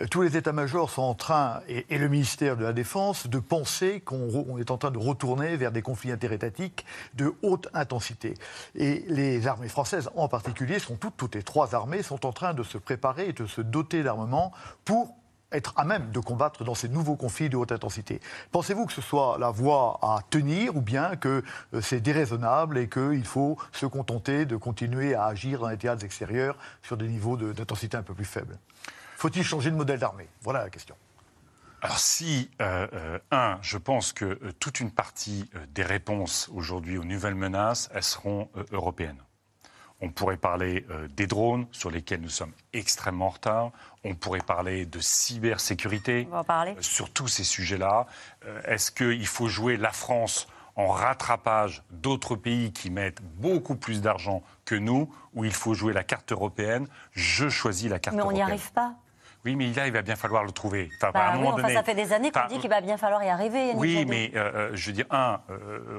euh, 0.00 0.06
tous 0.06 0.22
les 0.22 0.34
états-majors 0.38 0.88
sont 0.88 1.02
en 1.02 1.12
train, 1.12 1.60
et, 1.68 1.98
le 1.98 2.08
ministère 2.08 2.56
de 2.56 2.64
la 2.64 2.72
Défense, 2.72 3.26
de 3.26 3.38
penser 3.38 4.00
qu'on 4.00 4.56
est 4.56 4.70
en 4.70 4.78
train 4.78 4.90
de 4.90 4.96
retourner 4.96 5.58
vers 5.58 5.72
des 5.72 5.82
conflits 5.82 6.10
interétatiques 6.10 6.86
de 7.12 7.34
haute 7.42 7.68
intensité. 7.74 8.32
Et 8.74 9.04
les 9.08 9.46
armées 9.46 9.68
françaises 9.68 10.08
en 10.16 10.26
particulier, 10.26 10.78
sont 10.78 10.96
toutes, 10.96 11.18
toutes 11.18 11.34
les 11.34 11.42
trois 11.42 11.74
armées, 11.74 12.02
sont 12.02 12.24
en 12.24 12.32
train 12.32 12.54
de 12.54 12.62
se 12.62 12.78
préparer 12.78 13.28
et 13.28 13.32
de 13.34 13.44
se 13.44 13.60
doter 13.60 14.02
d'armements 14.02 14.52
pour 14.86 15.19
être 15.52 15.74
à 15.76 15.84
même 15.84 16.10
de 16.10 16.20
combattre 16.20 16.64
dans 16.64 16.74
ces 16.74 16.88
nouveaux 16.88 17.16
conflits 17.16 17.48
de 17.48 17.56
haute 17.56 17.72
intensité. 17.72 18.20
Pensez-vous 18.52 18.86
que 18.86 18.92
ce 18.92 19.00
soit 19.00 19.38
la 19.38 19.50
voie 19.50 19.98
à 20.02 20.20
tenir 20.30 20.76
ou 20.76 20.80
bien 20.80 21.16
que 21.16 21.42
euh, 21.74 21.80
c'est 21.80 22.00
déraisonnable 22.00 22.78
et 22.78 22.88
qu'il 22.88 23.24
faut 23.24 23.58
se 23.72 23.86
contenter 23.86 24.46
de 24.46 24.56
continuer 24.56 25.14
à 25.14 25.24
agir 25.24 25.60
dans 25.60 25.68
les 25.68 25.76
théâtres 25.76 26.04
extérieurs 26.04 26.56
sur 26.82 26.96
des 26.96 27.08
niveaux 27.08 27.36
d'intensité 27.36 27.96
un 27.96 28.02
peu 28.02 28.14
plus 28.14 28.24
faibles? 28.24 28.58
Faut-il 29.16 29.42
changer 29.42 29.70
de 29.70 29.76
modèle 29.76 29.98
d'armée? 29.98 30.28
Voilà 30.42 30.62
la 30.62 30.70
question. 30.70 30.94
Alors 31.82 31.98
si, 31.98 32.50
euh, 32.60 32.86
euh, 32.92 33.18
un, 33.30 33.58
je 33.62 33.78
pense 33.78 34.12
que 34.12 34.34
toute 34.58 34.80
une 34.80 34.90
partie 34.90 35.50
des 35.74 35.82
réponses 35.82 36.50
aujourd'hui 36.54 36.98
aux 36.98 37.04
nouvelles 37.04 37.34
menaces, 37.34 37.90
elles 37.94 38.02
seront 38.02 38.50
européennes. 38.70 39.22
On 40.02 40.08
pourrait 40.08 40.38
parler 40.38 40.86
euh, 40.90 41.08
des 41.08 41.26
drones 41.26 41.66
sur 41.72 41.90
lesquels 41.90 42.20
nous 42.20 42.30
sommes 42.30 42.52
extrêmement 42.72 43.26
en 43.26 43.30
retard. 43.30 43.70
On 44.04 44.14
pourrait 44.14 44.40
parler 44.40 44.86
de 44.86 44.98
cybersécurité 44.98 46.26
parler. 46.46 46.72
Euh, 46.72 46.82
sur 46.82 47.10
tous 47.10 47.28
ces 47.28 47.44
sujets-là. 47.44 48.06
Euh, 48.46 48.62
est-ce 48.64 48.90
qu'il 48.90 49.26
faut 49.26 49.48
jouer 49.48 49.76
la 49.76 49.90
France 49.90 50.48
en 50.76 50.88
rattrapage 50.88 51.82
d'autres 51.90 52.34
pays 52.34 52.72
qui 52.72 52.90
mettent 52.90 53.20
beaucoup 53.20 53.76
plus 53.76 54.00
d'argent 54.00 54.42
que 54.64 54.74
nous, 54.74 55.12
ou 55.34 55.44
il 55.44 55.52
faut 55.52 55.74
jouer 55.74 55.92
la 55.92 56.04
carte 56.04 56.32
européenne? 56.32 56.86
Je 57.12 57.50
choisis 57.50 57.90
la 57.90 57.98
carte 57.98 58.16
européenne. 58.16 58.38
Mais 58.38 58.42
on 58.42 58.46
n'y 58.46 58.50
arrive 58.50 58.72
pas. 58.72 58.94
Oui, 59.44 59.56
mais 59.56 59.72
là, 59.72 59.86
il 59.86 59.92
va 59.92 60.02
bien 60.02 60.16
falloir 60.16 60.44
le 60.44 60.52
trouver. 60.52 60.90
Enfin, 60.96 61.18
à 61.18 61.30
un 61.30 61.32
bah 61.32 61.38
moment 61.38 61.56
donné, 61.56 61.72
ça 61.72 61.82
fait 61.82 61.94
des 61.94 62.12
années 62.12 62.30
qu'on 62.30 62.46
dit 62.46 62.58
qu'il 62.58 62.68
va 62.68 62.82
bien 62.82 62.98
falloir 62.98 63.22
y 63.24 63.28
arriver. 63.28 63.72
Oui, 63.74 64.04
mais 64.06 64.32
je 64.72 64.86
veux 64.86 64.92
dire, 64.92 65.06
un, 65.10 65.40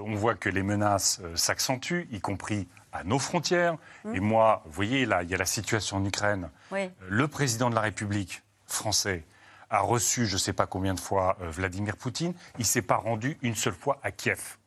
on 0.05 0.13
voit 0.13 0.35
que 0.35 0.49
les 0.49 0.61
menaces 0.61 1.21
s'accentuent, 1.33 2.07
y 2.11 2.19
compris 2.19 2.67
à 2.91 3.03
nos 3.03 3.19
frontières. 3.19 3.77
Mmh. 4.03 4.15
Et 4.15 4.19
moi, 4.19 4.61
vous 4.65 4.71
voyez, 4.71 5.05
là, 5.05 5.23
il 5.23 5.29
y 5.29 5.33
a 5.33 5.37
la 5.37 5.45
situation 5.45 5.97
en 5.97 6.05
Ukraine. 6.05 6.49
Le 7.07 7.27
président 7.27 7.69
de 7.69 7.75
la 7.75 7.81
République 7.81 8.43
français 8.65 9.23
a 9.69 9.79
reçu, 9.79 10.25
je 10.25 10.33
ne 10.33 10.39
sais 10.39 10.53
pas 10.53 10.65
combien 10.65 10.93
de 10.93 10.99
fois, 10.99 11.37
euh, 11.41 11.49
Vladimir 11.49 11.95
Poutine. 11.95 12.33
Il 12.57 12.61
ne 12.61 12.65
s'est 12.65 12.81
pas 12.81 12.97
rendu 12.97 13.37
une 13.41 13.55
seule 13.55 13.73
fois 13.73 13.99
à 14.03 14.11
Kiev. 14.11 14.57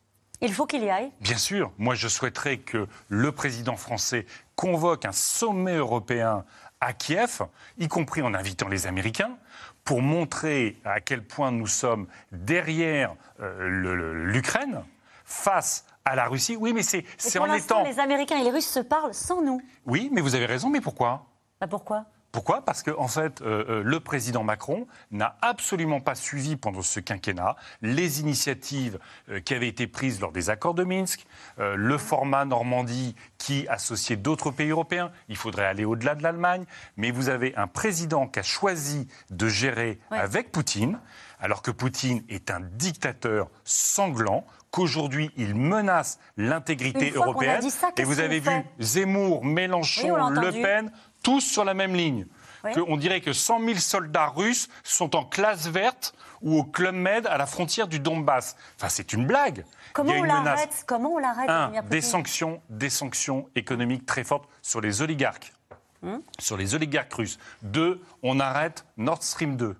Il 0.41 0.53
faut 0.53 0.67
qu'il 0.67 0.83
y 0.83 0.91
aille 0.91 1.11
Bien 1.21 1.37
sûr. 1.37 1.73
Moi, 1.79 1.95
je 1.95 2.09
souhaiterais 2.09 2.59
que 2.59 2.87
le 3.09 3.33
président 3.33 3.77
français 3.77 4.27
convoque 4.57 5.05
un 5.05 5.13
sommet 5.13 5.77
européen 5.77 6.45
à 6.81 6.93
Kiev, 6.93 7.43
y 7.79 7.89
compris 7.89 8.23
en 8.23 8.35
invitant 8.35 8.69
les 8.69 8.87
Américains, 8.87 9.37
pour 9.85 10.03
montrer 10.03 10.77
à 10.85 11.01
quel 11.01 11.23
point 11.23 11.51
nous 11.51 11.67
sommes 11.67 12.07
derrière 12.33 13.15
euh, 13.41 14.13
l'Ukraine 14.27 14.85
face 15.25 15.85
à 16.05 16.15
la 16.15 16.27
Russie. 16.27 16.57
Oui, 16.57 16.73
mais 16.73 16.83
c'est 16.83 17.05
en 17.39 17.53
étant. 17.53 17.83
Les 17.85 17.99
Américains 17.99 18.39
et 18.39 18.45
les 18.45 18.51
Russes 18.51 18.69
se 18.69 18.81
parlent 18.81 19.15
sans 19.15 19.43
nous. 19.43 19.61
Oui, 19.87 20.11
mais 20.13 20.21
vous 20.21 20.35
avez 20.35 20.47
raison, 20.47 20.69
mais 20.71 20.81
pourquoi? 20.81 21.27
Bah 21.61 21.67
Pourquoi? 21.67 22.07
Pourquoi? 22.35 22.65
Parce 22.65 22.83
que 22.83 22.91
en 22.91 23.07
fait, 23.07 23.43
euh, 23.43 23.65
euh, 23.69 23.83
le 23.85 24.01
président 24.01 24.43
Macron 24.43 24.89
n'a 25.13 25.37
absolument 25.41 26.01
pas 26.01 26.17
suivi 26.17 26.57
pendant 26.57 26.83
ce 26.83 26.99
quinquennat 26.99 27.55
les 27.81 28.21
initiatives 28.21 28.99
euh, 29.29 29.39
qui 29.39 29.55
avaient 29.55 29.69
été 29.69 29.87
prises 29.87 30.21
lors 30.21 30.33
des 30.33 30.51
accords 30.51 30.75
de 30.75 30.83
Minsk, 30.83 31.27
le 31.59 31.97
format 31.97 32.45
Normandie 32.45 33.15
qui 33.39 33.69
associait 33.69 34.17
d'autres 34.17 34.51
pays 34.51 34.71
européens. 34.71 35.13
Il 35.29 35.37
faudrait 35.37 35.67
aller 35.67 35.85
au-delà 35.85 36.17
de 36.17 36.25
l'Allemagne, 36.25 36.65
mais 36.97 37.13
vous 37.13 37.29
avez 37.29 37.55
un 37.55 37.69
président 37.69 38.27
qui 38.27 38.41
a 38.41 38.43
choisi 38.43 39.07
de 39.31 39.47
gérer 39.47 40.01
avec 40.11 40.51
Poutine, 40.51 40.99
alors 41.39 41.63
que 41.63 41.71
Poutine 41.71 42.25
est 42.29 42.51
un 42.51 42.61
dictateur 42.61 43.49
sanglant 43.63 44.45
qu'aujourd'hui 44.75 45.31
il 45.37 45.55
menace 45.55 46.19
l'intégrité 46.37 47.13
européenne. 47.13 47.63
et 47.97 48.03
vous 48.03 48.19
avez 48.19 48.41
vu 48.41 48.51
Zemmour, 48.81 49.45
Mélenchon, 49.45 50.31
Le 50.31 50.51
Pen, 50.51 50.91
tous 51.23 51.41
sur 51.41 51.65
la 51.65 51.75
même 51.75 51.95
ligne. 51.95 52.27
on 52.89 52.97
dirait 52.97 53.21
que 53.21 53.33
100 53.33 53.61
000 53.61 53.75
soldats 53.79 54.27
russes 54.27 54.69
sont 54.83 55.15
en 55.15 55.25
classe 55.25 55.69
verte 55.69 56.13
ou 56.43 56.59
au 56.59 56.65
Club 56.65 56.97
Med 56.97 57.29
à 57.29 57.39
la 57.39 57.47
frontière 57.47 57.87
du 57.87 58.01
Donbass. 58.01 58.57
Enfin, 58.77 58.89
c'est 58.89 59.13
une 59.13 59.27
blague. 59.27 59.65
Comment 59.93 60.13
on 60.13 60.25
l'arrête? 60.25 60.83
Comment 60.89 61.11
on 61.11 61.19
l'arrête 61.19 61.89
des 61.89 62.01
sanctions, 62.01 62.61
des 62.69 62.91
sanctions 62.91 63.49
économiques 63.55 64.07
très 64.07 64.25
fortes 64.25 64.49
sur 64.61 64.81
les 64.81 65.03
oligarques, 65.03 65.53
hmm? 66.03 66.19
Sur 66.41 66.57
les 66.57 66.75
oligarques 66.75 67.13
russes. 67.13 67.39
Deux, 67.63 68.03
on 68.25 68.41
arrête 68.41 68.85
Nord 68.97 69.23
Stream 69.23 69.57
2. 69.57 69.77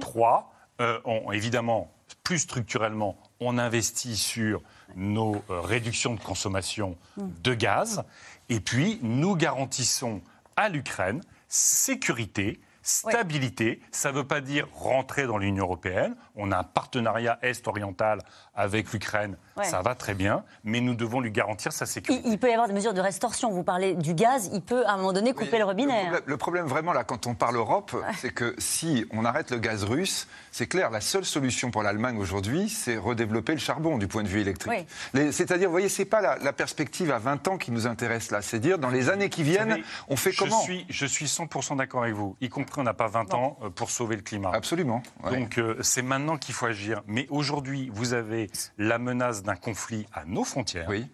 Trois, 0.00 0.52
euh, 0.80 1.00
évidemment, 1.32 1.90
plus 2.22 2.38
structurellement, 2.38 3.16
on 3.40 3.58
investit 3.58 4.16
sur 4.16 4.62
nos 4.96 5.36
euh, 5.50 5.60
réductions 5.60 6.14
de 6.14 6.20
consommation 6.20 6.96
de 7.16 7.54
gaz, 7.54 8.04
et 8.48 8.60
puis 8.60 8.98
nous 9.02 9.36
garantissons 9.36 10.20
à 10.56 10.68
l'Ukraine 10.68 11.22
sécurité, 11.48 12.60
stabilité. 12.82 13.80
Ça 13.90 14.12
ne 14.12 14.16
veut 14.18 14.26
pas 14.26 14.40
dire 14.40 14.68
rentrer 14.74 15.26
dans 15.26 15.38
l'Union 15.38 15.64
européenne. 15.64 16.16
On 16.36 16.52
a 16.52 16.58
un 16.58 16.64
partenariat 16.64 17.38
est-oriental 17.42 18.20
avec 18.58 18.92
l'Ukraine. 18.92 19.36
Ça 19.62 19.82
va 19.82 19.94
très 19.94 20.14
bien, 20.14 20.44
mais 20.64 20.80
nous 20.80 20.94
devons 20.94 21.20
lui 21.20 21.30
garantir 21.30 21.72
sa 21.72 21.86
sécurité. 21.86 22.28
Il, 22.28 22.38
peut 22.38 22.48
y 22.48 22.52
avoir 22.52 22.68
des 22.68 22.74
mesures 22.74 22.94
de 22.94 23.00
restauration. 23.00 23.50
Vous 23.50 23.64
parlez 23.64 23.94
du 23.94 24.14
gaz, 24.14 24.50
il 24.52 24.60
peut 24.60 24.86
à 24.86 24.92
un 24.92 24.96
moment 24.98 25.12
donné 25.12 25.32
couper 25.32 25.58
le 25.58 25.64
robinet. 25.64 26.06
Hein. 26.06 26.20
Le 26.26 26.36
problème, 26.36 26.66
vraiment 26.66 26.92
là, 26.92 27.02
quand 27.02 27.26
on 27.26 27.34
parle 27.34 27.56
Europe, 27.56 27.96
c'est 28.18 28.32
que 28.32 28.54
si 28.58 29.04
on 29.12 29.24
arrête 29.24 29.50
le 29.50 29.58
gaz 29.58 29.84
russe, 29.84 30.28
c'est 30.52 30.66
clair, 30.66 30.90
la 30.90 31.00
seule 31.00 31.24
solution 31.24 31.70
pour 31.70 31.82
l'Allemagne 31.82 32.18
aujourd'hui, 32.18 32.68
c'est 32.68 32.96
redévelopper 32.96 33.52
le 33.52 33.58
charbon 33.58 33.98
du 33.98 34.06
point 34.06 34.22
de 34.22 34.28
vue 34.28 34.40
électrique. 34.40 34.86
C'est-à-dire, 35.14 35.68
vous 35.68 35.74
voyez, 35.74 35.88
c'est 35.88 36.04
pas 36.04 36.20
la, 36.20 36.52
perspective 36.52 37.12
à 37.12 37.18
20 37.18 37.48
ans 37.48 37.58
qui 37.58 37.70
nous 37.70 37.86
intéresse 37.86 38.30
là. 38.30 38.42
C'est 38.42 38.58
dire, 38.58 38.78
dans 38.78 38.90
les 38.90 39.10
années 39.10 39.28
qui 39.28 39.44
viennent, 39.44 39.82
on 40.08 40.16
fait 40.16 40.32
comment 40.32 40.60
suis, 40.60 40.84
Je 40.88 41.06
suis 41.06 41.26
100% 41.26 41.76
d'accord 41.76 42.02
avec 42.02 42.14
vous, 42.14 42.36
y 42.40 42.48
compris 42.48 42.80
on 42.80 42.84
n'a 42.84 42.94
pas 42.94 43.06
20 43.06 43.34
ans 43.34 43.58
euh, 43.62 43.70
pour 43.70 43.90
sauver 43.90 44.16
le 44.16 44.22
climat. 44.22 44.50
Absolument. 44.52 45.02
Donc 45.30 45.58
euh, 45.58 45.76
c'est 45.82 46.02
maintenant 46.02 46.36
qu'il 46.36 46.54
faut 46.54 46.66
agir. 46.66 47.02
Mais 47.06 47.26
aujourd'hui, 47.30 47.90
vous 47.92 48.14
avez 48.14 48.47
la 48.78 48.98
menace 48.98 49.42
d'un 49.42 49.56
conflit 49.56 50.06
à 50.12 50.24
nos 50.24 50.44
frontières. 50.44 50.88
Oui. 50.88 51.06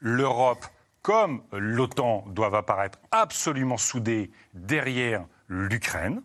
L'Europe, 0.00 0.64
comme 1.02 1.42
l'OTAN, 1.52 2.24
doivent 2.28 2.54
apparaître 2.54 2.98
absolument 3.10 3.78
soudées 3.78 4.30
derrière 4.54 5.26
l'Ukraine 5.48 6.22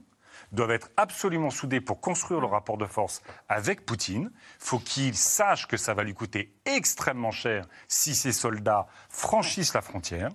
doivent 0.52 0.72
être 0.72 0.90
absolument 0.98 1.50
soudés 1.50 1.82
pour 1.82 2.02
construire 2.02 2.40
le 2.40 2.48
rapport 2.48 2.78
de 2.78 2.86
force 2.86 3.22
avec 3.48 3.86
Poutine. 3.86 4.32
faut 4.58 4.80
qu'il 4.80 5.16
sache 5.16 5.68
que 5.68 5.78
ça 5.78 5.94
va 5.94 6.04
lui 6.04 6.14
coûter 6.14 6.54
extrêmement 6.66 7.32
cher 7.32 7.66
si 7.88 8.16
ces 8.16 8.32
soldats 8.32 8.88
franchissent 9.10 9.74
la 9.74 9.82
frontière. 9.82 10.30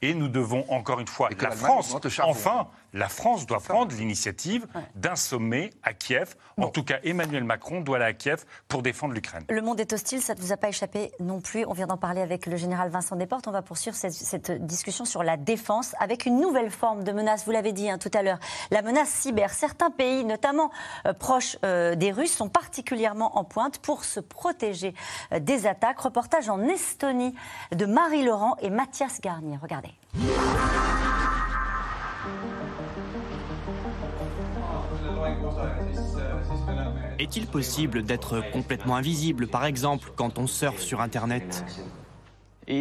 Et 0.00 0.14
nous 0.14 0.28
devons 0.28 0.64
encore 0.70 1.00
une 1.00 1.08
fois, 1.08 1.28
la 1.38 1.50
France, 1.50 1.94
enfin, 2.22 2.68
la 2.96 3.08
France 3.08 3.46
doit 3.46 3.60
prendre 3.60 3.94
l'initiative 3.94 4.66
d'un 4.94 5.16
sommet 5.16 5.70
à 5.82 5.92
Kiev. 5.92 6.34
En 6.56 6.68
tout 6.68 6.82
cas, 6.82 6.98
Emmanuel 7.04 7.44
Macron 7.44 7.82
doit 7.82 7.96
aller 7.96 8.06
à 8.06 8.12
Kiev 8.14 8.44
pour 8.68 8.82
défendre 8.82 9.12
l'Ukraine. 9.12 9.44
Le 9.50 9.60
monde 9.60 9.78
est 9.80 9.92
hostile, 9.92 10.22
ça 10.22 10.34
ne 10.34 10.40
vous 10.40 10.52
a 10.52 10.56
pas 10.56 10.68
échappé 10.68 11.12
non 11.20 11.40
plus. 11.40 11.66
On 11.66 11.74
vient 11.74 11.86
d'en 11.86 11.98
parler 11.98 12.22
avec 12.22 12.46
le 12.46 12.56
général 12.56 12.88
Vincent 12.88 13.14
Desportes. 13.14 13.46
On 13.48 13.52
va 13.52 13.60
poursuivre 13.60 13.94
cette, 13.96 14.66
discussion 14.66 15.04
sur 15.04 15.22
la 15.22 15.36
défense 15.36 15.94
avec 16.00 16.24
une 16.24 16.40
nouvelle 16.40 16.70
forme 16.70 17.04
de 17.04 17.12
menace. 17.12 17.44
Vous 17.44 17.52
l'avez 17.52 17.72
dit 17.72 17.90
hein, 17.90 17.98
tout 17.98 18.10
à 18.14 18.22
l'heure, 18.22 18.38
la 18.70 18.80
menace 18.80 19.10
cyber. 19.10 19.50
Certains 19.50 19.90
pays, 19.90 20.24
notamment 20.24 20.70
euh, 21.06 21.12
proches 21.12 21.58
euh, 21.64 21.94
des 21.94 22.12
Russes, 22.12 22.34
sont 22.34 22.48
particulièrement 22.48 23.36
en 23.36 23.44
pointe 23.44 23.78
pour 23.78 24.04
se 24.04 24.20
protéger 24.20 24.94
euh, 25.32 25.38
des 25.38 25.66
attaques. 25.66 26.00
Reportage 26.00 26.48
en 26.48 26.62
Estonie 26.62 27.34
de 27.72 27.84
Marie 27.84 28.24
Laurent 28.24 28.56
et 28.62 28.70
Mathias 28.70 29.20
Garnier. 29.20 29.58
Regardez. 29.60 29.92
Est-il 37.18 37.46
possible 37.46 38.02
d'être 38.02 38.42
complètement 38.52 38.96
invisible, 38.96 39.46
par 39.46 39.64
exemple, 39.64 40.12
quand 40.16 40.38
on 40.38 40.46
surfe 40.46 40.80
sur 40.80 41.00
Internet 41.00 41.64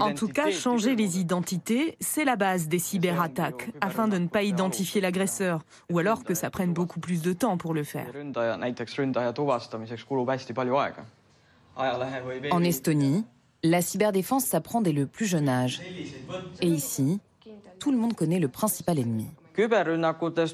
En 0.01 0.13
tout 0.13 0.27
cas, 0.27 0.51
changer 0.51 0.95
les 0.95 1.19
identités, 1.19 1.95
c'est 2.01 2.25
la 2.25 2.35
base 2.35 2.67
des 2.67 2.79
cyberattaques, 2.79 3.71
afin 3.81 4.07
de 4.07 4.17
ne 4.17 4.27
pas 4.27 4.43
identifier 4.43 4.99
l'agresseur, 4.99 5.61
ou 5.91 5.99
alors 5.99 6.23
que 6.23 6.33
ça 6.33 6.49
prenne 6.49 6.73
beaucoup 6.73 6.99
plus 6.99 7.21
de 7.21 7.33
temps 7.33 7.57
pour 7.57 7.73
le 7.73 7.83
faire. 7.83 8.07
En 12.51 12.63
Estonie, 12.63 13.25
la 13.63 13.81
cyberdéfense 13.81 14.45
s'apprend 14.45 14.81
dès 14.81 14.91
le 14.91 15.07
plus 15.07 15.25
jeune 15.25 15.49
âge. 15.49 15.81
Et 16.61 16.67
ici, 16.67 17.19
tout 17.79 17.91
le 17.91 17.97
monde 17.97 18.15
connaît 18.15 18.39
le 18.39 18.47
principal 18.47 18.99
ennemi. 18.99 19.27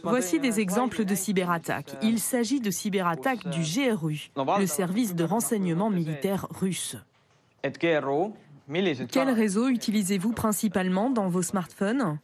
Voici 0.04 0.40
des 0.40 0.60
exemples 0.60 1.06
de 1.06 1.16
cyberattaques. 1.16 1.96
Il 2.02 2.20
s'agit 2.20 2.60
de 2.60 2.72
cyberattaques 2.72 3.48
du 3.50 3.62
GRU, 3.62 4.30
le 4.60 4.66
service 4.66 5.16
de 5.16 5.24
renseignement 5.24 5.90
militaire 5.90 6.48
russe. 6.50 6.98
Quel 9.12 9.30
réseau 9.30 9.68
utilisez-vous 9.70 10.34
principalement 10.34 11.10
dans 11.10 11.28
vos 11.28 11.42
smartphones? 11.42 12.20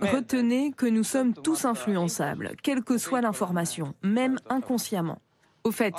Retenez 0.00 0.72
que 0.72 0.86
nous 0.86 1.04
sommes 1.04 1.34
tous 1.34 1.64
influençables, 1.64 2.52
quelle 2.62 2.82
que 2.82 2.98
soit 2.98 3.20
l'information, 3.20 3.94
même 4.02 4.38
inconsciemment. 4.48 5.20
Au 5.64 5.70
fait, 5.70 5.94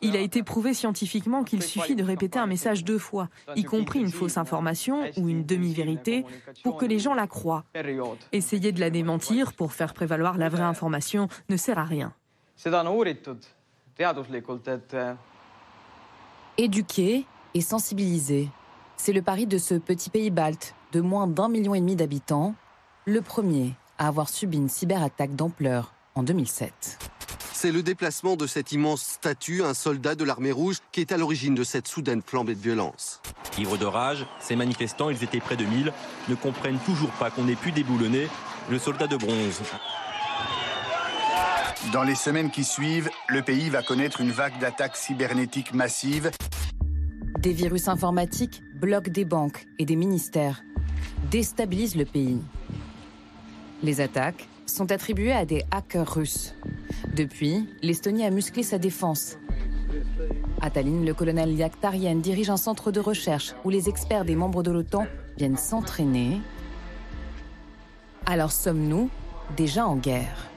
il 0.00 0.16
a 0.16 0.20
été 0.20 0.42
prouvé 0.42 0.74
scientifiquement 0.74 1.44
qu'il 1.44 1.62
suffit 1.62 1.94
de 1.94 2.02
répéter 2.02 2.38
un 2.38 2.46
message 2.46 2.84
deux 2.84 2.98
fois, 2.98 3.28
y 3.56 3.64
compris 3.64 4.00
une 4.00 4.10
fausse 4.10 4.36
information 4.36 5.04
ou 5.16 5.28
une 5.28 5.44
demi-vérité, 5.44 6.24
pour 6.62 6.76
que 6.76 6.86
les 6.86 6.98
gens 6.98 7.14
la 7.14 7.26
croient. 7.26 7.64
Essayer 8.32 8.72
de 8.72 8.80
la 8.80 8.90
démentir 8.90 9.52
pour 9.52 9.72
faire 9.72 9.94
prévaloir 9.94 10.38
la 10.38 10.48
vraie 10.48 10.62
information 10.62 11.28
ne 11.48 11.56
sert 11.56 11.78
à 11.78 11.84
rien. 11.84 12.12
Éduquer 16.58 17.26
et 17.54 17.60
sensibiliser. 17.60 18.48
C'est 18.96 19.12
le 19.12 19.22
pari 19.22 19.46
de 19.46 19.58
ce 19.58 19.74
petit 19.74 20.10
pays 20.10 20.30
balte 20.30 20.74
de 20.92 21.00
moins 21.00 21.26
d'un 21.26 21.48
million 21.48 21.74
et 21.74 21.80
demi 21.80 21.96
d'habitants, 21.96 22.54
le 23.06 23.20
premier 23.20 23.74
à 23.98 24.08
avoir 24.08 24.28
subi 24.28 24.58
une 24.58 24.68
cyberattaque 24.68 25.34
d'ampleur 25.34 25.94
en 26.14 26.22
2007. 26.22 27.11
C'est 27.62 27.70
le 27.70 27.84
déplacement 27.84 28.34
de 28.34 28.48
cette 28.48 28.72
immense 28.72 29.02
statue, 29.02 29.62
un 29.62 29.72
soldat 29.72 30.16
de 30.16 30.24
l'armée 30.24 30.50
rouge, 30.50 30.78
qui 30.90 31.00
est 31.00 31.12
à 31.12 31.16
l'origine 31.16 31.54
de 31.54 31.62
cette 31.62 31.86
soudaine 31.86 32.20
flambée 32.20 32.56
de 32.56 32.60
violence. 32.60 33.22
Ivres 33.56 33.78
de 33.78 33.84
rage, 33.84 34.26
ces 34.40 34.56
manifestants, 34.56 35.10
ils 35.10 35.22
étaient 35.22 35.38
près 35.38 35.56
de 35.56 35.64
1000, 35.64 35.92
ne 36.28 36.34
comprennent 36.34 36.80
toujours 36.80 37.12
pas 37.12 37.30
qu'on 37.30 37.46
ait 37.46 37.54
pu 37.54 37.70
déboulonner 37.70 38.26
le 38.68 38.80
soldat 38.80 39.06
de 39.06 39.16
bronze. 39.16 39.60
Dans 41.92 42.02
les 42.02 42.16
semaines 42.16 42.50
qui 42.50 42.64
suivent, 42.64 43.10
le 43.28 43.42
pays 43.42 43.70
va 43.70 43.84
connaître 43.84 44.20
une 44.20 44.32
vague 44.32 44.58
d'attaques 44.58 44.96
cybernétiques 44.96 45.72
massives. 45.72 46.32
Des 47.38 47.52
virus 47.52 47.86
informatiques 47.86 48.60
bloquent 48.74 49.12
des 49.12 49.24
banques 49.24 49.68
et 49.78 49.84
des 49.84 49.94
ministères, 49.94 50.64
déstabilisent 51.30 51.94
le 51.94 52.06
pays. 52.06 52.40
Les 53.84 54.00
attaques 54.00 54.48
sont 54.72 54.90
attribuées 54.90 55.32
à 55.32 55.44
des 55.44 55.64
hackers 55.70 56.14
russes. 56.14 56.54
Depuis, 57.14 57.68
l'Estonie 57.82 58.24
a 58.24 58.30
musclé 58.30 58.62
sa 58.62 58.78
défense. 58.78 59.36
À 60.60 60.70
Tallinn, 60.70 61.04
le 61.04 61.12
colonel 61.12 61.52
Yaktarien 61.52 62.16
dirige 62.16 62.50
un 62.50 62.56
centre 62.56 62.90
de 62.90 63.00
recherche 63.00 63.54
où 63.64 63.70
les 63.70 63.88
experts 63.88 64.24
des 64.24 64.36
membres 64.36 64.62
de 64.62 64.70
l'OTAN 64.70 65.06
viennent 65.36 65.56
s'entraîner. 65.56 66.40
Alors 68.24 68.52
sommes-nous 68.52 69.10
déjà 69.56 69.86
en 69.86 69.96
guerre? 69.96 70.51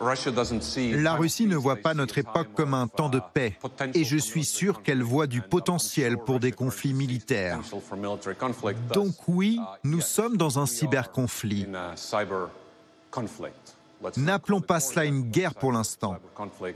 La 0.00 1.14
Russie 1.14 1.46
ne 1.46 1.56
voit 1.56 1.76
pas 1.76 1.94
notre 1.94 2.18
époque 2.18 2.48
comme 2.54 2.74
un 2.74 2.86
temps 2.86 3.08
de 3.08 3.20
paix. 3.34 3.58
Et 3.94 4.04
je 4.04 4.16
suis 4.16 4.44
sûr 4.44 4.82
qu'elle 4.82 5.02
voit 5.02 5.26
du 5.26 5.42
potentiel 5.42 6.18
pour 6.18 6.40
des 6.40 6.52
conflits 6.52 6.94
militaires. 6.94 7.60
Donc 8.92 9.14
oui, 9.26 9.60
nous 9.84 10.00
sommes 10.00 10.36
dans 10.36 10.58
un 10.58 10.66
cyberconflit. 10.66 11.66
N'appelons 14.16 14.60
pas 14.60 14.80
cela 14.80 15.04
une 15.04 15.22
guerre 15.22 15.54
pour 15.54 15.72
l'instant, 15.72 16.16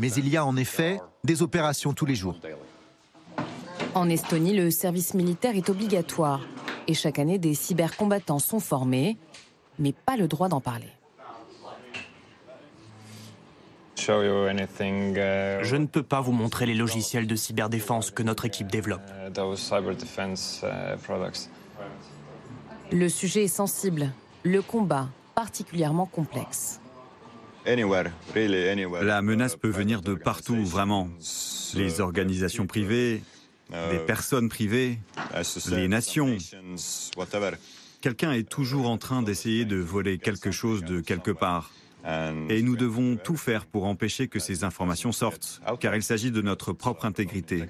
mais 0.01 0.11
il 0.13 0.29
y 0.29 0.37
a 0.37 0.45
en 0.45 0.57
effet 0.57 1.01
des 1.23 1.43
opérations 1.43 1.93
tous 1.93 2.07
les 2.07 2.17
jours. 2.17 2.37
En 3.95 4.09
Estonie, 4.09 4.57
le 4.57 4.71
service 4.71 5.15
militaire 5.15 5.55
est 5.55 5.69
obligatoire. 5.69 6.41
Et 6.89 6.95
chaque 6.95 7.19
année, 7.19 7.39
des 7.39 7.55
cybercombattants 7.55 8.41
sont 8.41 8.59
formés, 8.59 9.19
mais 9.79 9.93
pas 9.93 10.17
le 10.17 10.27
droit 10.27 10.49
d'en 10.49 10.61
parler. 10.61 10.89
Je 14.09 15.77
ne 15.77 15.87
peux 15.87 16.03
pas 16.03 16.21
vous 16.21 16.33
montrer 16.33 16.67
les 16.67 16.75
logiciels 16.75 17.27
de 17.27 17.37
cyberdéfense 17.37 18.11
que 18.11 18.23
notre 18.23 18.45
équipe 18.45 18.71
développe. 18.71 19.03
Uh, 19.09 19.31
uh, 19.31 19.57
le 22.91 23.09
sujet 23.09 23.45
est 23.45 23.49
sensible, 23.49 24.13
le 24.43 24.61
combat 24.63 25.09
particulièrement 25.35 26.07
complexe. 26.07 26.81
La 27.65 29.23
menace 29.23 29.57
peut 29.57 29.71
venir 29.71 30.03
de 30.03 30.15
partout, 30.15 30.65
vraiment. 30.65 31.09
Les 31.75 32.01
organisations 32.01 32.67
privées, 32.67 33.23
des 33.91 33.99
personnes 33.99 34.49
privées, 34.49 34.99
les 35.71 35.89
nations. 35.89 36.37
Quelqu'un 38.01 38.33
est 38.33 38.49
toujours 38.49 38.91
en 38.91 38.99
train 38.99 39.23
d'essayer 39.23 39.65
de 39.65 39.77
voler 39.77 40.19
quelque 40.19 40.51
chose 40.51 40.83
de 40.83 41.01
quelque 41.01 41.31
part. 41.31 41.71
Et 42.05 42.63
nous 42.63 42.77
devons 42.77 43.17
tout 43.17 43.37
faire 43.37 43.67
pour 43.67 43.85
empêcher 43.85 44.29
que 44.29 44.39
ces 44.39 44.65
informations 44.65 45.13
sortent, 45.13 45.61
car 45.81 45.95
il 45.95 46.03
s'agit 46.03 46.31
de 46.31 46.43
notre 46.43 46.73
propre 46.73 47.05
intégrité. 47.05 47.65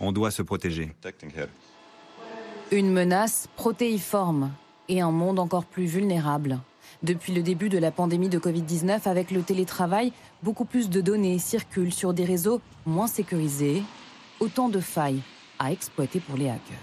On 0.00 0.12
doit 0.12 0.30
se 0.30 0.42
protéger. 0.42 0.92
Une 2.70 2.92
menace 2.92 3.48
protéiforme 3.56 4.52
et 4.88 5.00
un 5.00 5.10
monde 5.10 5.38
encore 5.38 5.64
plus 5.64 5.86
vulnérable. 5.86 6.58
Depuis 7.02 7.32
le 7.32 7.42
début 7.42 7.68
de 7.68 7.78
la 7.78 7.90
pandémie 7.90 8.28
de 8.28 8.38
Covid-19, 8.38 9.08
avec 9.08 9.30
le 9.30 9.42
télétravail, 9.42 10.12
beaucoup 10.42 10.64
plus 10.64 10.90
de 10.90 11.00
données 11.00 11.38
circulent 11.38 11.92
sur 11.92 12.12
des 12.12 12.24
réseaux 12.24 12.60
moins 12.86 13.06
sécurisés. 13.06 13.82
Autant 14.40 14.68
de 14.68 14.80
failles 14.80 15.22
à 15.58 15.72
exploiter 15.72 16.20
pour 16.20 16.36
les 16.36 16.48
hackers. 16.48 16.76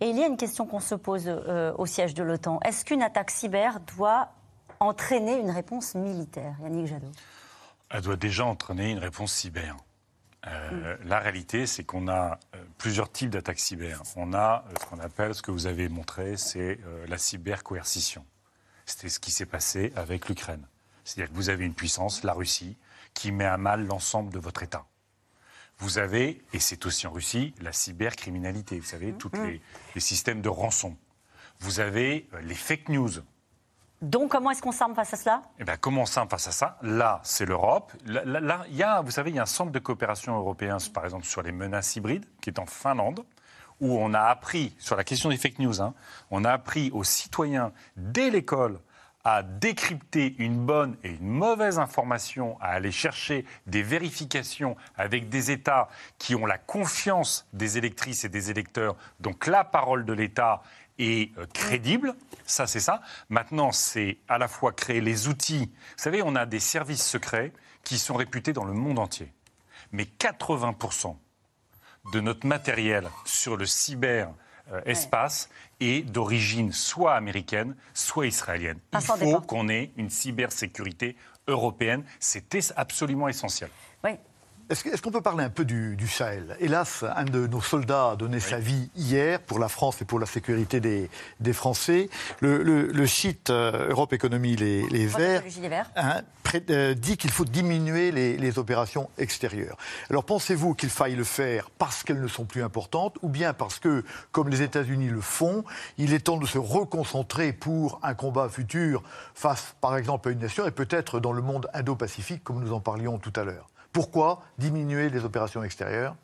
Et 0.00 0.08
il 0.08 0.16
y 0.16 0.22
a 0.22 0.26
une 0.26 0.38
question 0.38 0.66
qu'on 0.66 0.80
se 0.80 0.94
pose 0.94 1.24
euh, 1.26 1.72
au 1.76 1.84
siège 1.84 2.14
de 2.14 2.22
l'OTAN. 2.22 2.58
Est-ce 2.64 2.86
qu'une 2.86 3.02
attaque 3.02 3.30
cyber 3.30 3.80
doit 3.96 4.30
entraîner 4.80 5.38
une 5.38 5.50
réponse 5.50 5.94
militaire 5.94 6.56
Yannick 6.62 6.86
Jadot? 6.86 7.12
Elle 7.90 8.00
doit 8.00 8.16
déjà 8.16 8.46
entraîner 8.46 8.90
une 8.90 8.98
réponse 8.98 9.32
cyber. 9.32 9.76
Euh, 10.46 10.96
mm. 10.96 11.08
La 11.08 11.18
réalité, 11.18 11.66
c'est 11.66 11.84
qu'on 11.84 12.08
a 12.08 12.38
euh, 12.54 12.64
plusieurs 12.78 13.12
types 13.12 13.28
d'attaques 13.28 13.58
cyber. 13.58 14.02
On 14.16 14.32
a 14.32 14.64
euh, 14.66 14.74
ce 14.80 14.86
qu'on 14.86 14.98
appelle, 15.00 15.34
ce 15.34 15.42
que 15.42 15.50
vous 15.50 15.66
avez 15.66 15.90
montré, 15.90 16.38
c'est 16.38 16.80
la 17.08 17.18
cybercoercition. 17.18 18.24
C'était 18.86 19.10
ce 19.10 19.20
qui 19.20 19.30
s'est 19.30 19.46
passé 19.46 19.92
avec 19.96 20.28
l'Ukraine. 20.28 20.66
C'est-à-dire 21.04 21.30
que 21.30 21.36
vous 21.36 21.50
avez 21.50 21.66
une 21.66 21.74
puissance, 21.74 22.24
la 22.24 22.32
Russie, 22.32 22.76
qui 23.12 23.32
met 23.32 23.44
à 23.44 23.58
mal 23.58 23.86
l'ensemble 23.86 24.32
de 24.32 24.38
votre 24.38 24.62
État. 24.62 24.86
Vous 25.78 25.98
avez, 25.98 26.42
et 26.52 26.58
c'est 26.58 26.86
aussi 26.86 27.06
en 27.06 27.12
Russie, 27.12 27.54
la 27.60 27.72
cybercriminalité. 27.72 28.78
Vous 28.78 28.86
savez, 28.86 29.12
mm. 29.12 29.18
tous 29.18 29.30
mm. 29.36 29.44
les, 29.46 29.60
les, 29.94 30.00
systèmes 30.00 30.40
de 30.40 30.48
rançon. 30.48 30.96
Vous 31.58 31.80
avez 31.80 32.28
les 32.42 32.54
fake 32.54 32.88
news. 32.88 33.10
Donc, 34.02 34.30
comment 34.30 34.50
est-ce 34.50 34.62
qu'on 34.62 34.72
s'arme 34.72 34.94
face 34.94 35.12
à 35.12 35.16
cela? 35.18 35.42
Eh 35.58 35.64
bien, 35.64 35.76
comment 35.76 36.02
on 36.02 36.06
s'arme 36.06 36.28
face 36.28 36.48
à 36.48 36.52
ça? 36.52 36.78
Là, 36.80 37.20
c'est 37.22 37.44
l'Europe. 37.44 37.92
Là, 38.06 38.64
il 38.70 38.76
y 38.76 38.82
a, 38.82 39.02
vous 39.02 39.10
savez, 39.10 39.30
il 39.30 39.36
y 39.36 39.38
a 39.38 39.42
un 39.42 39.46
centre 39.46 39.72
de 39.72 39.78
coopération 39.78 40.34
européen, 40.36 40.78
par 40.94 41.04
exemple, 41.04 41.26
sur 41.26 41.42
les 41.42 41.52
menaces 41.52 41.96
hybrides, 41.96 42.24
qui 42.40 42.48
est 42.48 42.58
en 42.58 42.66
Finlande, 42.66 43.24
où 43.78 43.98
on 43.98 44.14
a 44.14 44.22
appris, 44.22 44.74
sur 44.78 44.96
la 44.96 45.04
question 45.04 45.28
des 45.28 45.36
fake 45.36 45.58
news, 45.58 45.82
hein, 45.82 45.92
on 46.30 46.46
a 46.46 46.52
appris 46.52 46.90
aux 46.92 47.04
citoyens, 47.04 47.72
dès 47.96 48.30
l'école, 48.30 48.78
à 49.22 49.42
décrypter 49.42 50.34
une 50.38 50.64
bonne 50.64 50.96
et 51.04 51.10
une 51.10 51.28
mauvaise 51.28 51.78
information, 51.78 52.56
à 52.62 52.68
aller 52.68 52.90
chercher 52.90 53.44
des 53.66 53.82
vérifications 53.82 54.78
avec 54.96 55.28
des 55.28 55.50
États 55.50 55.88
qui 56.16 56.34
ont 56.34 56.46
la 56.46 56.56
confiance 56.56 57.46
des 57.52 57.76
électrices 57.76 58.24
et 58.24 58.30
des 58.30 58.50
électeurs, 58.50 58.96
donc 59.20 59.46
la 59.46 59.62
parole 59.62 60.06
de 60.06 60.14
l'État 60.14 60.62
et 61.00 61.32
euh, 61.38 61.46
crédible. 61.52 62.14
Ça, 62.46 62.66
c'est 62.66 62.78
ça. 62.78 63.00
Maintenant, 63.30 63.72
c'est 63.72 64.18
à 64.28 64.38
la 64.38 64.46
fois 64.46 64.72
créer 64.72 65.00
les 65.00 65.26
outils. 65.26 65.72
Vous 65.72 66.02
savez, 66.02 66.22
on 66.22 66.36
a 66.36 66.46
des 66.46 66.60
services 66.60 67.04
secrets 67.04 67.52
qui 67.82 67.98
sont 67.98 68.14
réputés 68.14 68.52
dans 68.52 68.64
le 68.64 68.74
monde 68.74 68.98
entier. 68.98 69.32
Mais 69.92 70.04
80% 70.04 71.16
de 72.12 72.20
notre 72.20 72.46
matériel 72.46 73.08
sur 73.24 73.56
le 73.56 73.66
cyber 73.66 74.30
euh, 74.72 74.80
espace 74.84 75.48
est 75.80 76.02
d'origine 76.02 76.72
soit 76.72 77.14
américaine, 77.14 77.74
soit 77.94 78.26
israélienne. 78.26 78.78
Il 78.92 79.00
faut 79.00 79.40
qu'on 79.40 79.68
ait 79.68 79.90
une 79.96 80.10
cybersécurité 80.10 81.16
européenne. 81.48 82.04
C'est 82.20 82.72
absolument 82.76 83.28
essentiel. 83.28 83.70
Oui, 84.04 84.12
Est-ce 84.70 85.02
qu'on 85.02 85.10
peut 85.10 85.20
parler 85.20 85.42
un 85.42 85.50
peu 85.50 85.64
du, 85.64 85.96
Sahel? 86.06 86.56
Hélas, 86.60 87.04
un 87.16 87.24
de 87.24 87.48
nos 87.48 87.60
soldats 87.60 88.10
a 88.10 88.16
donné 88.16 88.38
sa 88.38 88.60
vie 88.60 88.88
hier 88.94 89.40
pour 89.40 89.58
la 89.58 89.68
France 89.68 90.00
et 90.00 90.04
pour 90.04 90.20
la 90.20 90.26
sécurité 90.26 90.78
des, 90.78 91.52
Français. 91.52 92.08
Le, 92.38 93.06
site 93.06 93.50
euh, 93.50 93.88
Europe 93.90 94.12
Économie 94.12 94.54
Les, 94.54 94.88
les 94.88 95.06
Verts 95.06 95.42
hein, 95.96 96.20
euh, 96.70 96.94
dit 96.94 97.16
qu'il 97.16 97.32
faut 97.32 97.44
diminuer 97.44 98.12
les, 98.12 98.58
opérations 98.58 99.10
extérieures. 99.18 99.76
Alors 100.08 100.22
pensez-vous 100.22 100.74
qu'il 100.74 100.90
faille 100.90 101.16
le 101.16 101.24
faire 101.24 101.68
parce 101.70 102.04
qu'elles 102.04 102.20
ne 102.20 102.28
sont 102.28 102.44
plus 102.44 102.62
importantes 102.62 103.16
ou 103.22 103.28
bien 103.28 103.52
parce 103.52 103.80
que, 103.80 104.04
comme 104.30 104.48
les 104.48 104.62
États-Unis 104.62 105.08
le 105.08 105.20
font, 105.20 105.64
il 105.98 106.14
est 106.14 106.20
temps 106.20 106.36
de 106.36 106.46
se 106.46 106.58
reconcentrer 106.58 107.52
pour 107.52 107.98
un 108.04 108.14
combat 108.14 108.48
futur 108.48 109.02
face, 109.34 109.74
par 109.80 109.96
exemple, 109.96 110.28
à 110.28 110.32
une 110.32 110.38
nation 110.38 110.64
et 110.64 110.70
peut-être 110.70 111.18
dans 111.18 111.32
le 111.32 111.42
monde 111.42 111.68
indo-pacifique, 111.74 112.44
comme 112.44 112.60
nous 112.60 112.72
en 112.72 112.80
parlions 112.80 113.18
tout 113.18 113.32
à 113.34 113.42
l'heure? 113.42 113.69
Pourquoi 113.92 114.42
diminuer 114.58 115.10
les 115.10 115.24
opérations 115.24 115.62
extérieures? 115.62 116.16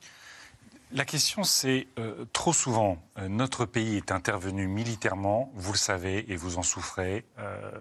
La 0.92 1.04
question, 1.04 1.42
c'est 1.42 1.88
euh, 1.98 2.24
trop 2.32 2.52
souvent, 2.52 2.98
euh, 3.18 3.28
notre 3.28 3.64
pays 3.64 3.96
est 3.96 4.12
intervenu 4.12 4.68
militairement, 4.68 5.50
vous 5.54 5.72
le 5.72 5.78
savez 5.78 6.30
et 6.30 6.36
vous 6.36 6.58
en 6.58 6.62
souffrez, 6.62 7.24
euh, 7.38 7.72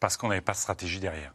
parce 0.00 0.18
qu'on 0.18 0.28
n'avait 0.28 0.42
pas 0.42 0.52
de 0.52 0.58
stratégie 0.58 1.00
derrière. 1.00 1.32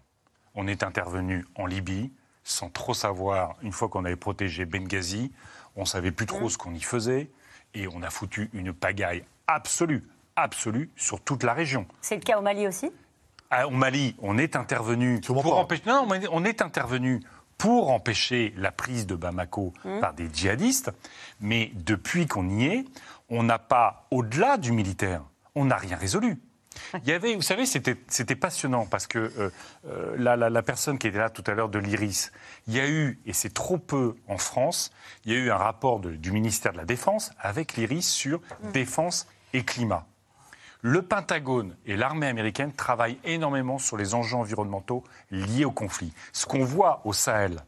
On 0.54 0.68
est 0.68 0.84
intervenu 0.84 1.46
en 1.56 1.66
Libye 1.66 2.12
sans 2.44 2.70
trop 2.70 2.94
savoir, 2.94 3.56
une 3.62 3.72
fois 3.72 3.90
qu'on 3.90 4.06
avait 4.06 4.16
protégé 4.16 4.66
Benghazi, 4.66 5.32
on 5.76 5.82
ne 5.82 5.86
savait 5.86 6.12
plus 6.12 6.26
trop 6.26 6.50
ce 6.50 6.58
qu'on 6.58 6.74
y 6.74 6.82
faisait, 6.82 7.30
et 7.74 7.88
on 7.88 8.04
a 8.04 8.10
foutu 8.10 8.50
une 8.54 8.74
pagaille 8.74 9.24
absolue, 9.48 10.04
absolue 10.36 10.90
sur 10.96 11.22
toute 11.22 11.44
la 11.44 11.54
région. 11.54 11.86
C'est 12.02 12.16
le 12.16 12.22
cas 12.22 12.38
au 12.38 12.42
Mali 12.42 12.68
aussi? 12.68 12.92
Ah, 13.50 13.68
Au 13.68 13.72
Mali, 13.72 14.16
on 14.20 14.38
est 14.38 14.56
intervenu 14.56 15.20
pour 15.22 15.58
empêcher. 15.58 15.84
Non, 15.86 16.08
on 16.32 16.46
est 16.46 16.62
intervenu 16.62 17.22
pour 17.62 17.92
empêcher 17.92 18.56
la 18.58 18.72
prise 18.72 19.06
de 19.06 19.14
Bamako 19.14 19.72
mmh. 19.86 20.00
par 20.00 20.16
des 20.16 20.28
djihadistes. 20.34 20.90
Mais 21.42 21.72
depuis 21.76 22.26
qu'on 22.26 22.50
y 22.50 22.66
est, 22.66 22.86
on 23.30 23.44
n'a 23.44 23.60
pas, 23.60 24.08
au-delà 24.10 24.58
du 24.58 24.72
militaire, 24.72 25.22
on 25.54 25.66
n'a 25.66 25.76
rien 25.76 25.96
résolu. 25.96 26.40
Il 27.04 27.08
y 27.08 27.12
avait, 27.12 27.36
vous 27.36 27.44
savez, 27.44 27.68
c'était 27.68 28.36
passionnant 28.36 28.88
parce 28.88 29.06
que 29.06 29.20
euh, 29.20 29.52
euh, 29.88 30.16
la, 30.18 30.64
personne 30.64 30.98
qui 30.98 31.06
était 31.06 31.20
là 31.20 31.30
tout 31.30 31.44
à 31.46 31.54
l'heure 31.54 31.70
de 31.70 31.78
l'IRIS, 31.78 32.32
il 32.66 32.74
y 32.74 32.80
a 32.80 32.90
eu, 32.90 33.20
et 33.28 33.34
c'est 33.34 33.54
trop 33.54 33.78
peu 33.78 34.16
en 34.28 34.40
France, 34.40 34.92
il 35.26 35.32
y 35.32 35.36
a 35.36 35.38
eu 35.38 35.52
un 35.52 35.58
rapport 35.58 36.00
du 36.00 36.32
ministère 36.32 36.72
de 36.72 36.78
la 36.78 36.86
Défense 36.86 37.32
avec 37.40 37.76
l'IRIS 37.78 38.02
sur 38.10 38.40
mmh. 38.40 38.72
défense 38.72 39.28
et 39.54 39.64
climat. 39.64 40.08
Le 40.82 41.04
Pentagone 41.04 41.76
et 41.86 41.96
l'armée 41.96 42.28
américaine 42.28 42.74
travaillent 42.74 43.20
énormément 43.24 43.78
sur 43.78 43.98
les 43.98 44.16
enjeux 44.16 44.38
environnementaux 44.38 45.04
liés 45.30 45.66
au 45.66 45.72
conflit. 45.72 46.12
Ce 46.34 46.48
qu'on 46.48 46.66
voit 46.66 47.02
au 47.06 47.14
Sahel, 47.14 47.64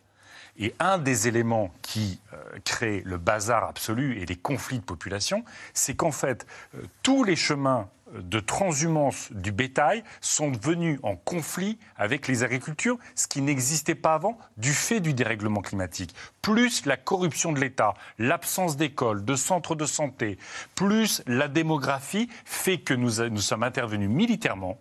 et 0.57 0.73
un 0.79 0.97
des 0.97 1.27
éléments 1.27 1.71
qui 1.81 2.19
euh, 2.33 2.59
crée 2.63 3.01
le 3.05 3.17
bazar 3.17 3.63
absolu 3.63 4.19
et 4.19 4.25
les 4.25 4.35
conflits 4.35 4.79
de 4.79 4.83
population, 4.83 5.43
c'est 5.73 5.95
qu'en 5.95 6.11
fait, 6.11 6.45
euh, 6.75 6.83
tous 7.01 7.23
les 7.23 7.35
chemins 7.35 7.89
de 8.13 8.39
transhumance 8.39 9.31
du 9.31 9.51
bétail 9.51 10.03
sont 10.21 10.51
venus 10.51 10.99
en 11.03 11.15
conflit 11.15 11.77
avec 11.97 12.27
les 12.27 12.43
agricultures, 12.43 12.97
ce 13.15 13.27
qui 13.27 13.41
n'existait 13.41 13.95
pas 13.95 14.13
avant 14.13 14.37
du 14.57 14.73
fait 14.73 14.99
du 14.99 15.13
dérèglement 15.13 15.61
climatique. 15.61 16.13
Plus 16.41 16.85
la 16.85 16.97
corruption 16.97 17.51
de 17.51 17.59
l'État, 17.59 17.93
l'absence 18.19 18.77
d'écoles, 18.77 19.25
de 19.25 19.35
centres 19.35 19.75
de 19.75 19.85
santé, 19.85 20.37
plus 20.75 21.21
la 21.27 21.47
démographie 21.47 22.29
fait 22.45 22.77
que 22.77 22.93
nous, 22.93 23.29
nous 23.29 23.41
sommes 23.41 23.63
intervenus 23.63 24.09
militairement, 24.09 24.79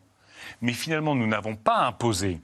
mais 0.60 0.72
finalement 0.72 1.14
nous 1.14 1.26
n'avons 1.26 1.56
pas 1.56 1.86
imposé 1.86 2.40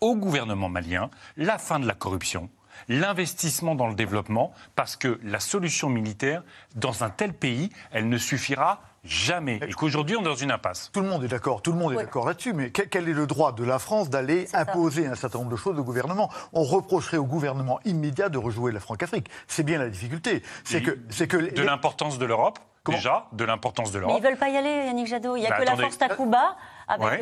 au 0.00 0.16
gouvernement 0.16 0.68
malien 0.68 1.10
la 1.36 1.58
fin 1.58 1.80
de 1.80 1.86
la 1.86 1.94
corruption, 1.94 2.50
l'investissement 2.88 3.74
dans 3.74 3.88
le 3.88 3.94
développement, 3.94 4.52
parce 4.74 4.96
que 4.96 5.18
la 5.22 5.40
solution 5.40 5.88
militaire, 5.88 6.42
dans 6.74 7.04
un 7.04 7.10
tel 7.10 7.32
pays, 7.32 7.70
elle 7.90 8.08
ne 8.08 8.18
suffira 8.18 8.82
jamais. 9.04 9.60
Et 9.66 9.72
qu'aujourd'hui, 9.72 10.16
on 10.16 10.22
est 10.22 10.24
dans 10.24 10.34
une 10.34 10.50
impasse. 10.50 10.90
Tout 10.92 11.00
le 11.00 11.08
monde 11.08 11.24
est 11.24 11.28
d'accord, 11.28 11.62
tout 11.62 11.72
le 11.72 11.78
monde 11.78 11.92
est 11.92 11.96
d'accord 11.96 12.26
là-dessus. 12.26 12.52
Mais 12.52 12.70
quel 12.70 13.08
est 13.08 13.12
le 13.12 13.26
droit 13.26 13.52
de 13.52 13.64
la 13.64 13.78
France 13.78 14.10
d'aller 14.10 14.48
imposer 14.52 15.06
un 15.06 15.14
certain 15.14 15.38
nombre 15.38 15.50
de 15.50 15.56
choses 15.56 15.78
au 15.78 15.84
gouvernement? 15.84 16.30
On 16.52 16.62
reprocherait 16.62 17.16
au 17.16 17.24
gouvernement 17.24 17.80
immédiat 17.84 18.28
de 18.28 18.38
rejouer 18.38 18.72
la 18.72 18.80
Franc-Afrique. 18.80 19.28
C'est 19.46 19.62
bien 19.62 19.78
la 19.78 19.88
difficulté. 19.88 20.42
C'est 20.64 20.82
que, 20.82 20.98
c'est 21.10 21.28
que 21.28 21.36
de 21.36 21.62
l'importance 21.62 22.18
de 22.18 22.26
l'Europe. 22.26 22.58
déjà, 22.86 23.26
de 23.32 23.44
l'importance 23.44 23.92
de 23.92 23.98
l'Europe. 23.98 24.14
Mais 24.14 24.20
ils 24.20 24.24
veulent 24.24 24.38
pas 24.38 24.48
y 24.48 24.56
aller, 24.56 24.86
Yannick 24.86 25.06
Jadot. 25.06 25.36
Il 25.36 25.40
n'y 25.40 25.46
a 25.46 25.50
bah, 25.50 25.58
que 25.58 25.64
la 25.64 25.76
force 25.76 25.98
Takuba 25.98 26.56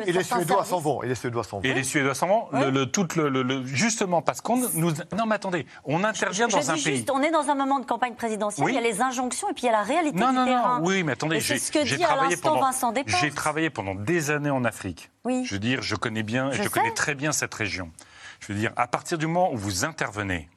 et 0.05 0.11
les 0.11 0.23
Suédois 0.23 0.65
s'en 0.65 0.79
vont. 0.79 1.03
Et 1.03 1.07
les 1.07 1.15
Suédois 1.15 1.43
s'en 1.43 1.59
vont. 1.59 1.63
Et 1.63 1.73
les 1.73 1.83
Suédois 1.83 2.15
s'en 2.15 2.27
vont. 2.27 2.47
Le, 2.51 2.85
tout 2.85 3.07
le, 3.15 3.65
justement 3.65 4.21
parce 4.21 4.41
qu'on 4.41 4.57
nous. 4.57 4.91
Non, 4.91 5.25
mais 5.27 5.35
attendez, 5.35 5.65
on 5.85 6.03
intervient 6.03 6.47
dans 6.47 6.71
un 6.71 6.75
pays. 6.75 7.05
on 7.11 7.21
est 7.21 7.31
dans 7.31 7.49
un 7.49 7.55
moment 7.55 7.79
de 7.79 7.85
campagne 7.85 8.15
présidentielle. 8.15 8.67
Il 8.69 8.75
y 8.75 8.77
a 8.77 8.81
les 8.81 9.01
injonctions 9.01 9.49
et 9.49 9.53
puis 9.53 9.63
il 9.63 9.65
y 9.67 9.69
a 9.69 9.73
la 9.73 9.83
réalité 9.83 10.19
non, 10.19 10.29
du 10.29 10.35
non, 10.35 10.45
terrain. 10.45 10.79
Non, 10.79 10.85
oui, 10.85 11.03
mais 11.03 11.13
attendez, 11.13 11.39
j'ai 11.39 11.59
travaillé 11.99 12.37
pendant. 12.37 12.71
J'ai 13.05 13.31
travaillé 13.31 13.69
pendant 13.69 13.95
des 13.95 14.31
années 14.31 14.49
en 14.49 14.63
Afrique. 14.65 15.11
Oui. 15.25 15.45
Je 15.45 15.53
veux 15.53 15.59
dire, 15.59 15.81
je 15.81 15.95
connais 15.95 16.23
bien, 16.23 16.51
je, 16.51 16.63
je 16.63 16.69
connais 16.69 16.93
très 16.93 17.15
bien 17.15 17.31
cette 17.31 17.53
région. 17.53 17.91
Je 18.39 18.51
veux 18.51 18.59
dire, 18.59 18.73
à 18.75 18.87
partir 18.87 19.17
du 19.17 19.27
moment 19.27 19.53
où 19.53 19.57
vous 19.57 19.85
intervenez 19.85 20.49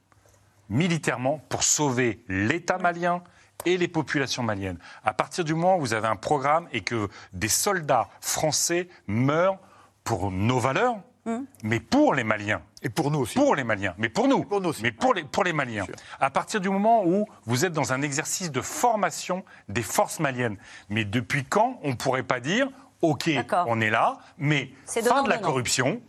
militairement 0.68 1.40
pour 1.48 1.62
sauver 1.62 2.24
l'État 2.28 2.78
malien, 2.78 3.22
et 3.64 3.76
les 3.76 3.88
populations 3.88 4.42
maliennes. 4.42 4.78
À 5.04 5.12
partir 5.14 5.44
du 5.44 5.54
moment 5.54 5.76
où 5.76 5.80
vous 5.80 5.94
avez 5.94 6.08
un 6.08 6.16
programme 6.16 6.68
et 6.72 6.82
que 6.82 7.08
des 7.32 7.48
soldats 7.48 8.08
français 8.20 8.88
meurent 9.06 9.58
pour 10.04 10.30
nos 10.30 10.58
valeurs, 10.58 10.96
hmm. 11.24 11.44
mais 11.64 11.80
pour 11.80 12.14
les 12.14 12.24
Maliens. 12.24 12.62
Et 12.82 12.88
pour 12.88 13.10
nous 13.10 13.20
aussi. 13.20 13.34
Pour 13.34 13.56
les 13.56 13.64
Maliens, 13.64 13.94
mais 13.98 14.08
pour 14.08 14.28
nous. 14.28 14.44
Pour 14.44 14.60
nous 14.60 14.68
aussi. 14.68 14.82
Mais 14.82 14.92
pour 14.92 15.14
les, 15.14 15.24
pour 15.24 15.42
les 15.42 15.52
Maliens. 15.52 15.86
À 16.20 16.30
partir 16.30 16.60
du 16.60 16.70
moment 16.70 17.04
où 17.04 17.26
vous 17.44 17.64
êtes 17.64 17.72
dans 17.72 17.92
un 17.92 18.02
exercice 18.02 18.52
de 18.52 18.60
formation 18.60 19.44
des 19.68 19.82
forces 19.82 20.20
maliennes. 20.20 20.56
Mais 20.88 21.04
depuis 21.04 21.44
quand 21.44 21.80
on 21.82 21.90
ne 21.90 21.94
pourrait 21.94 22.22
pas 22.22 22.38
dire, 22.38 22.68
OK, 23.02 23.28
on 23.66 23.80
est 23.80 23.90
là, 23.90 24.18
mais 24.38 24.70
fin 24.86 25.22
de 25.22 25.28
la 25.28 25.38
corruption, 25.38 26.00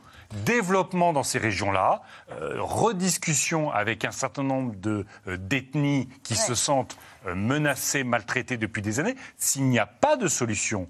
développement 0.45 1.13
dans 1.13 1.23
ces 1.23 1.39
régions-là, 1.39 2.01
euh, 2.31 2.57
rediscussion 2.59 3.71
avec 3.71 4.05
un 4.05 4.11
certain 4.11 4.43
nombre 4.43 4.75
de 4.75 5.05
euh, 5.27 5.37
d'ethnies 5.37 6.09
qui 6.23 6.35
se 6.35 6.55
sentent 6.55 6.97
euh, 7.25 7.35
menacées, 7.35 8.03
maltraitées 8.03 8.57
depuis 8.57 8.81
des 8.81 8.99
années. 8.99 9.15
S'il 9.37 9.65
n'y 9.65 9.79
a 9.79 9.85
pas 9.85 10.15
de 10.15 10.27
solution 10.27 10.87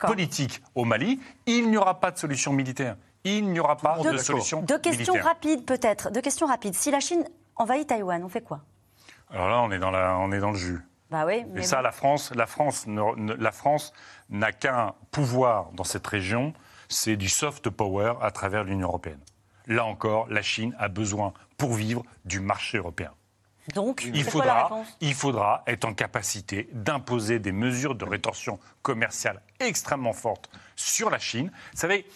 politique 0.00 0.62
au 0.74 0.84
Mali, 0.84 1.20
il 1.46 1.70
n'y 1.70 1.76
aura 1.76 2.00
pas 2.00 2.10
de 2.10 2.18
solution 2.18 2.52
militaire. 2.52 2.96
Il 3.24 3.50
n'y 3.50 3.60
aura 3.60 3.76
pas 3.76 3.98
de 3.98 4.16
solution 4.16 4.62
Deux 4.62 4.78
questions 4.78 5.14
rapides 5.14 5.64
peut-être. 5.64 6.10
Deux 6.10 6.22
questions 6.22 6.46
rapides. 6.46 6.74
Si 6.74 6.90
la 6.90 7.00
Chine 7.00 7.24
envahit 7.56 7.86
Taïwan, 7.86 8.24
on 8.24 8.28
fait 8.28 8.40
quoi? 8.40 8.62
Alors 9.30 9.48
là, 9.48 9.60
on 9.60 9.70
est 9.70 9.78
dans, 9.78 9.90
la, 9.90 10.16
on 10.18 10.32
est 10.32 10.40
dans 10.40 10.50
le 10.50 10.56
jus. 10.56 10.80
Bah 11.10 11.24
oui, 11.26 11.44
mais 11.48 11.60
Et 11.60 11.62
ça, 11.64 11.82
la 11.82 11.92
France, 11.92 12.32
la 12.34 12.46
France, 12.46 12.86
la 12.86 13.52
France 13.52 13.92
n'a 14.30 14.52
qu'un 14.52 14.94
pouvoir 15.10 15.70
dans 15.72 15.84
cette 15.84 16.06
région, 16.06 16.54
c'est 16.88 17.16
du 17.16 17.28
soft 17.28 17.68
power 17.68 18.14
à 18.22 18.30
travers 18.30 18.64
l'Union 18.64 18.88
européenne. 18.88 19.20
Là 19.66 19.84
encore, 19.84 20.28
la 20.28 20.42
Chine 20.42 20.74
a 20.78 20.88
besoin, 20.88 21.32
pour 21.58 21.74
vivre, 21.74 22.02
du 22.24 22.40
marché 22.40 22.78
européen. 22.78 23.12
Donc, 23.74 24.08
il 24.12 24.24
faudra, 24.24 24.84
il 25.00 25.14
faudra 25.14 25.62
être 25.66 25.84
en 25.84 25.94
capacité 25.94 26.68
d'imposer 26.72 27.38
des 27.38 27.52
mesures 27.52 27.94
de 27.94 28.04
rétorsion 28.04 28.58
commerciale 28.82 29.40
extrêmement 29.60 30.12
fortes 30.12 30.50
sur 30.76 31.10
la 31.10 31.18
Chine. 31.18 31.50
Vous 31.72 31.78
savez, 31.78 32.06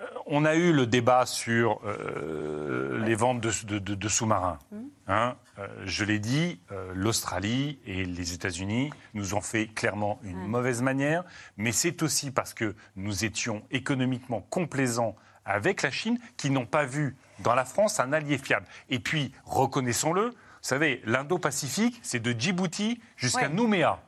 euh, 0.00 0.06
on 0.26 0.44
a 0.44 0.54
eu 0.54 0.72
le 0.72 0.86
débat 0.86 1.26
sur 1.26 1.80
euh, 1.84 3.04
les 3.04 3.14
ventes 3.14 3.40
de, 3.40 4.08
sous-marins. 4.08 4.58
Mmh. 4.70 4.76
Hein. 5.08 5.36
Euh, 5.58 5.66
je 5.84 6.04
l'ai 6.04 6.18
dit, 6.18 6.60
l'Australie 6.94 7.78
et 7.84 8.04
les 8.04 8.32
États-Unis 8.32 8.90
nous 9.14 9.34
ont 9.34 9.40
fait 9.40 9.66
clairement 9.66 10.18
une 10.22 10.46
mauvaise 10.46 10.82
manière, 10.82 11.24
mais 11.56 11.72
c'est 11.72 12.02
aussi 12.02 12.30
parce 12.30 12.54
que 12.54 12.74
nous 12.96 13.24
étions 13.24 13.62
économiquement 13.70 14.40
complaisants 14.50 15.16
avec 15.44 15.82
la 15.82 15.90
Chine 15.90 16.18
qui 16.36 16.50
n'ont 16.50 16.66
pas 16.66 16.84
vu 16.84 17.16
dans 17.40 17.54
la 17.54 17.64
France 17.64 18.00
un 18.00 18.12
allié 18.12 18.38
fiable. 18.38 18.66
Et 18.88 19.00
puis, 19.00 19.32
reconnaissons-le, 19.44 20.34
savez, 20.62 21.02
l'Indo-Pacifique, 21.04 21.98
c'est 22.02 22.20
de 22.20 22.32
Djibouti 22.38 23.00
jusqu'à 23.16 23.48
Nouméa. 23.48 24.02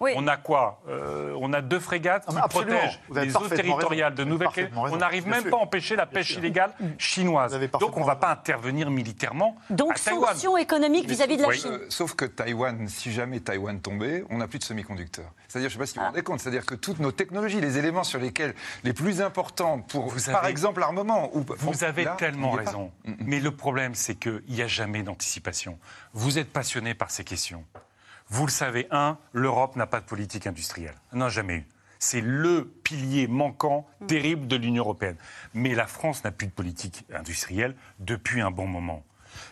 On 0.00 0.26
a 0.26 0.36
quoi 0.36 0.80
euh, 0.88 1.34
On 1.40 1.52
a 1.52 1.60
deux 1.60 1.80
frégates 1.80 2.26
qui 2.26 2.36
protègent 2.48 3.00
les 3.14 3.36
eaux 3.36 3.48
territoriales 3.48 4.14
de 4.14 4.24
Nouvelle-Calédonie. 4.24 4.80
On 4.92 4.96
n'arrive 4.96 5.26
même 5.26 5.44
pas 5.44 5.56
à 5.56 5.60
empêcher 5.60 5.96
la 5.96 6.06
pêche 6.06 6.36
illégale 6.36 6.72
chinoise. 6.98 7.58
Donc 7.80 7.96
on 7.96 8.00
ne 8.00 8.06
va 8.06 8.16
pas 8.16 8.30
intervenir 8.30 8.90
militairement. 8.90 9.56
Donc 9.70 9.98
sanctions 9.98 10.56
économiques 10.56 11.08
vis-à-vis 11.08 11.36
de 11.36 11.42
la 11.42 11.52
Chine. 11.52 11.70
Euh, 11.72 11.86
sauf 11.88 12.14
que 12.14 12.24
Taïwan, 12.24 12.88
si 12.88 13.12
jamais 13.12 13.40
Taïwan 13.40 13.80
tombait, 13.80 14.24
on 14.30 14.38
n'a 14.38 14.48
plus 14.48 14.58
de 14.58 14.64
semi-conducteurs. 14.64 15.30
C'est-à-dire, 15.48 15.70
je 15.70 15.78
ne 15.78 15.78
sais 15.78 15.78
pas 15.78 15.86
si 15.86 15.94
vous 15.94 16.00
vous 16.00 16.06
ah. 16.06 16.10
rendez 16.10 16.22
compte, 16.22 16.40
c'est-à-dire 16.40 16.66
que 16.66 16.74
toutes 16.74 16.98
nos 16.98 17.12
technologies, 17.12 17.60
les 17.60 17.78
éléments 17.78 18.04
sur 18.04 18.20
lesquels 18.20 18.54
les 18.84 18.92
plus 18.92 19.20
importants 19.20 19.80
pour, 19.80 20.14
par 20.30 20.46
exemple, 20.46 20.80
l'armement. 20.80 21.30
Vous 21.32 21.84
avez 21.84 22.06
tellement 22.18 22.52
raison. 22.52 22.90
Mais 23.18 23.40
le 23.40 23.50
problème, 23.50 23.94
c'est 23.94 24.14
qu'il 24.14 24.42
n'y 24.48 24.62
a 24.62 24.66
jamais 24.66 25.02
d'anticipation. 25.02 25.78
Vous 26.12 26.38
êtes 26.38 26.52
passionné 26.52 26.94
par 26.94 27.10
ces 27.10 27.24
questions. 27.24 27.64
Vous 28.30 28.44
le 28.44 28.52
savez, 28.52 28.86
un, 28.90 29.16
l'Europe 29.32 29.76
n'a 29.76 29.86
pas 29.86 30.00
de 30.00 30.04
politique 30.04 30.46
industrielle. 30.46 30.94
Non, 31.12 31.28
jamais 31.28 31.56
eu. 31.56 31.66
C'est 31.98 32.20
le 32.20 32.66
pilier 32.84 33.26
manquant 33.26 33.86
terrible 34.06 34.46
de 34.46 34.56
l'Union 34.56 34.84
européenne. 34.84 35.16
Mais 35.54 35.74
la 35.74 35.86
France 35.86 36.22
n'a 36.22 36.30
plus 36.30 36.46
de 36.46 36.52
politique 36.52 37.04
industrielle 37.12 37.74
depuis 37.98 38.40
un 38.40 38.50
bon 38.50 38.66
moment. 38.66 39.02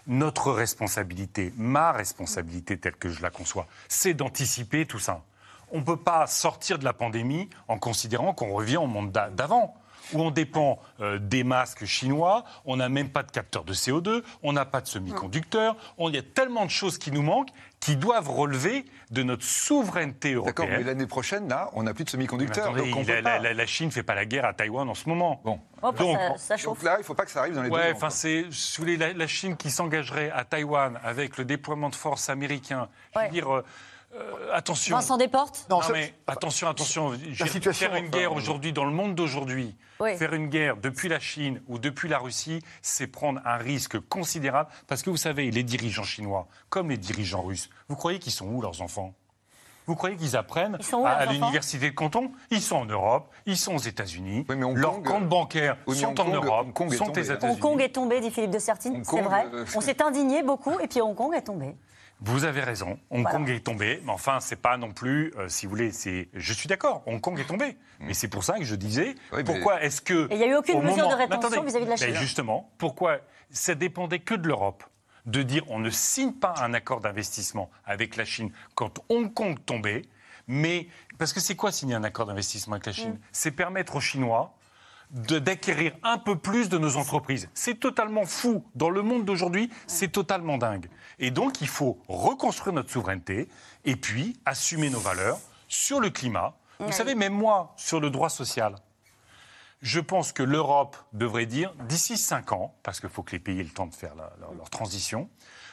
Notre 0.06 0.52
responsabilité, 0.52 1.52
ma 1.56 1.92
responsabilité 1.92 2.78
telle 2.78 2.96
que 2.96 3.08
je 3.08 3.22
la 3.22 3.30
conçois, 3.30 3.66
c'est 3.88 4.14
d'anticiper 4.14 4.86
tout 4.86 4.98
ça. 4.98 5.24
On 5.72 5.80
ne 5.80 5.84
peut 5.84 5.96
pas 5.96 6.26
sortir 6.26 6.78
de 6.78 6.84
la 6.84 6.92
pandémie 6.92 7.48
en 7.66 7.78
considérant 7.78 8.32
qu'on 8.32 8.52
revient 8.52 8.76
au 8.76 8.86
monde 8.86 9.10
d'avant 9.10 9.74
où 10.12 10.20
on 10.20 10.30
dépend 10.30 10.78
euh, 11.00 11.18
des 11.18 11.44
masques 11.44 11.84
chinois, 11.84 12.44
on 12.64 12.76
n'a 12.76 12.88
même 12.88 13.10
pas 13.10 13.22
de 13.22 13.30
capteur 13.30 13.64
de 13.64 13.74
CO2, 13.74 14.22
on 14.42 14.52
n'a 14.52 14.64
pas 14.64 14.80
de 14.80 14.86
semi-conducteurs, 14.86 15.76
il 15.98 16.14
y 16.14 16.18
a 16.18 16.22
tellement 16.22 16.64
de 16.64 16.70
choses 16.70 16.98
qui 16.98 17.10
nous 17.10 17.22
manquent 17.22 17.52
qui 17.80 17.96
doivent 17.96 18.30
relever 18.30 18.84
de 19.10 19.22
notre 19.22 19.44
souveraineté 19.44 20.32
européenne. 20.32 20.54
D'accord, 20.66 20.78
mais 20.78 20.84
l'année 20.84 21.06
prochaine, 21.06 21.48
là, 21.48 21.70
on 21.74 21.84
n'a 21.84 21.94
plus 21.94 22.04
de 22.04 22.10
semi-conducteurs. 22.10 22.72
la, 22.72 23.66
Chine 23.66 23.86
ne 23.86 23.92
fait 23.92 24.02
pas 24.02 24.14
la 24.14 24.24
guerre 24.24 24.44
à 24.44 24.54
Taïwan 24.54 24.88
en 24.88 24.94
ce 24.94 25.08
moment. 25.08 25.40
Bon. 25.44 25.60
Oh, 25.82 25.92
bah, 25.92 25.98
donc, 25.98 26.18
ça, 26.38 26.56
chauffe. 26.56 26.82
là, 26.82 26.96
il 26.96 27.00
ne 27.00 27.04
faut 27.04 27.14
pas 27.14 27.24
que 27.24 27.30
ça 27.30 27.40
arrive 27.40 27.54
dans 27.54 27.62
les 27.62 27.70
ouais, 27.70 27.92
enfin, 27.94 28.10
c'est, 28.10 28.46
si 28.50 28.78
vous 28.78 28.84
voulez, 28.84 28.96
la, 28.96 29.26
Chine 29.26 29.56
qui 29.56 29.70
s'engagerait 29.70 30.30
à 30.30 30.44
Taïwan 30.44 30.98
avec 31.04 31.36
le 31.36 31.44
déploiement 31.44 31.90
de 31.90 31.94
forces 31.94 32.28
américains, 32.28 32.88
je 33.14 33.20
veux 33.20 33.28
dire... 33.28 33.54
Euh, 33.54 33.64
euh, 34.16 34.52
attention. 34.52 34.96
Vincent 34.96 35.16
Desportes 35.16 35.66
Non, 35.70 35.80
mais 35.92 36.14
attention, 36.26 36.68
attention. 36.68 37.12
La 37.38 37.46
situation, 37.46 37.88
faire 37.88 37.96
une 37.96 38.08
guerre 38.08 38.32
aujourd'hui, 38.32 38.72
dans 38.72 38.84
le 38.84 38.90
monde 38.90 39.14
d'aujourd'hui, 39.14 39.76
faire 39.98 40.34
une 40.34 40.48
guerre 40.48 40.76
depuis 40.76 41.08
la 41.08 41.20
Chine 41.20 41.60
ou 41.68 41.78
depuis 41.78 42.08
la 42.08 42.18
Russie, 42.18 42.62
c'est 42.82 43.06
prendre 43.06 43.40
un 43.44 43.56
risque 43.56 43.98
considérable. 44.08 44.70
Parce 44.86 45.02
que 45.02 45.10
vous 45.10 45.16
savez, 45.16 45.50
les 45.50 45.62
dirigeants 45.62 46.04
chinois, 46.04 46.48
comme 46.68 46.90
les 46.90 46.98
dirigeants 46.98 47.42
russes, 47.42 47.68
vous 47.88 47.96
croyez 47.96 48.18
qu'ils 48.18 48.32
sont 48.32 48.46
où 48.46 48.60
leurs 48.60 48.82
enfants? 48.82 49.14
Vous 49.86 49.94
croyez 49.94 50.16
qu'ils 50.16 50.36
apprennent 50.36 50.76
à, 51.04 51.26
l'université 51.26 51.90
de 51.90 51.94
Canton? 51.94 52.32
Ils 52.50 52.60
sont 52.60 52.76
en 52.76 52.86
Europe, 52.86 53.28
ils 53.46 53.56
sont 53.56 53.76
aux 53.76 53.80
États-Unis. 53.80 54.44
Leurs 54.74 55.02
comptes 55.02 55.28
bancaires 55.28 55.76
sont 55.86 56.20
en 56.20 56.28
Europe, 56.28 56.66
sont 56.96 57.08
aux 57.10 57.12
États-Unis. 57.22 57.52
Hong 57.52 57.58
Kong 57.58 57.80
est 57.80 57.94
tombé, 57.94 58.20
dit 58.20 58.30
Philippe 58.30 58.50
de 58.50 58.58
Sertine, 58.58 59.02
c'est 59.04 59.20
vrai. 59.20 59.46
Euh, 59.52 59.64
On 59.76 59.80
s'est 59.80 60.02
indigné 60.02 60.42
beaucoup, 60.42 60.78
et 60.80 60.88
puis 60.88 61.00
Hong 61.00 61.14
Kong 61.14 61.34
est 61.34 61.42
tombé. 61.42 61.76
Vous 62.20 62.44
avez 62.44 62.62
raison. 62.62 62.98
Hong 63.10 63.24
Kong 63.24 63.48
est 63.50 63.60
tombé, 63.60 64.00
mais 64.04 64.12
enfin, 64.12 64.40
c'est 64.40 64.56
pas 64.56 64.76
non 64.78 64.92
plus, 64.92 65.34
euh, 65.36 65.48
si 65.48 65.66
vous 65.66 65.70
voulez, 65.70 65.92
c'est. 65.92 66.28
Je 66.32 66.52
suis 66.52 66.68
d'accord. 66.68 67.02
Hong 67.06 67.20
Kong 67.20 67.38
est 67.38 67.44
tombé, 67.44 67.76
mais 68.00 68.14
c'est 68.14 68.28
pour 68.28 68.42
ça 68.42 68.58
que 68.58 68.64
je 68.64 68.74
disais. 68.74 69.14
pourquoi 69.44 69.82
est-ce 69.82 70.00
que 70.00 70.26
Il 70.30 70.38
n'y 70.38 70.44
a 70.44 70.46
eu 70.48 70.54
aucune 70.54 70.82
mesure 70.82 71.08
de 71.08 71.14
rétention 71.14 71.62
vis-à-vis 71.62 71.84
de 71.84 71.90
la 71.90 71.96
Chine. 71.96 72.14
justement, 72.14 72.70
pourquoi 72.78 73.18
ça 73.50 73.74
dépendait 73.74 74.20
que 74.20 74.34
de 74.34 74.48
l'Europe 74.48 74.84
de 75.26 75.42
dire 75.42 75.64
on 75.68 75.78
ne 75.78 75.90
signe 75.90 76.32
pas 76.32 76.54
un 76.58 76.72
accord 76.72 77.00
d'investissement 77.00 77.70
avec 77.84 78.16
la 78.16 78.24
Chine 78.24 78.50
quand 78.74 79.00
Hong 79.08 79.32
Kong 79.34 79.58
tombait, 79.66 80.02
mais 80.46 80.88
parce 81.18 81.32
que 81.32 81.40
c'est 81.40 81.56
quoi 81.56 81.72
signer 81.72 81.94
un 81.94 82.04
accord 82.04 82.26
d'investissement 82.26 82.74
avec 82.74 82.86
la 82.86 82.92
Chine? 82.92 83.14
Mm. 83.14 83.20
C'est 83.32 83.50
permettre 83.50 83.96
aux 83.96 84.00
Chinois 84.00 84.56
d'acquérir 85.10 85.96
un 86.02 86.18
peu 86.18 86.36
plus 86.36 86.68
de 86.68 86.78
nos 86.78 86.96
entreprises. 86.96 87.48
C'est 87.54 87.78
totalement 87.78 88.24
fou. 88.24 88.64
Dans 88.74 88.90
le 88.90 89.02
monde 89.02 89.24
d'aujourd'hui, 89.24 89.70
c'est 89.86 90.10
totalement 90.10 90.58
dingue. 90.58 90.88
Et 91.18 91.30
donc, 91.30 91.60
il 91.60 91.68
faut 91.68 91.98
reconstruire 92.08 92.74
notre 92.74 92.90
souveraineté 92.90 93.48
et 93.84 93.96
puis 93.96 94.38
assumer 94.44 94.90
nos 94.90 95.00
valeurs 95.00 95.38
sur 95.68 96.00
le 96.00 96.10
climat. 96.10 96.56
Vous 96.78 96.92
savez, 96.92 97.14
même 97.14 97.32
moi, 97.32 97.72
sur 97.76 98.00
le 98.00 98.10
droit 98.10 98.28
social, 98.28 98.74
je 99.80 100.00
pense 100.00 100.32
que 100.32 100.42
l'Europe 100.42 100.96
devrait 101.12 101.46
dire, 101.46 101.72
d'ici 101.88 102.16
cinq 102.16 102.52
ans, 102.52 102.74
parce 102.82 103.00
qu'il 103.00 103.08
faut 103.08 103.22
que 103.22 103.32
les 103.32 103.38
pays 103.38 103.60
aient 103.60 103.64
le 103.64 103.70
temps 103.70 103.86
de 103.86 103.94
faire 103.94 104.14
leur 104.14 104.70
transition, 104.70 105.30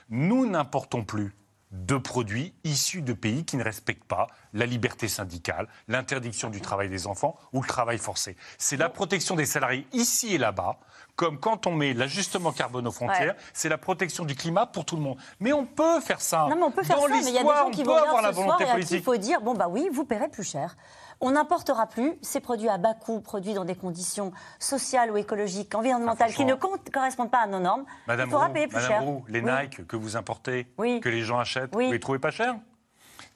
nous 0.10 0.46
n'importons 0.46 1.04
plus 1.04 1.34
de 1.74 1.98
produits 1.98 2.54
issus 2.64 3.02
de 3.02 3.14
pays 3.14 3.46
qui 3.46 3.58
ne 3.58 3.64
respectent 3.64 4.04
pas 4.04 4.28
la 4.54 4.68
liberté 4.68 5.08
syndicale, 5.08 5.68
l'interdiction 5.88 6.50
du 6.50 6.62
travail 6.62 6.88
des 6.88 7.08
enfants 7.08 7.36
ou 7.52 7.62
le 7.62 7.68
travail 7.68 7.98
forcé. 7.98 8.38
C'est 8.60 8.78
la 8.78 8.90
protection 8.90 9.36
des 9.36 9.48
salariés 9.48 9.88
ici 9.92 10.36
et 10.36 10.38
là-bas, 10.38 10.78
comme 11.16 11.40
quand 11.40 11.66
on 11.66 11.72
met 11.72 11.94
l'ajustement 11.94 12.52
carbone 12.52 12.88
aux 12.88 12.92
frontières, 12.92 13.36
c'est 13.54 13.70
la 13.70 13.80
protection 13.80 14.24
du 14.24 14.36
climat 14.36 14.68
pour 14.68 14.86
tout 14.86 14.96
le 14.96 15.02
monde. 15.02 15.18
Mais 15.40 15.52
on 15.52 15.66
peut 15.66 16.00
faire 16.00 16.22
ça. 16.22 16.48
Non, 16.50 16.56
mais 16.56 16.64
on 16.64 16.72
peut 16.72 16.84
faire 16.84 17.00
ça, 17.00 17.08
mais 17.10 17.26
il 17.26 17.34
y 17.34 17.38
a 17.38 17.44
des 17.44 17.50
gens 17.50 17.72
qui 17.72 17.84
vont 17.84 17.96
avoir 17.96 18.22
la 18.22 18.32
volonté 18.32 18.66
politique. 18.66 18.98
Il 18.98 19.04
faut 19.04 19.18
dire, 19.18 19.42
bon 19.42 19.56
bah 19.56 19.68
oui, 19.68 19.90
vous 19.92 20.06
paierez 20.06 20.30
plus 20.30 20.44
cher. 20.44 20.76
On 21.26 21.32
n'importera 21.32 21.88
plus 21.88 22.16
ces 22.22 22.42
produits 22.42 22.68
à 22.68 22.78
bas 22.78 22.94
coût, 22.94 23.22
produits 23.22 23.54
dans 23.54 23.64
des 23.64 23.76
conditions 23.76 24.34
sociales 24.60 25.10
ou 25.10 25.16
écologiques, 25.16 25.74
environnementales, 25.74 26.32
ah, 26.32 26.36
qui 26.36 26.44
ne 26.44 26.54
correspondent 26.54 27.32
pas 27.32 27.44
à 27.44 27.48
nos 27.48 27.62
normes. 27.62 27.86
Madame 28.08 28.28
il 28.28 28.32
faudra 28.32 28.50
payer 28.50 28.68
plus 28.68 28.82
cher. 28.82 29.02
les 29.30 29.42
Nike 29.42 29.88
que 29.88 29.96
vous 29.96 30.18
importez, 30.18 30.68
que 30.78 31.10
les 31.10 31.22
gens 31.22 31.40
achètent, 31.40 31.72
vous 31.72 31.80
les 31.80 32.00
trouvez 32.00 32.20
pas 32.20 32.30
chers? 32.30 32.56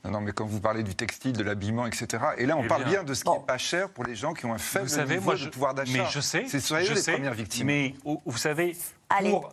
Non, 0.04 0.22
mais 0.22 0.32
quand 0.32 0.46
vous 0.46 0.60
parlez 0.60 0.84
du 0.84 0.96
textile, 0.96 1.34
de 1.34 1.44
l'habillement, 1.44 1.86
etc. 1.86 2.24
Et 2.38 2.46
là, 2.46 2.56
on 2.58 2.64
eh 2.64 2.68
parle 2.68 2.84
bien, 2.86 3.04
de 3.04 3.14
ce 3.14 3.24
qui 3.24 3.32
n'est 3.32 3.40
pas 3.40 3.58
cher 3.58 3.90
pour 3.90 4.04
les 4.04 4.16
gens 4.16 4.34
qui 4.34 4.46
ont 4.46 4.54
un 4.54 4.58
faible 4.58 4.90
niveau 5.08 5.34
de 5.34 5.48
pouvoir 5.48 5.74
d'achat. 5.74 5.92
Mais 5.94 6.06
je 6.10 6.20
sais, 6.20 6.46
c'est 6.48 6.60
je 6.60 6.94
les 6.94 7.00
sais, 7.00 7.14
premières 7.14 7.34
victimes. 7.34 7.68
Mais 7.68 7.94
vous 8.04 8.38
savez, 8.38 8.76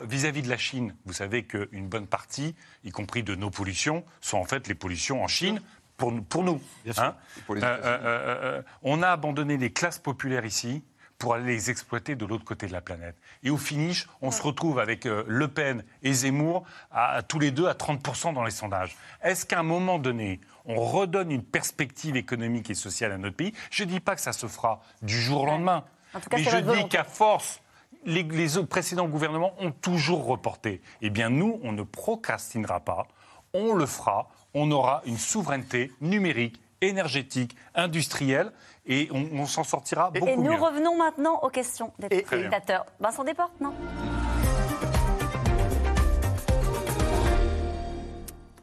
vis-à-vis 0.03 0.43
de 0.43 0.49
la 0.49 0.59
Chine, 0.59 0.95
vous 1.07 1.12
savez 1.12 1.45
qu'une 1.45 1.89
bonne 1.89 2.07
partie, 2.09 2.57
y 2.82 2.91
compris 2.91 3.22
de 3.22 3.37
nos 3.37 3.51
pollutions, 3.51 4.05
sont 4.20 4.39
en 4.39 4.45
fait 4.45 4.66
les 4.66 4.74
pollutions 4.74 5.22
en 5.22 5.28
Chine 5.28 5.61
pour, 5.97 6.12
pour 6.24 6.42
nous. 6.42 6.61
Hein. 6.97 7.14
Euh, 7.51 7.55
euh, 7.62 7.82
euh, 7.95 8.62
on 8.82 9.03
a 9.03 9.09
abandonné 9.09 9.57
les 9.57 9.72
classes 9.72 9.99
populaires 9.99 10.45
ici 10.45 10.82
pour 11.18 11.34
aller 11.34 11.47
les 11.47 11.70
exploiter 11.70 12.16
de 12.16 12.26
l'autre 12.26 12.45
côté 12.45 12.66
de 12.66 12.72
la 12.72 12.80
planète. 12.80 13.16
Et 13.45 13.51
au 13.51 13.57
finish, 13.57 14.09
on 14.20 14.30
se 14.30 14.42
retrouve 14.42 14.78
avec 14.78 15.05
Le 15.05 15.49
Pen 15.49 15.84
et 16.03 16.12
Zemmour, 16.12 16.64
à, 16.90 17.22
tous 17.22 17.38
les 17.38 17.53
deux 17.53 17.68
à 17.68 17.72
30% 17.72 18.34
dans 18.34 18.42
les 18.42 18.51
sondages. 18.51 18.97
Est-ce 19.22 19.47
qu'à 19.47 19.61
un 19.61 19.62
moment 19.62 19.99
donné, 19.99 20.40
on 20.64 20.74
redonne 20.80 21.30
une 21.30 21.45
perspective 21.45 22.16
économique 22.16 22.68
et 22.68 22.74
sociale 22.74 23.12
à 23.12 23.18
notre 23.18 23.36
pays? 23.36 23.55
Je 23.70 23.84
ne 23.84 23.90
dis 23.90 24.01
pas 24.01 24.16
que 24.16 24.20
ça 24.20 24.32
se 24.32 24.49
fera 24.49 24.82
du 25.03 25.18
jour 25.18 25.42
au 25.42 25.47
lendemain, 25.47 25.84
mais 26.32 26.42
je 26.42 26.57
dis 26.59 26.88
qu'à 26.88 27.05
force 27.05 27.61
les, 28.05 28.22
les, 28.22 28.66
précédents 28.66 29.09
gouvernements 29.09 29.55
ont 29.59 29.70
toujours 29.70 30.26
reporté. 30.26 30.82
Eh 31.01 31.11
bien, 31.11 31.30
nous, 31.30 31.61
on 31.62 31.72
ne 31.72 31.82
procrastinera 31.82 32.80
pas. 32.80 33.07
On 33.53 33.74
le 33.74 33.86
fera 33.86 34.28
on 34.55 34.70
aura 34.70 35.02
une 35.05 35.18
souveraineté 35.18 35.92
numérique, 36.00 36.61
énergétique, 36.80 37.57
industrielle, 37.74 38.52
et 38.86 39.09
on, 39.12 39.46
s'en 39.46 39.64
sortira 39.64 40.11
beaucoup 40.11 40.26
mieux. 40.26 40.32
Et 40.32 40.36
nous 40.36 40.57
revenons 40.57 40.96
maintenant 40.96 41.40
aux 41.42 41.48
questions 41.48 41.92
des 41.98 42.24
spectateurs. 42.24 42.84
Vincent 43.00 43.24
Desportes, 43.24 43.61
non 43.61 43.72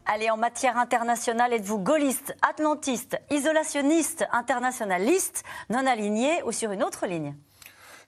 Allez, 0.06 0.30
en 0.30 0.36
matière 0.36 0.76
internationale, 0.76 1.52
êtes-vous 1.54 1.78
gaulliste, 1.78 2.36
atlantiste, 2.42 3.18
isolationniste, 3.30 4.26
internationaliste, 4.32 5.42
non 5.70 5.86
aligné 5.86 6.42
ou 6.44 6.52
sur 6.52 6.70
une 6.70 6.82
autre 6.82 7.06
ligne 7.06 7.34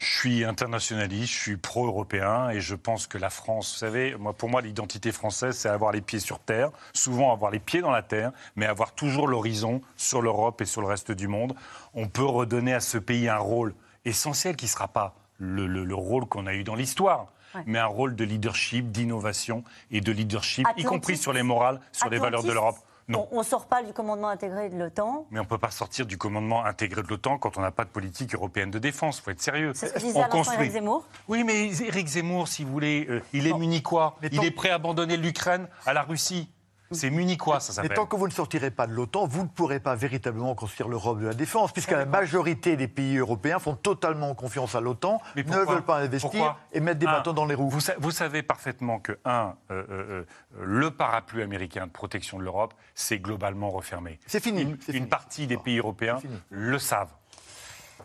je 0.05 0.19
suis 0.19 0.45
internationaliste, 0.45 1.33
je 1.33 1.39
suis 1.39 1.57
pro-européen 1.57 2.51
et 2.51 2.61
je 2.61 2.75
pense 2.75 3.07
que 3.07 3.17
la 3.17 3.31
France, 3.31 3.73
vous 3.73 3.79
savez, 3.79 4.15
moi, 4.17 4.35
pour 4.35 4.51
moi, 4.51 4.61
l'identité 4.61 5.13
française, 5.13 5.57
c'est 5.57 5.69
avoir 5.69 5.93
les 5.93 6.03
pieds 6.03 6.19
sur 6.19 6.41
terre, 6.41 6.71
souvent 6.93 7.33
avoir 7.33 7.51
les 7.51 7.59
pieds 7.59 7.81
dans 7.81 7.91
la 7.91 8.03
terre, 8.03 8.31
mais 8.55 8.67
avoir 8.67 8.93
toujours 8.93 9.27
l'horizon 9.29 9.81
sur 9.97 10.21
l'Europe 10.21 10.61
et 10.61 10.67
sur 10.67 10.83
le 10.83 10.89
reste 10.89 11.11
du 11.11 11.27
monde. 11.27 11.55
On 11.95 12.07
peut 12.07 12.25
redonner 12.25 12.75
à 12.75 12.81
ce 12.81 12.99
pays 12.99 13.29
un 13.29 13.39
rôle 13.39 13.75
essentiel 14.05 14.57
qui 14.57 14.67
ne 14.67 14.71
sera 14.71 14.89
pas 14.89 15.15
le, 15.39 15.95
rôle 15.95 16.27
qu'on 16.27 16.47
a 16.47 16.53
eu 16.53 16.65
dans 16.65 16.75
l'histoire. 16.75 17.29
mais 17.67 17.79
un 17.79 17.87
rôle 17.87 18.15
de 18.15 18.25
leadership, 18.25 18.91
d'innovation 18.91 19.65
et 19.91 20.01
de 20.01 20.13
leadership, 20.13 20.67
y 20.77 20.83
compris 20.83 21.17
sur 21.17 21.33
les 21.33 21.45
morales, 21.45 21.81
sur 21.93 22.11
les 22.11 22.19
valeurs 22.19 22.43
de 22.43 22.53
l'Europe. 22.53 22.77
On 23.13 23.39
ne 23.39 23.43
sort 23.43 23.67
pas 23.67 23.83
du 23.83 23.93
commandement 23.93 24.29
intégré 24.29 24.71
de 24.71 24.79
l'OTAN. 24.79 25.27
Mais 25.31 25.39
on 25.39 25.43
ne 25.43 25.49
peut 25.49 25.59
pas 25.59 25.71
sortir 25.71 26.07
du 26.07 26.17
commandement 26.17 26.65
intégré 26.65 27.03
de 27.03 27.09
l'OTAN 27.09 27.39
quand 27.39 27.59
on 27.59 27.61
n'a 27.61 27.71
pas 27.71 27.85
de 27.85 27.91
politique 27.91 28.35
européenne 28.35 28.71
de 28.71 28.79
défense. 28.79 29.19
Il 29.19 29.23
faut 29.23 29.31
être 29.31 29.43
sérieux. 29.43 29.73
C'est 29.75 29.89
ce 29.89 29.95
que 29.95 29.99
disait 29.99 30.21
Éric 30.59 30.73
Zemmour. 30.73 31.07
Oui, 31.29 31.45
mais 31.45 31.67
Éric 31.67 32.07
Zemmour, 32.07 32.49
si 32.49 32.65
vous 32.65 32.73
voulez, 32.73 33.07
euh, 33.09 33.23
il 33.33 33.47
est 33.47 33.53
munichois. 33.53 34.17
Il 34.33 34.45
est 34.45 34.51
prêt 34.51 34.71
à 34.71 34.77
abandonner 34.77 35.17
l'Ukraine 35.17 35.69
à 35.87 35.93
la 35.93 36.03
Russie. 36.03 36.51
C'est 36.95 37.11
munichois, 37.11 37.61
ça 37.61 37.73
s'appelle. 37.73 37.91
Mais 37.91 37.97
tant 37.97 38.07
que 38.07 38.17
vous 38.17 38.27
ne 38.27 38.33
sortirez 38.33 38.71
pas 38.71 38.87
de 38.87 38.93
l'OTAN, 38.93 39.27
vous 39.27 39.43
ne 39.43 39.49
pourrez 39.49 39.81
pas 39.81 39.95
véritablement 39.95 40.55
construire 40.55 40.89
l'Europe 40.89 41.21
de 41.21 41.27
la 41.27 41.35
défense, 41.35 41.73
puisque 41.73 41.91
la 41.91 42.07
majorité 42.07 42.77
des 42.77 42.89
pays 42.89 43.17
européens 43.19 43.59
font 43.59 43.75
totalement 43.75 44.35
confiance 44.35 44.75
à 44.75 44.81
l'OTAN, 44.81 45.21
ne 45.37 45.43
veulent 45.43 45.83
pas 45.83 45.99
investir 45.99 46.57
et 46.73 46.81
mettre 46.81 46.99
des 46.99 47.07
bâtons 47.07 47.33
dans 47.33 47.47
les 47.47 47.55
roues. 47.55 47.71
Vous, 47.71 48.11
savez 48.11 48.43
parfaitement 48.43 48.99
que, 48.99 49.19
un, 49.25 49.55
euh, 49.71 49.83
euh, 49.83 49.85
euh, 49.91 50.25
le 50.63 50.91
parapluie 50.91 51.43
américain 51.43 51.87
de 51.87 51.93
protection 51.93 52.39
de 52.39 52.45
l'Europe, 52.45 52.75
c'est 52.95 53.19
globalement 53.19 53.71
refermé. 53.71 54.19
C'est 54.27 54.43
fini. 54.43 54.77
Une, 54.89 55.09
partie 55.09 55.47
des 55.47 55.57
pays 55.57 55.79
européens 55.79 56.19
le 56.51 56.79
savent. 56.79 57.13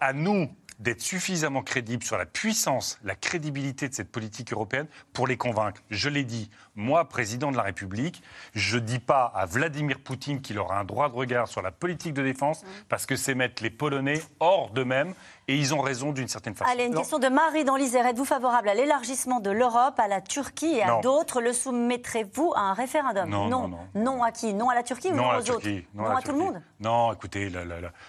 À 0.01 0.13
nous 0.13 0.49
d'être 0.79 1.01
suffisamment 1.01 1.61
crédibles 1.61 2.03
sur 2.03 2.17
la 2.17 2.25
puissance, 2.25 2.99
la 3.03 3.15
crédibilité 3.15 3.89
de 3.89 3.93
cette 3.93 4.11
politique 4.11 4.53
européenne 4.53 4.87
pour 5.13 5.27
les 5.27 5.37
convaincre. 5.37 5.81
Je 5.89 6.09
l'ai 6.09 6.23
dit, 6.23 6.49
moi, 6.75 7.07
président 7.09 7.51
de 7.51 7.57
la 7.57 7.63
République, 7.63 8.23
je 8.53 8.77
ne 8.77 8.81
dis 8.81 8.99
pas 8.99 9.25
à 9.35 9.45
Vladimir 9.45 9.99
Poutine 9.99 10.41
qu'il 10.41 10.57
aura 10.57 10.79
un 10.79 10.85
droit 10.85 11.09
de 11.09 11.15
regard 11.15 11.47
sur 11.47 11.61
la 11.61 11.71
politique 11.71 12.13
de 12.13 12.23
défense, 12.23 12.63
parce 12.87 13.05
que 13.05 13.15
c'est 13.15 13.35
mettre 13.35 13.61
les 13.61 13.69
Polonais 13.69 14.21
hors 14.39 14.69
d'eux-mêmes, 14.71 15.13
et 15.49 15.55
ils 15.57 15.73
ont 15.73 15.81
raison 15.81 16.11
d'une 16.11 16.27
certaine 16.27 16.53
façon. 16.53 16.71
Allez, 16.71 16.85
une 16.85 16.95
question 16.95 17.17
de 17.17 17.27
Marie 17.27 17.65
dans 17.65 17.75
l'Isère. 17.75 18.05
Êtes-vous 18.05 18.23
favorable 18.23 18.69
à 18.69 18.75
l'élargissement 18.75 19.39
de 19.39 19.49
l'Europe, 19.49 19.99
à 19.99 20.07
la 20.07 20.21
Turquie 20.21 20.75
et 20.75 20.83
à 20.83 21.01
d'autres? 21.01 21.41
Le 21.41 21.53
soumettrez-vous 21.53 22.53
à 22.55 22.61
un 22.61 22.73
référendum? 22.73 23.27
Non 23.27 23.49
non, 23.49 23.79
non 23.95 24.23
à 24.23 24.31
qui? 24.31 24.53
Non 24.53 24.69
à 24.69 24.75
la 24.75 24.83
Turquie 24.83 25.11
non 25.11 25.23
ou 25.23 25.39
aux 25.39 25.51
autres? 25.51 25.67
Non, 25.95 26.15
à, 26.15 26.21
tout 26.21 26.31
le 26.31 26.37
monde? 26.37 26.61
Non, 26.79 27.11
écoutez, 27.11 27.51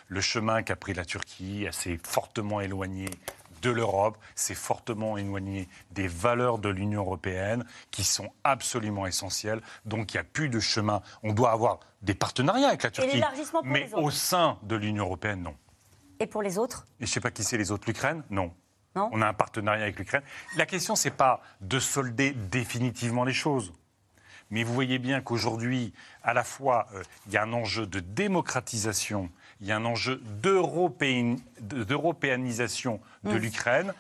le 0.08 0.20
chemin 0.20 0.62
qu'a 0.62 0.76
pris 0.76 0.92
la 0.92 1.06
Turquie, 1.06 1.66
assez 1.66 1.98
fortement 2.04 2.59
éloigné 2.61 3.08
de 3.62 3.70
l'Europe, 3.70 4.16
c'est 4.34 4.54
fortement 4.54 5.18
éloigné 5.18 5.68
des 5.90 6.08
valeurs 6.08 6.58
de 6.58 6.68
l'Union 6.70 7.02
européenne 7.02 7.64
qui 7.90 8.04
sont 8.04 8.30
absolument 8.42 9.06
essentielles. 9.06 9.61
Donc 9.84 10.12
il 10.12 10.16
n'y 10.16 10.20
a 10.20 10.24
plus 10.24 10.48
de 10.48 10.61
chemin. 10.61 11.02
On 11.22 11.32
doit 11.32 11.52
avoir 11.52 11.80
des 12.02 12.14
partenariats 12.14 12.68
avec 12.68 12.82
la 12.82 12.90
Turquie, 12.90 13.22
mais 13.64 13.90
au 13.94 14.11
sein 14.11 14.58
de 14.62 14.76
l'Union 14.76 15.04
européenne, 15.04 15.42
non. 15.42 15.54
Et 16.20 16.26
pour 16.26 16.42
les 16.42 16.58
autres? 16.58 16.86
Et 17.00 17.06
je 17.06 17.11
ne 17.11 17.14
sais 17.14 17.20
pas 17.20 17.30
qui 17.30 17.44
c'est 17.44 17.58
les 17.58 17.70
autres. 17.70 17.84
L'Ukraine? 17.86 18.22
Non. 18.30 18.52
Non? 18.96 19.08
On 19.12 19.22
a 19.22 19.28
un 19.28 19.34
partenariat 19.34 19.82
avec 19.84 19.98
l'Ukraine. 19.98 20.22
La 20.56 20.66
question, 20.66 20.96
c'est 20.96 21.11
pas 21.11 21.40
de 21.61 21.78
solder 21.78 22.32
définitivement 22.32 23.24
les 23.24 23.32
choses. 23.32 23.72
Mais 24.50 24.64
vous 24.64 24.74
voyez 24.74 24.98
bien 24.98 25.20
qu'aujourd'hui, 25.20 25.92
à 26.24 26.34
la 26.34 26.42
fois, 26.42 26.88
euh, 26.94 27.02
il 27.26 27.32
y 27.32 27.36
a 27.36 27.42
un 27.44 27.52
enjeu 27.52 27.86
de 27.86 28.00
démocratisation, 28.00 29.30
il 29.61 29.66
y 29.66 29.72
a 29.72 29.76
un 29.76 29.84
enjeu 29.84 30.22
d'européanisation 30.42 33.00
de, 33.24 33.36
l'Ukraine. 33.36 33.92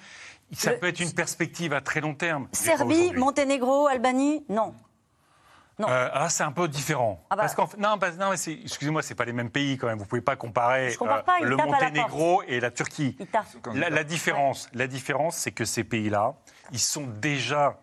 Ça 0.52 0.70
peut 0.72 0.88
être 0.88 1.00
une 1.00 1.12
perspective 1.12 1.72
à 1.72 1.80
très 1.80 2.00
long 2.00 2.14
terme. 2.14 2.48
Serbie, 2.52 3.12
Monténégro, 3.12 3.86
Albanie, 3.86 4.44
non. 4.48 4.74
Non. 5.78 5.88
Euh, 5.88 6.08
ah, 6.12 6.28
c'est 6.28 6.42
un 6.42 6.50
peu 6.52 6.68
différent. 6.68 7.24
Ah 7.30 7.36
bah. 7.36 7.46
Parce 7.56 7.76
non, 7.78 7.96
non 8.18 8.32
excusez-moi, 8.32 9.02
c'est 9.02 9.14
pas 9.14 9.24
les 9.24 9.32
mêmes 9.32 9.48
pays 9.48 9.78
quand 9.78 9.86
même. 9.86 9.98
Vous 9.98 10.04
pouvez 10.04 10.20
pas 10.20 10.36
comparer 10.36 10.94
euh, 11.00 11.40
le 11.40 11.56
Monténégro 11.56 12.42
et 12.46 12.60
la 12.60 12.70
Turquie. 12.70 13.16
La, 13.74 13.88
la, 13.88 14.04
différence, 14.04 14.68
la 14.74 14.86
différence, 14.86 15.38
c'est 15.38 15.52
que 15.52 15.64
ces 15.64 15.84
pays-là, 15.84 16.34
ils 16.72 16.78
sont 16.78 17.06
déjà 17.06 17.78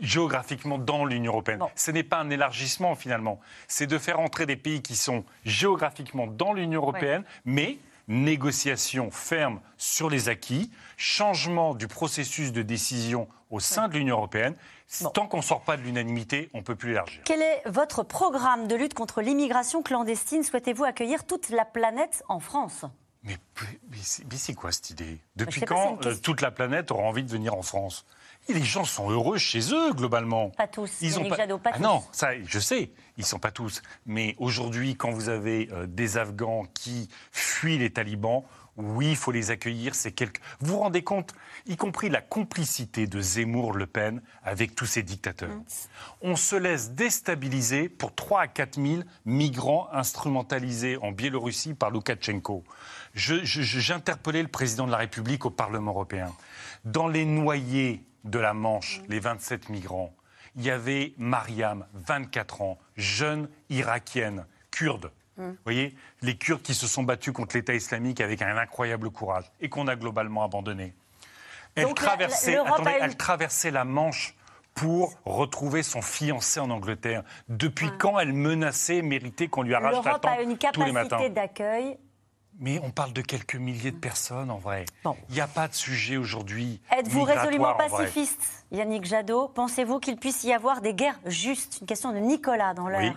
géographiquement 0.00 0.78
dans 0.78 1.04
l'Union 1.04 1.32
européenne. 1.32 1.60
Ce 1.74 1.90
n'est 1.90 2.02
pas 2.02 2.18
un 2.18 2.30
élargissement 2.30 2.94
finalement, 2.94 3.40
c'est 3.66 3.86
de 3.86 3.98
faire 3.98 4.20
entrer 4.20 4.46
des 4.46 4.56
pays 4.56 4.82
qui 4.82 4.96
sont 4.96 5.24
géographiquement 5.44 6.26
dans 6.26 6.52
l'Union 6.52 6.80
européenne, 6.80 7.24
mais 7.44 7.78
négociation 8.08 9.10
ferme 9.10 9.60
sur 9.76 10.08
les 10.10 10.28
acquis, 10.28 10.70
changement 10.96 11.74
du 11.74 11.88
processus 11.88 12.52
de 12.52 12.62
décision 12.62 13.28
au 13.50 13.60
sein 13.60 13.88
de 13.88 13.94
l'Union 13.94 14.16
européenne. 14.16 14.54
Tant 15.12 15.26
qu'on 15.26 15.38
ne 15.38 15.42
sort 15.42 15.60
pas 15.60 15.76
de 15.76 15.82
l'unanimité, 15.82 16.48
on 16.54 16.58
ne 16.58 16.62
peut 16.62 16.74
plus 16.74 16.92
élargir. 16.92 17.20
Quel 17.24 17.42
est 17.42 17.62
votre 17.66 18.02
programme 18.02 18.66
de 18.66 18.74
lutte 18.74 18.94
contre 18.94 19.20
l'immigration 19.20 19.82
clandestine? 19.82 20.42
Souhaitez-vous 20.42 20.84
accueillir 20.84 21.26
toute 21.26 21.50
la 21.50 21.66
planète 21.66 22.24
en 22.28 22.40
France? 22.40 22.84
Mais, 23.22 23.36
c'est 24.32 24.54
quoi 24.54 24.72
cette 24.72 24.90
idée? 24.90 25.18
Depuis 25.36 25.60
quand 25.62 26.06
euh, 26.06 26.14
toute 26.14 26.40
la 26.40 26.50
planète 26.50 26.90
aura 26.90 27.02
envie 27.02 27.24
de 27.24 27.30
venir 27.30 27.54
en 27.54 27.62
France? 27.62 28.06
Les 28.54 28.64
gens 28.64 28.84
sont 28.84 29.10
heureux 29.10 29.38
chez 29.38 29.72
eux, 29.72 29.92
globalement. 29.92 30.50
Pas 30.50 30.66
tous. 30.66 30.90
Ils 31.00 31.18
ont 31.18 31.28
pas... 31.28 31.36
pas 31.36 31.70
ah 31.72 31.78
non, 31.78 32.02
ça, 32.12 32.30
je 32.44 32.58
sais, 32.58 32.92
ils 33.16 33.24
sont 33.24 33.38
pas 33.38 33.50
tous. 33.50 33.82
Mais 34.06 34.34
aujourd'hui, 34.38 34.96
quand 34.96 35.10
vous 35.10 35.28
avez 35.28 35.68
euh, 35.72 35.86
des 35.86 36.16
Afghans 36.16 36.64
qui 36.74 37.08
fuient 37.32 37.78
les 37.78 37.90
talibans, 37.90 38.44
oui, 38.78 39.10
il 39.10 39.16
faut 39.16 39.32
les 39.32 39.50
accueillir. 39.50 39.94
C'est 39.94 40.12
quelque... 40.12 40.40
Vous 40.60 40.74
vous 40.74 40.78
rendez 40.78 41.02
compte, 41.02 41.34
y 41.66 41.76
compris 41.76 42.08
la 42.08 42.20
complicité 42.20 43.08
de 43.08 43.20
Zemmour-Le 43.20 43.86
Pen 43.86 44.22
avec 44.44 44.76
tous 44.76 44.86
ces 44.86 45.02
dictateurs. 45.02 45.50
Mmh. 45.50 45.64
On 46.22 46.36
se 46.36 46.54
laisse 46.54 46.92
déstabiliser 46.92 47.88
pour 47.88 48.14
3 48.14 48.42
à 48.42 48.46
4 48.46 48.80
000 48.80 49.02
migrants 49.24 49.88
instrumentalisés 49.92 50.96
en 50.98 51.10
Biélorussie 51.10 51.74
par 51.74 51.90
Loukachenko. 51.90 52.62
J'interpellais 53.14 54.42
le 54.42 54.48
président 54.48 54.86
de 54.86 54.92
la 54.92 54.98
République 54.98 55.44
au 55.44 55.50
Parlement 55.50 55.90
européen. 55.90 56.32
Dans 56.84 57.08
les 57.08 57.24
noyers 57.24 58.04
de 58.24 58.38
la 58.38 58.54
Manche, 58.54 59.00
les 59.08 59.20
27 59.20 59.68
migrants, 59.68 60.14
il 60.56 60.64
y 60.64 60.70
avait 60.70 61.14
Mariam, 61.18 61.86
24 61.94 62.62
ans, 62.62 62.78
jeune 62.96 63.48
irakienne, 63.70 64.46
kurde. 64.70 65.10
Vous 65.36 65.56
voyez, 65.64 65.94
les 66.20 66.36
Kurdes 66.36 66.62
qui 66.62 66.74
se 66.74 66.88
sont 66.88 67.04
battus 67.04 67.32
contre 67.32 67.56
l'État 67.56 67.72
islamique 67.72 68.20
avec 68.20 68.42
un 68.42 68.56
incroyable 68.56 69.10
courage 69.10 69.44
et 69.60 69.68
qu'on 69.68 69.86
a 69.86 69.94
globalement 69.94 70.42
abandonné. 70.42 70.94
Elle, 71.76 71.94
traversait, 71.94 72.58
elle 73.00 73.16
traversait 73.16 73.70
la 73.70 73.84
Manche 73.84 74.34
pour 74.74 75.14
retrouver 75.24 75.84
son 75.84 76.02
fiancé 76.02 76.58
en 76.58 76.70
Angleterre. 76.70 77.22
Depuis 77.48 77.88
quand 77.98 78.18
elle 78.18 78.32
menaçait, 78.32 79.02
méritait 79.02 79.48
qu'on 79.48 79.62
lui 79.62 79.74
arrache 79.74 80.04
la 80.04 80.18
tente 80.18 80.72
tous 80.72 80.84
les 80.84 80.92
matins 80.92 81.18
a 81.18 81.20
une 81.20 81.26
capacité 81.26 81.30
d'accueil 81.30 81.98
mais 82.58 82.80
on 82.82 82.90
parle 82.90 83.12
de 83.12 83.22
quelques 83.22 83.56
milliers 83.56 83.92
de 83.92 83.96
personnes 83.96 84.50
en 84.50 84.58
vrai. 84.58 84.84
Il 85.28 85.34
n'y 85.34 85.40
a 85.40 85.46
pas 85.46 85.68
de 85.68 85.74
sujet 85.74 86.16
aujourd'hui. 86.16 86.80
Êtes-vous 86.96 87.22
résolument 87.22 87.74
pacifiste, 87.74 88.64
Yannick 88.72 89.04
Jadot? 89.04 89.48
Pensez-vous 89.48 90.00
qu'il 90.00 90.16
puisse 90.16 90.44
y 90.44 90.52
avoir 90.52 90.80
des 90.80 90.94
guerres 90.94 91.20
justes? 91.24 91.78
Une 91.80 91.86
question 91.86 92.12
de 92.12 92.18
Nicolas 92.18 92.74
dans 92.74 92.88
l'heure. 92.88 93.00
Oui. 93.00 93.12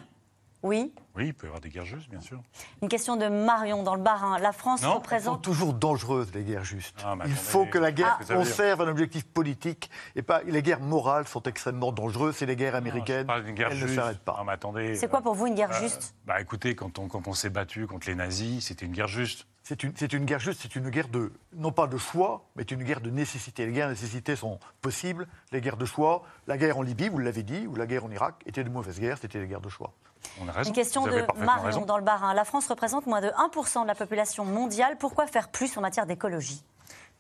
Oui, 0.63 0.93
il 1.17 1.33
peut 1.33 1.47
y 1.47 1.49
avoir 1.49 1.59
des 1.59 1.69
guerres 1.69 1.85
justes, 1.85 2.09
bien 2.09 2.21
sûr. 2.21 2.39
Une 2.81 2.87
question 2.87 3.15
de 3.15 3.27
Marion 3.27 3.83
dans 3.83 3.95
le 3.95 4.01
Bas-Rhin. 4.01 4.37
La 4.37 4.51
France 4.51 4.83
non, 4.83 4.95
représente. 4.95 5.35
sont 5.35 5.41
toujours 5.41 5.73
dangereuses, 5.73 6.31
les 6.33 6.43
guerres 6.43 6.63
justes. 6.63 7.03
Ah, 7.03 7.15
il 7.25 7.33
faut 7.33 7.65
que 7.65 7.77
la 7.77 7.91
guerre 7.91 8.19
conserve 8.27 8.81
un 8.81 8.87
objectif 8.87 9.25
politique 9.25 9.89
et 10.15 10.21
pas. 10.21 10.41
Les 10.43 10.61
guerres 10.61 10.79
morales 10.79 11.27
sont 11.27 11.43
extrêmement 11.43 11.91
dangereuses. 11.91 12.35
C'est 12.37 12.45
les 12.45 12.55
guerres 12.55 12.75
américaines. 12.75 13.27
elles 13.29 13.79
ne 13.79 13.87
s'arrêtent 13.87 14.19
pas. 14.19 14.35
Non, 14.37 14.45
mais 14.45 14.53
attendez, 14.53 14.95
c'est 14.95 15.09
quoi 15.09 15.21
pour 15.21 15.33
vous 15.33 15.47
une 15.47 15.55
guerre 15.55 15.71
euh, 15.71 15.79
juste? 15.79 16.15
Bah 16.25 16.39
écoutez, 16.39 16.75
quand 16.75 16.99
on, 16.99 17.07
quand 17.07 17.27
on 17.27 17.33
s'est 17.33 17.49
battu 17.49 17.87
contre 17.87 18.07
les 18.07 18.15
nazis, 18.15 18.65
c'était 18.65 18.85
une 18.85 18.93
guerre 18.93 19.07
juste. 19.07 19.47
C'est 19.63 19.83
une, 19.83 19.93
une, 20.11 20.25
guerre 20.25 20.39
juste, 20.39 20.61
c'est 20.63 20.75
une 20.75 20.89
guerre 20.89 21.07
de, 21.07 21.31
non 21.53 21.71
pas 21.71 21.85
de 21.85 21.97
choix, 21.97 22.45
mais 22.55 22.63
une 22.63 22.83
guerre 22.83 22.99
de 22.99 23.11
nécessité. 23.11 23.65
Les 23.65 23.71
guerres 23.71 23.87
de 23.87 23.93
nécessité 23.93 24.35
sont 24.35 24.59
possibles, 24.81 25.27
les 25.51 25.61
guerres 25.61 25.77
de 25.77 25.85
choix. 25.85 26.23
La 26.47 26.57
guerre 26.57 26.79
en 26.79 26.81
Libye, 26.81 27.09
vous 27.09 27.19
l'avez 27.19 27.43
dit, 27.43 27.67
ou 27.67 27.75
la 27.75 27.85
guerre 27.85 28.05
en 28.05 28.11
Irak, 28.11 28.41
étaient 28.47 28.63
de 28.63 28.69
mauvaises 28.69 28.99
guerres, 28.99 29.19
c'était 29.21 29.39
des 29.39 29.47
guerres 29.47 29.61
de 29.61 29.69
choix. 29.69 29.93
On 30.39 30.47
a 30.47 30.51
raison. 30.51 30.69
Une 30.69 30.75
question 30.75 31.05
de 31.05 31.25
Marion 31.43 31.85
dans 31.85 31.97
le 31.97 32.03
Bas-Rhin. 32.03 32.33
La 32.33 32.45
France 32.45 32.67
représente 32.67 33.05
moins 33.05 33.21
de 33.21 33.29
1% 33.29 33.83
de 33.83 33.87
la 33.87 33.95
population 33.95 34.45
mondiale. 34.45 34.97
Pourquoi 34.97 35.27
faire 35.27 35.49
plus 35.49 35.77
en 35.77 35.81
matière 35.81 36.05
d'écologie? 36.05 36.63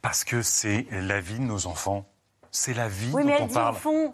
Parce 0.01 0.23
que 0.23 0.41
c'est 0.41 0.87
la 0.91 1.21
vie 1.21 1.39
de 1.39 1.43
nos 1.43 1.67
enfants. 1.67 2.05
C'est 2.51 2.73
la 2.73 2.87
vie 2.87 3.11
oui, 3.13 3.21
dont 3.21 3.29
mais 3.29 3.41
on 3.41 3.47
parle. 3.47 3.75
Au 3.75 3.77
fond, 3.77 4.13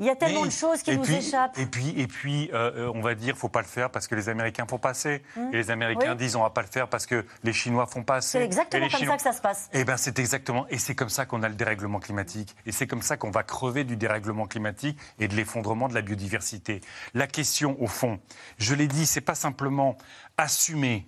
il 0.00 0.06
y 0.06 0.10
a 0.10 0.16
tellement 0.16 0.44
de 0.44 0.50
choses 0.50 0.82
qui 0.82 0.96
nous 0.96 1.10
échappent. 1.10 1.58
Et 1.58 1.66
puis, 1.66 1.94
et 1.96 2.06
puis 2.06 2.50
euh, 2.52 2.88
euh, 2.88 2.92
on 2.94 3.00
va 3.00 3.14
dire, 3.14 3.36
faut 3.36 3.48
pas 3.48 3.60
le 3.60 3.66
faire 3.66 3.90
parce 3.90 4.08
que 4.08 4.14
les 4.14 4.28
Américains 4.28 4.66
font 4.68 4.78
passer. 4.78 5.22
Hum. 5.36 5.50
Et 5.52 5.56
les 5.56 5.70
Américains 5.70 6.14
disent, 6.14 6.36
on 6.36 6.42
va 6.42 6.50
pas 6.50 6.62
le 6.62 6.68
faire 6.68 6.88
parce 6.88 7.06
que 7.06 7.24
les 7.44 7.52
Chinois 7.52 7.86
font 7.86 8.02
passer. 8.02 8.38
C'est 8.38 8.44
exactement 8.44 8.88
comme 8.88 9.06
ça 9.06 9.16
que 9.16 9.22
ça 9.22 9.32
se 9.32 9.40
passe. 9.40 9.68
Eh 9.72 9.84
ben, 9.84 9.96
c'est 9.96 10.18
exactement. 10.18 10.66
Et 10.68 10.78
c'est 10.78 10.94
comme 10.94 11.08
ça 11.08 11.26
qu'on 11.26 11.42
a 11.42 11.48
le 11.48 11.54
dérèglement 11.54 12.00
climatique. 12.00 12.56
Et 12.66 12.72
c'est 12.72 12.86
comme 12.86 13.02
ça 13.02 13.16
qu'on 13.16 13.30
va 13.30 13.42
crever 13.42 13.84
du 13.84 13.96
dérèglement 13.96 14.46
climatique 14.46 14.98
et 15.18 15.28
de 15.28 15.34
l'effondrement 15.34 15.88
de 15.88 15.94
la 15.94 16.02
biodiversité. 16.02 16.80
La 17.14 17.26
question, 17.26 17.80
au 17.80 17.86
fond, 17.86 18.18
je 18.58 18.74
l'ai 18.74 18.88
dit, 18.88 19.06
c'est 19.06 19.20
pas 19.20 19.34
simplement 19.36 19.96
assumer 20.36 21.06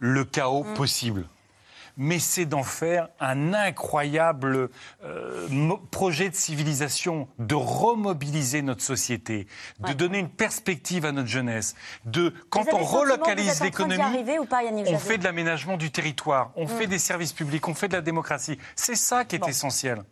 le 0.00 0.24
chaos 0.24 0.64
hum. 0.64 0.74
possible 0.74 1.24
mais 1.98 2.20
c'est 2.20 2.46
d'en 2.46 2.62
faire 2.62 3.08
un 3.20 3.52
incroyable 3.52 4.70
euh, 5.04 5.76
projet 5.90 6.30
de 6.30 6.34
civilisation, 6.34 7.28
de 7.38 7.56
remobiliser 7.56 8.62
notre 8.62 8.82
société, 8.82 9.46
de 9.80 9.92
donner 9.92 10.18
une 10.18 10.30
perspective 10.30 11.04
à 11.04 11.12
notre 11.12 11.28
jeunesse, 11.28 11.74
de 12.04 12.32
quand 12.48 12.72
on 12.72 12.84
relocalise 12.84 13.60
l'économie, 13.60 14.24
on 14.86 14.98
fait 14.98 15.18
de 15.18 15.24
l'aménagement 15.24 15.76
du 15.76 15.90
territoire, 15.90 16.52
on 16.56 16.68
fait 16.68 16.86
mm. 16.86 16.90
des 16.90 16.98
services 16.98 17.32
publics, 17.32 17.66
on 17.68 17.74
fait 17.74 17.88
de 17.88 17.94
la 17.94 18.00
démocratie. 18.00 18.58
C'est 18.76 18.94
ça 18.94 19.24
qui 19.24 19.36
est 19.36 19.48
essentiel. 19.48 20.02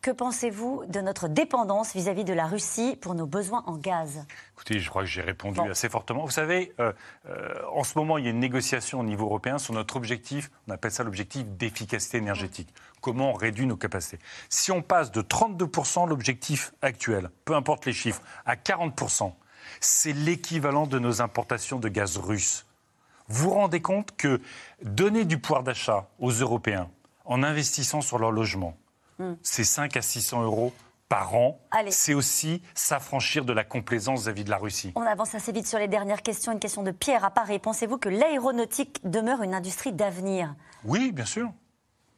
Que 0.00 0.12
pensez-vous 0.12 0.84
de 0.86 1.00
notre 1.00 1.26
dépendance 1.26 1.92
vis-à-vis 1.92 2.24
de 2.24 2.32
la 2.32 2.46
Russie 2.46 2.96
pour 3.00 3.16
nos 3.16 3.26
besoins 3.26 3.64
en 3.66 3.76
gaz? 3.76 4.24
Écoutez, 4.52 4.78
je 4.78 4.88
crois 4.88 5.02
que 5.02 5.08
j'ai 5.08 5.22
répondu 5.22 5.60
assez 5.68 5.88
fortement. 5.88 6.24
Vous 6.24 6.30
savez, 6.30 6.72
euh, 6.78 6.92
euh, 7.28 7.52
en 7.72 7.82
ce 7.82 7.98
moment, 7.98 8.16
il 8.16 8.24
y 8.24 8.28
a 8.28 8.30
une 8.30 8.38
négociation 8.38 9.00
au 9.00 9.02
niveau 9.02 9.26
européen 9.26 9.58
sur 9.58 9.74
notre 9.74 9.96
objectif, 9.96 10.52
on 10.68 10.72
appelle 10.72 10.92
ça 10.92 11.02
l'objectif 11.02 11.44
d'efficacité 11.46 12.18
énergétique. 12.18 12.72
Comment 13.00 13.30
on 13.30 13.34
réduit 13.34 13.66
nos 13.66 13.76
capacités? 13.76 14.20
Si 14.48 14.70
on 14.70 14.82
passe 14.82 15.10
de 15.10 15.20
32% 15.20 16.08
l'objectif 16.08 16.72
actuel, 16.80 17.30
peu 17.44 17.56
importe 17.56 17.84
les 17.84 17.92
chiffres, 17.92 18.22
à 18.46 18.54
40%, 18.54 19.32
c'est 19.80 20.12
l'équivalent 20.12 20.86
de 20.86 21.00
nos 21.00 21.22
importations 21.22 21.80
de 21.80 21.88
gaz 21.88 22.18
russe. 22.18 22.66
Vous 23.26 23.50
vous 23.50 23.54
rendez 23.54 23.82
compte 23.82 24.16
que 24.16 24.40
donner 24.82 25.24
du 25.24 25.38
pouvoir 25.38 25.64
d'achat 25.64 26.08
aux 26.20 26.30
Européens 26.30 26.88
en 27.24 27.42
investissant 27.42 28.00
sur 28.00 28.18
leur 28.18 28.30
logement, 28.30 28.76
Hmm. 29.18 29.34
c'est 29.42 29.64
5 29.64 29.96
à 29.96 30.02
600 30.02 30.42
euros 30.42 30.72
par 31.08 31.34
an. 31.34 31.60
C'est 31.90 32.14
aussi 32.14 32.62
s'affranchir 32.74 33.44
de 33.44 33.52
la 33.52 33.64
complaisance 33.64 34.22
vis-à-vis 34.22 34.44
de 34.44 34.50
la 34.50 34.58
Russie. 34.58 34.92
On 34.94 35.02
avance 35.02 35.34
assez 35.34 35.52
vite 35.52 35.66
sur 35.66 35.78
les 35.78 35.88
dernières 35.88 36.22
questions. 36.22 36.52
Une 36.52 36.60
question 36.60 36.82
de 36.82 36.90
Pierre 36.90 37.24
à 37.24 37.30
Paris. 37.30 37.58
Pensez-vous 37.58 37.98
que 37.98 38.08
l'aéronautique 38.08 39.00
demeure 39.04 39.42
une 39.42 39.54
industrie 39.54 39.92
d'avenir? 39.92 40.54
Oui, 40.84 41.12
bien 41.12 41.24
sûr. 41.24 41.50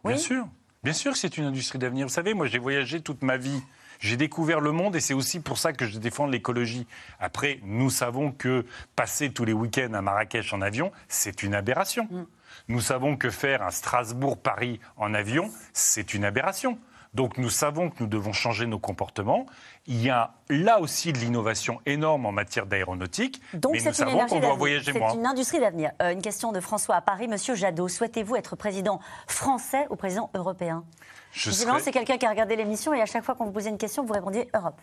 Bien 0.05 0.16
sûr. 0.16 0.46
Bien 0.82 0.92
sûr 0.92 1.12
que 1.12 1.18
c'est 1.18 1.36
une 1.36 1.44
industrie 1.44 1.78
d'avenir. 1.78 2.07
Vous 2.07 2.12
savez, 2.12 2.34
moi, 2.34 2.46
j'ai 2.46 2.59
voyagé 2.59 3.01
toute 3.01 3.22
ma 3.22 3.36
vie. 3.36 3.62
J'ai 4.01 4.16
découvert 4.16 4.61
le 4.61 4.72
monde 4.72 4.96
et 4.96 5.01
c'est 5.01 5.12
aussi 5.12 5.40
pour 5.40 5.59
ça 5.59 5.74
que 5.74 5.86
je 5.86 5.98
défends 5.98 6.26
l'écologie. 6.26 6.86
Après, 7.20 7.61
nous 7.62 7.90
savons 7.90 8.32
que 8.32 8.64
passer 8.96 9.30
tous 9.30 9.44
les 9.44 9.53
week-ends 9.53 9.92
à 9.92 10.01
Marrakech 10.01 10.55
en 10.55 10.62
avion, 10.62 10.90
c'est 11.07 11.42
une 11.42 11.55
aberration. 11.55 12.09
Hmm. 12.11 12.24
Nous 12.68 12.80
savons 12.80 13.18
que 13.18 13.28
faire 13.28 13.62
un 13.62 13.70
Strasbourg-Paris 13.70 14.80
en 14.96 15.12
avion, 15.12 15.51
c'est 15.74 16.14
une 16.14 16.24
aberration. 16.24 16.78
Donc 17.12 17.38
nous 17.38 17.50
savons 17.50 17.90
que 17.90 17.96
nous 18.00 18.06
devons 18.06 18.32
changer 18.32 18.66
nos 18.66 18.78
comportements. 18.78 19.46
Il 19.86 20.00
y 20.00 20.11
a 20.11 20.34
là 20.48 20.80
aussi 20.80 21.12
de 21.12 21.18
l'innovation 21.18 21.80
énorme 21.84 22.26
en 22.26 22.32
matière 22.32 22.66
d'aéronautique. 22.66 23.40
Donc 23.54 23.72
mais 23.72 23.82
nous 23.82 23.92
savons 23.92 24.26
qu'on 24.26 24.40
doit 24.40 24.54
voyager 24.54 24.92
moins. 24.92 25.11
C'est 25.11 25.16
une 25.16 25.26
industrie 25.26 25.58
d'avenir. 25.58 25.90
Euh, 26.02 26.12
une 26.12 26.22
question 26.22 26.52
de 26.52 26.61
François 26.61 26.96
à 26.96 27.00
Paris. 27.00 27.26
Monsieur 27.26 27.54
Jadot, 27.56 27.88
souhaitez-vous 27.88 28.36
être 28.36 28.54
président 28.54 29.00
français 29.26 29.86
ou 29.90 29.96
président 29.96 30.30
européen? 30.34 30.84
Je 31.32 31.50
serais... 31.50 31.80
c'est 31.80 31.92
quelqu'un 31.92 32.16
qui 32.16 32.26
a 32.26 32.30
regardé 32.30 32.56
l'émission 32.56 32.94
et 32.94 33.00
à 33.00 33.06
chaque 33.06 33.24
fois 33.24 33.34
qu'on 33.34 33.46
vous 33.46 33.52
posait 33.52 33.70
une 33.70 33.78
question, 33.78 34.04
vous 34.04 34.12
répondiez 34.12 34.48
Europe. 34.54 34.80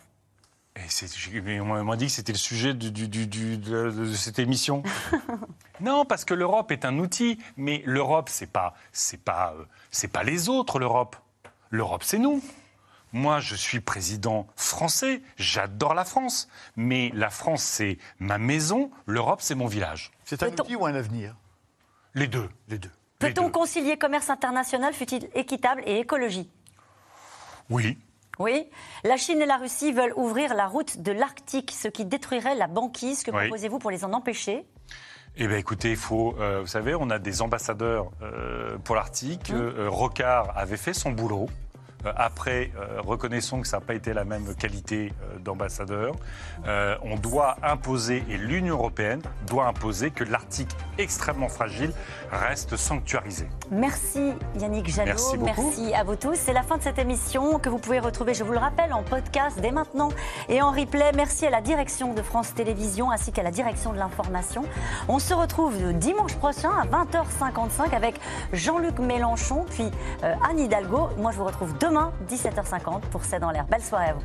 Et 1.34 1.60
on 1.60 1.84
m'a 1.84 1.96
dit 1.96 2.06
que 2.06 2.12
c'était 2.12 2.32
le 2.32 2.38
sujet 2.38 2.72
de, 2.72 2.88
de, 2.88 4.12
cette 4.14 4.38
émission. 4.38 4.82
non, 5.80 6.04
parce 6.04 6.24
que 6.24 6.34
l'Europe 6.34 6.70
est 6.70 6.84
un 6.84 6.98
outil, 6.98 7.38
mais 7.56 7.82
l'Europe, 7.84 8.28
c'est 8.28 8.50
pas, 8.50 8.74
c'est 8.92 9.22
pas, 9.22 9.54
euh, 9.58 9.64
c'est 9.90 10.08
pas 10.08 10.22
les 10.22 10.48
autres. 10.48 10.78
L'Europe, 10.78 11.16
l'Europe, 11.70 12.02
c'est 12.04 12.18
nous. 12.18 12.42
Moi, 13.12 13.40
je 13.40 13.54
suis 13.54 13.80
président 13.80 14.46
français, 14.54 15.22
j'adore 15.36 15.94
la 15.94 16.04
France, 16.04 16.48
mais 16.76 17.10
la 17.14 17.30
France, 17.30 17.62
c'est 17.62 17.96
ma 18.18 18.36
maison, 18.36 18.90
l'Europe, 19.06 19.40
c'est 19.40 19.54
mon 19.54 19.66
village. 19.66 20.10
C'est 20.24 20.42
un 20.42 20.48
outil 20.48 20.76
ou 20.76 20.84
un 20.84 20.94
avenir? 20.94 21.34
Les 22.14 22.26
deux, 22.26 22.50
les 22.68 22.78
deux. 22.78 22.90
Peut-on 23.18 23.50
concilier 23.50 23.96
commerce 23.96 24.28
international, 24.28 24.92
fut-il 24.92 25.28
équitable, 25.34 25.82
et 25.86 26.00
écologie? 26.00 26.50
Oui. 27.70 27.98
Oui. 28.38 28.68
La 29.04 29.16
Chine 29.16 29.40
et 29.40 29.46
la 29.46 29.56
Russie 29.56 29.92
veulent 29.92 30.12
ouvrir 30.14 30.54
la 30.54 30.66
route 30.66 30.98
de 30.98 31.10
l'Arctique, 31.10 31.72
ce 31.72 31.88
qui 31.88 32.04
détruirait 32.04 32.54
la 32.54 32.66
banquise. 32.66 33.24
Que 33.24 33.30
proposez-vous 33.30 33.78
pour 33.78 33.90
les 33.90 34.04
en 34.04 34.12
empêcher? 34.12 34.66
Eh 35.40 35.46
bien, 35.46 35.56
écoutez, 35.56 35.90
il 35.90 35.96
faut, 35.96 36.34
euh, 36.40 36.60
vous 36.62 36.66
savez, 36.66 36.96
on 36.96 37.10
a 37.10 37.20
des 37.20 37.42
ambassadeurs 37.42 38.10
euh, 38.22 38.76
pour 38.82 38.96
l'Arctique. 38.96 39.50
Mmh. 39.50 39.56
Euh, 39.56 39.88
Rocard 39.88 40.52
avait 40.56 40.76
fait 40.76 40.92
son 40.92 41.12
boulot. 41.12 41.48
Euh, 42.06 42.12
après, 42.16 42.70
euh, 42.76 43.00
reconnaissons 43.00 43.60
que 43.60 43.66
ça 43.66 43.78
n'a 43.78 43.84
pas 43.84 43.94
été 43.94 44.12
la 44.12 44.24
même 44.24 44.54
qualité 44.54 45.12
euh, 45.22 45.38
d'ambassadeur. 45.38 46.14
on 47.02 47.16
doit 47.16 47.56
imposer, 47.62 48.24
et 48.28 48.36
l'Union 48.36 48.74
européenne 48.74 49.22
doit 49.46 49.66
imposer 49.66 50.10
que 50.10 50.24
l'Arctique 50.24 50.70
extrêmement 50.98 51.48
fragile 51.48 51.92
reste 52.30 52.76
sanctuarisé. 52.76 53.48
Merci 53.70 54.32
Yannick 54.58 54.88
Jadot. 54.88 55.06
Merci, 55.06 55.38
Merci 55.38 55.94
à 55.94 56.04
vous 56.04 56.16
tous. 56.16 56.34
C'est 56.34 56.52
la 56.52 56.62
fin 56.62 56.76
de 56.76 56.82
cette 56.82 56.98
émission 56.98 57.58
que 57.58 57.68
vous 57.68 57.78
pouvez 57.78 57.98
retrouver, 57.98 58.34
je 58.34 58.44
vous 58.44 58.52
le 58.52 58.58
rappelle, 58.58 58.92
en 58.92 59.02
podcast 59.02 59.58
dès 59.60 59.70
maintenant 59.70 60.10
et 60.48 60.60
en 60.62 60.70
replay. 60.70 61.12
Merci 61.14 61.46
à 61.46 61.50
la 61.50 61.60
direction 61.60 62.14
de 62.14 62.22
France 62.22 62.54
Télévisions 62.54 63.10
ainsi 63.10 63.32
qu'à 63.32 63.42
la 63.42 63.50
direction 63.50 63.92
de 63.92 63.98
l'information. 63.98 64.64
On 65.08 65.18
se 65.18 65.34
retrouve 65.34 65.92
dimanche 65.94 66.34
prochain 66.36 66.70
à 66.70 66.86
20h55 66.86 67.94
avec 67.94 68.16
Jean-Luc 68.52 68.98
Mélenchon, 68.98 69.64
puis 69.70 69.90
Anne 70.22 70.58
Hidalgo. 70.58 71.10
Moi, 71.18 71.32
je 71.32 71.38
vous 71.38 71.44
retrouve 71.44 71.76
demain 71.78 71.87
demain, 71.88 72.12
17h50 72.28 73.00
pour 73.10 73.24
C'est 73.24 73.40
dans 73.40 73.50
l'air. 73.50 73.64
Belle 73.66 73.82
soirée 73.82 74.10
à 74.10 74.14
vous. 74.14 74.24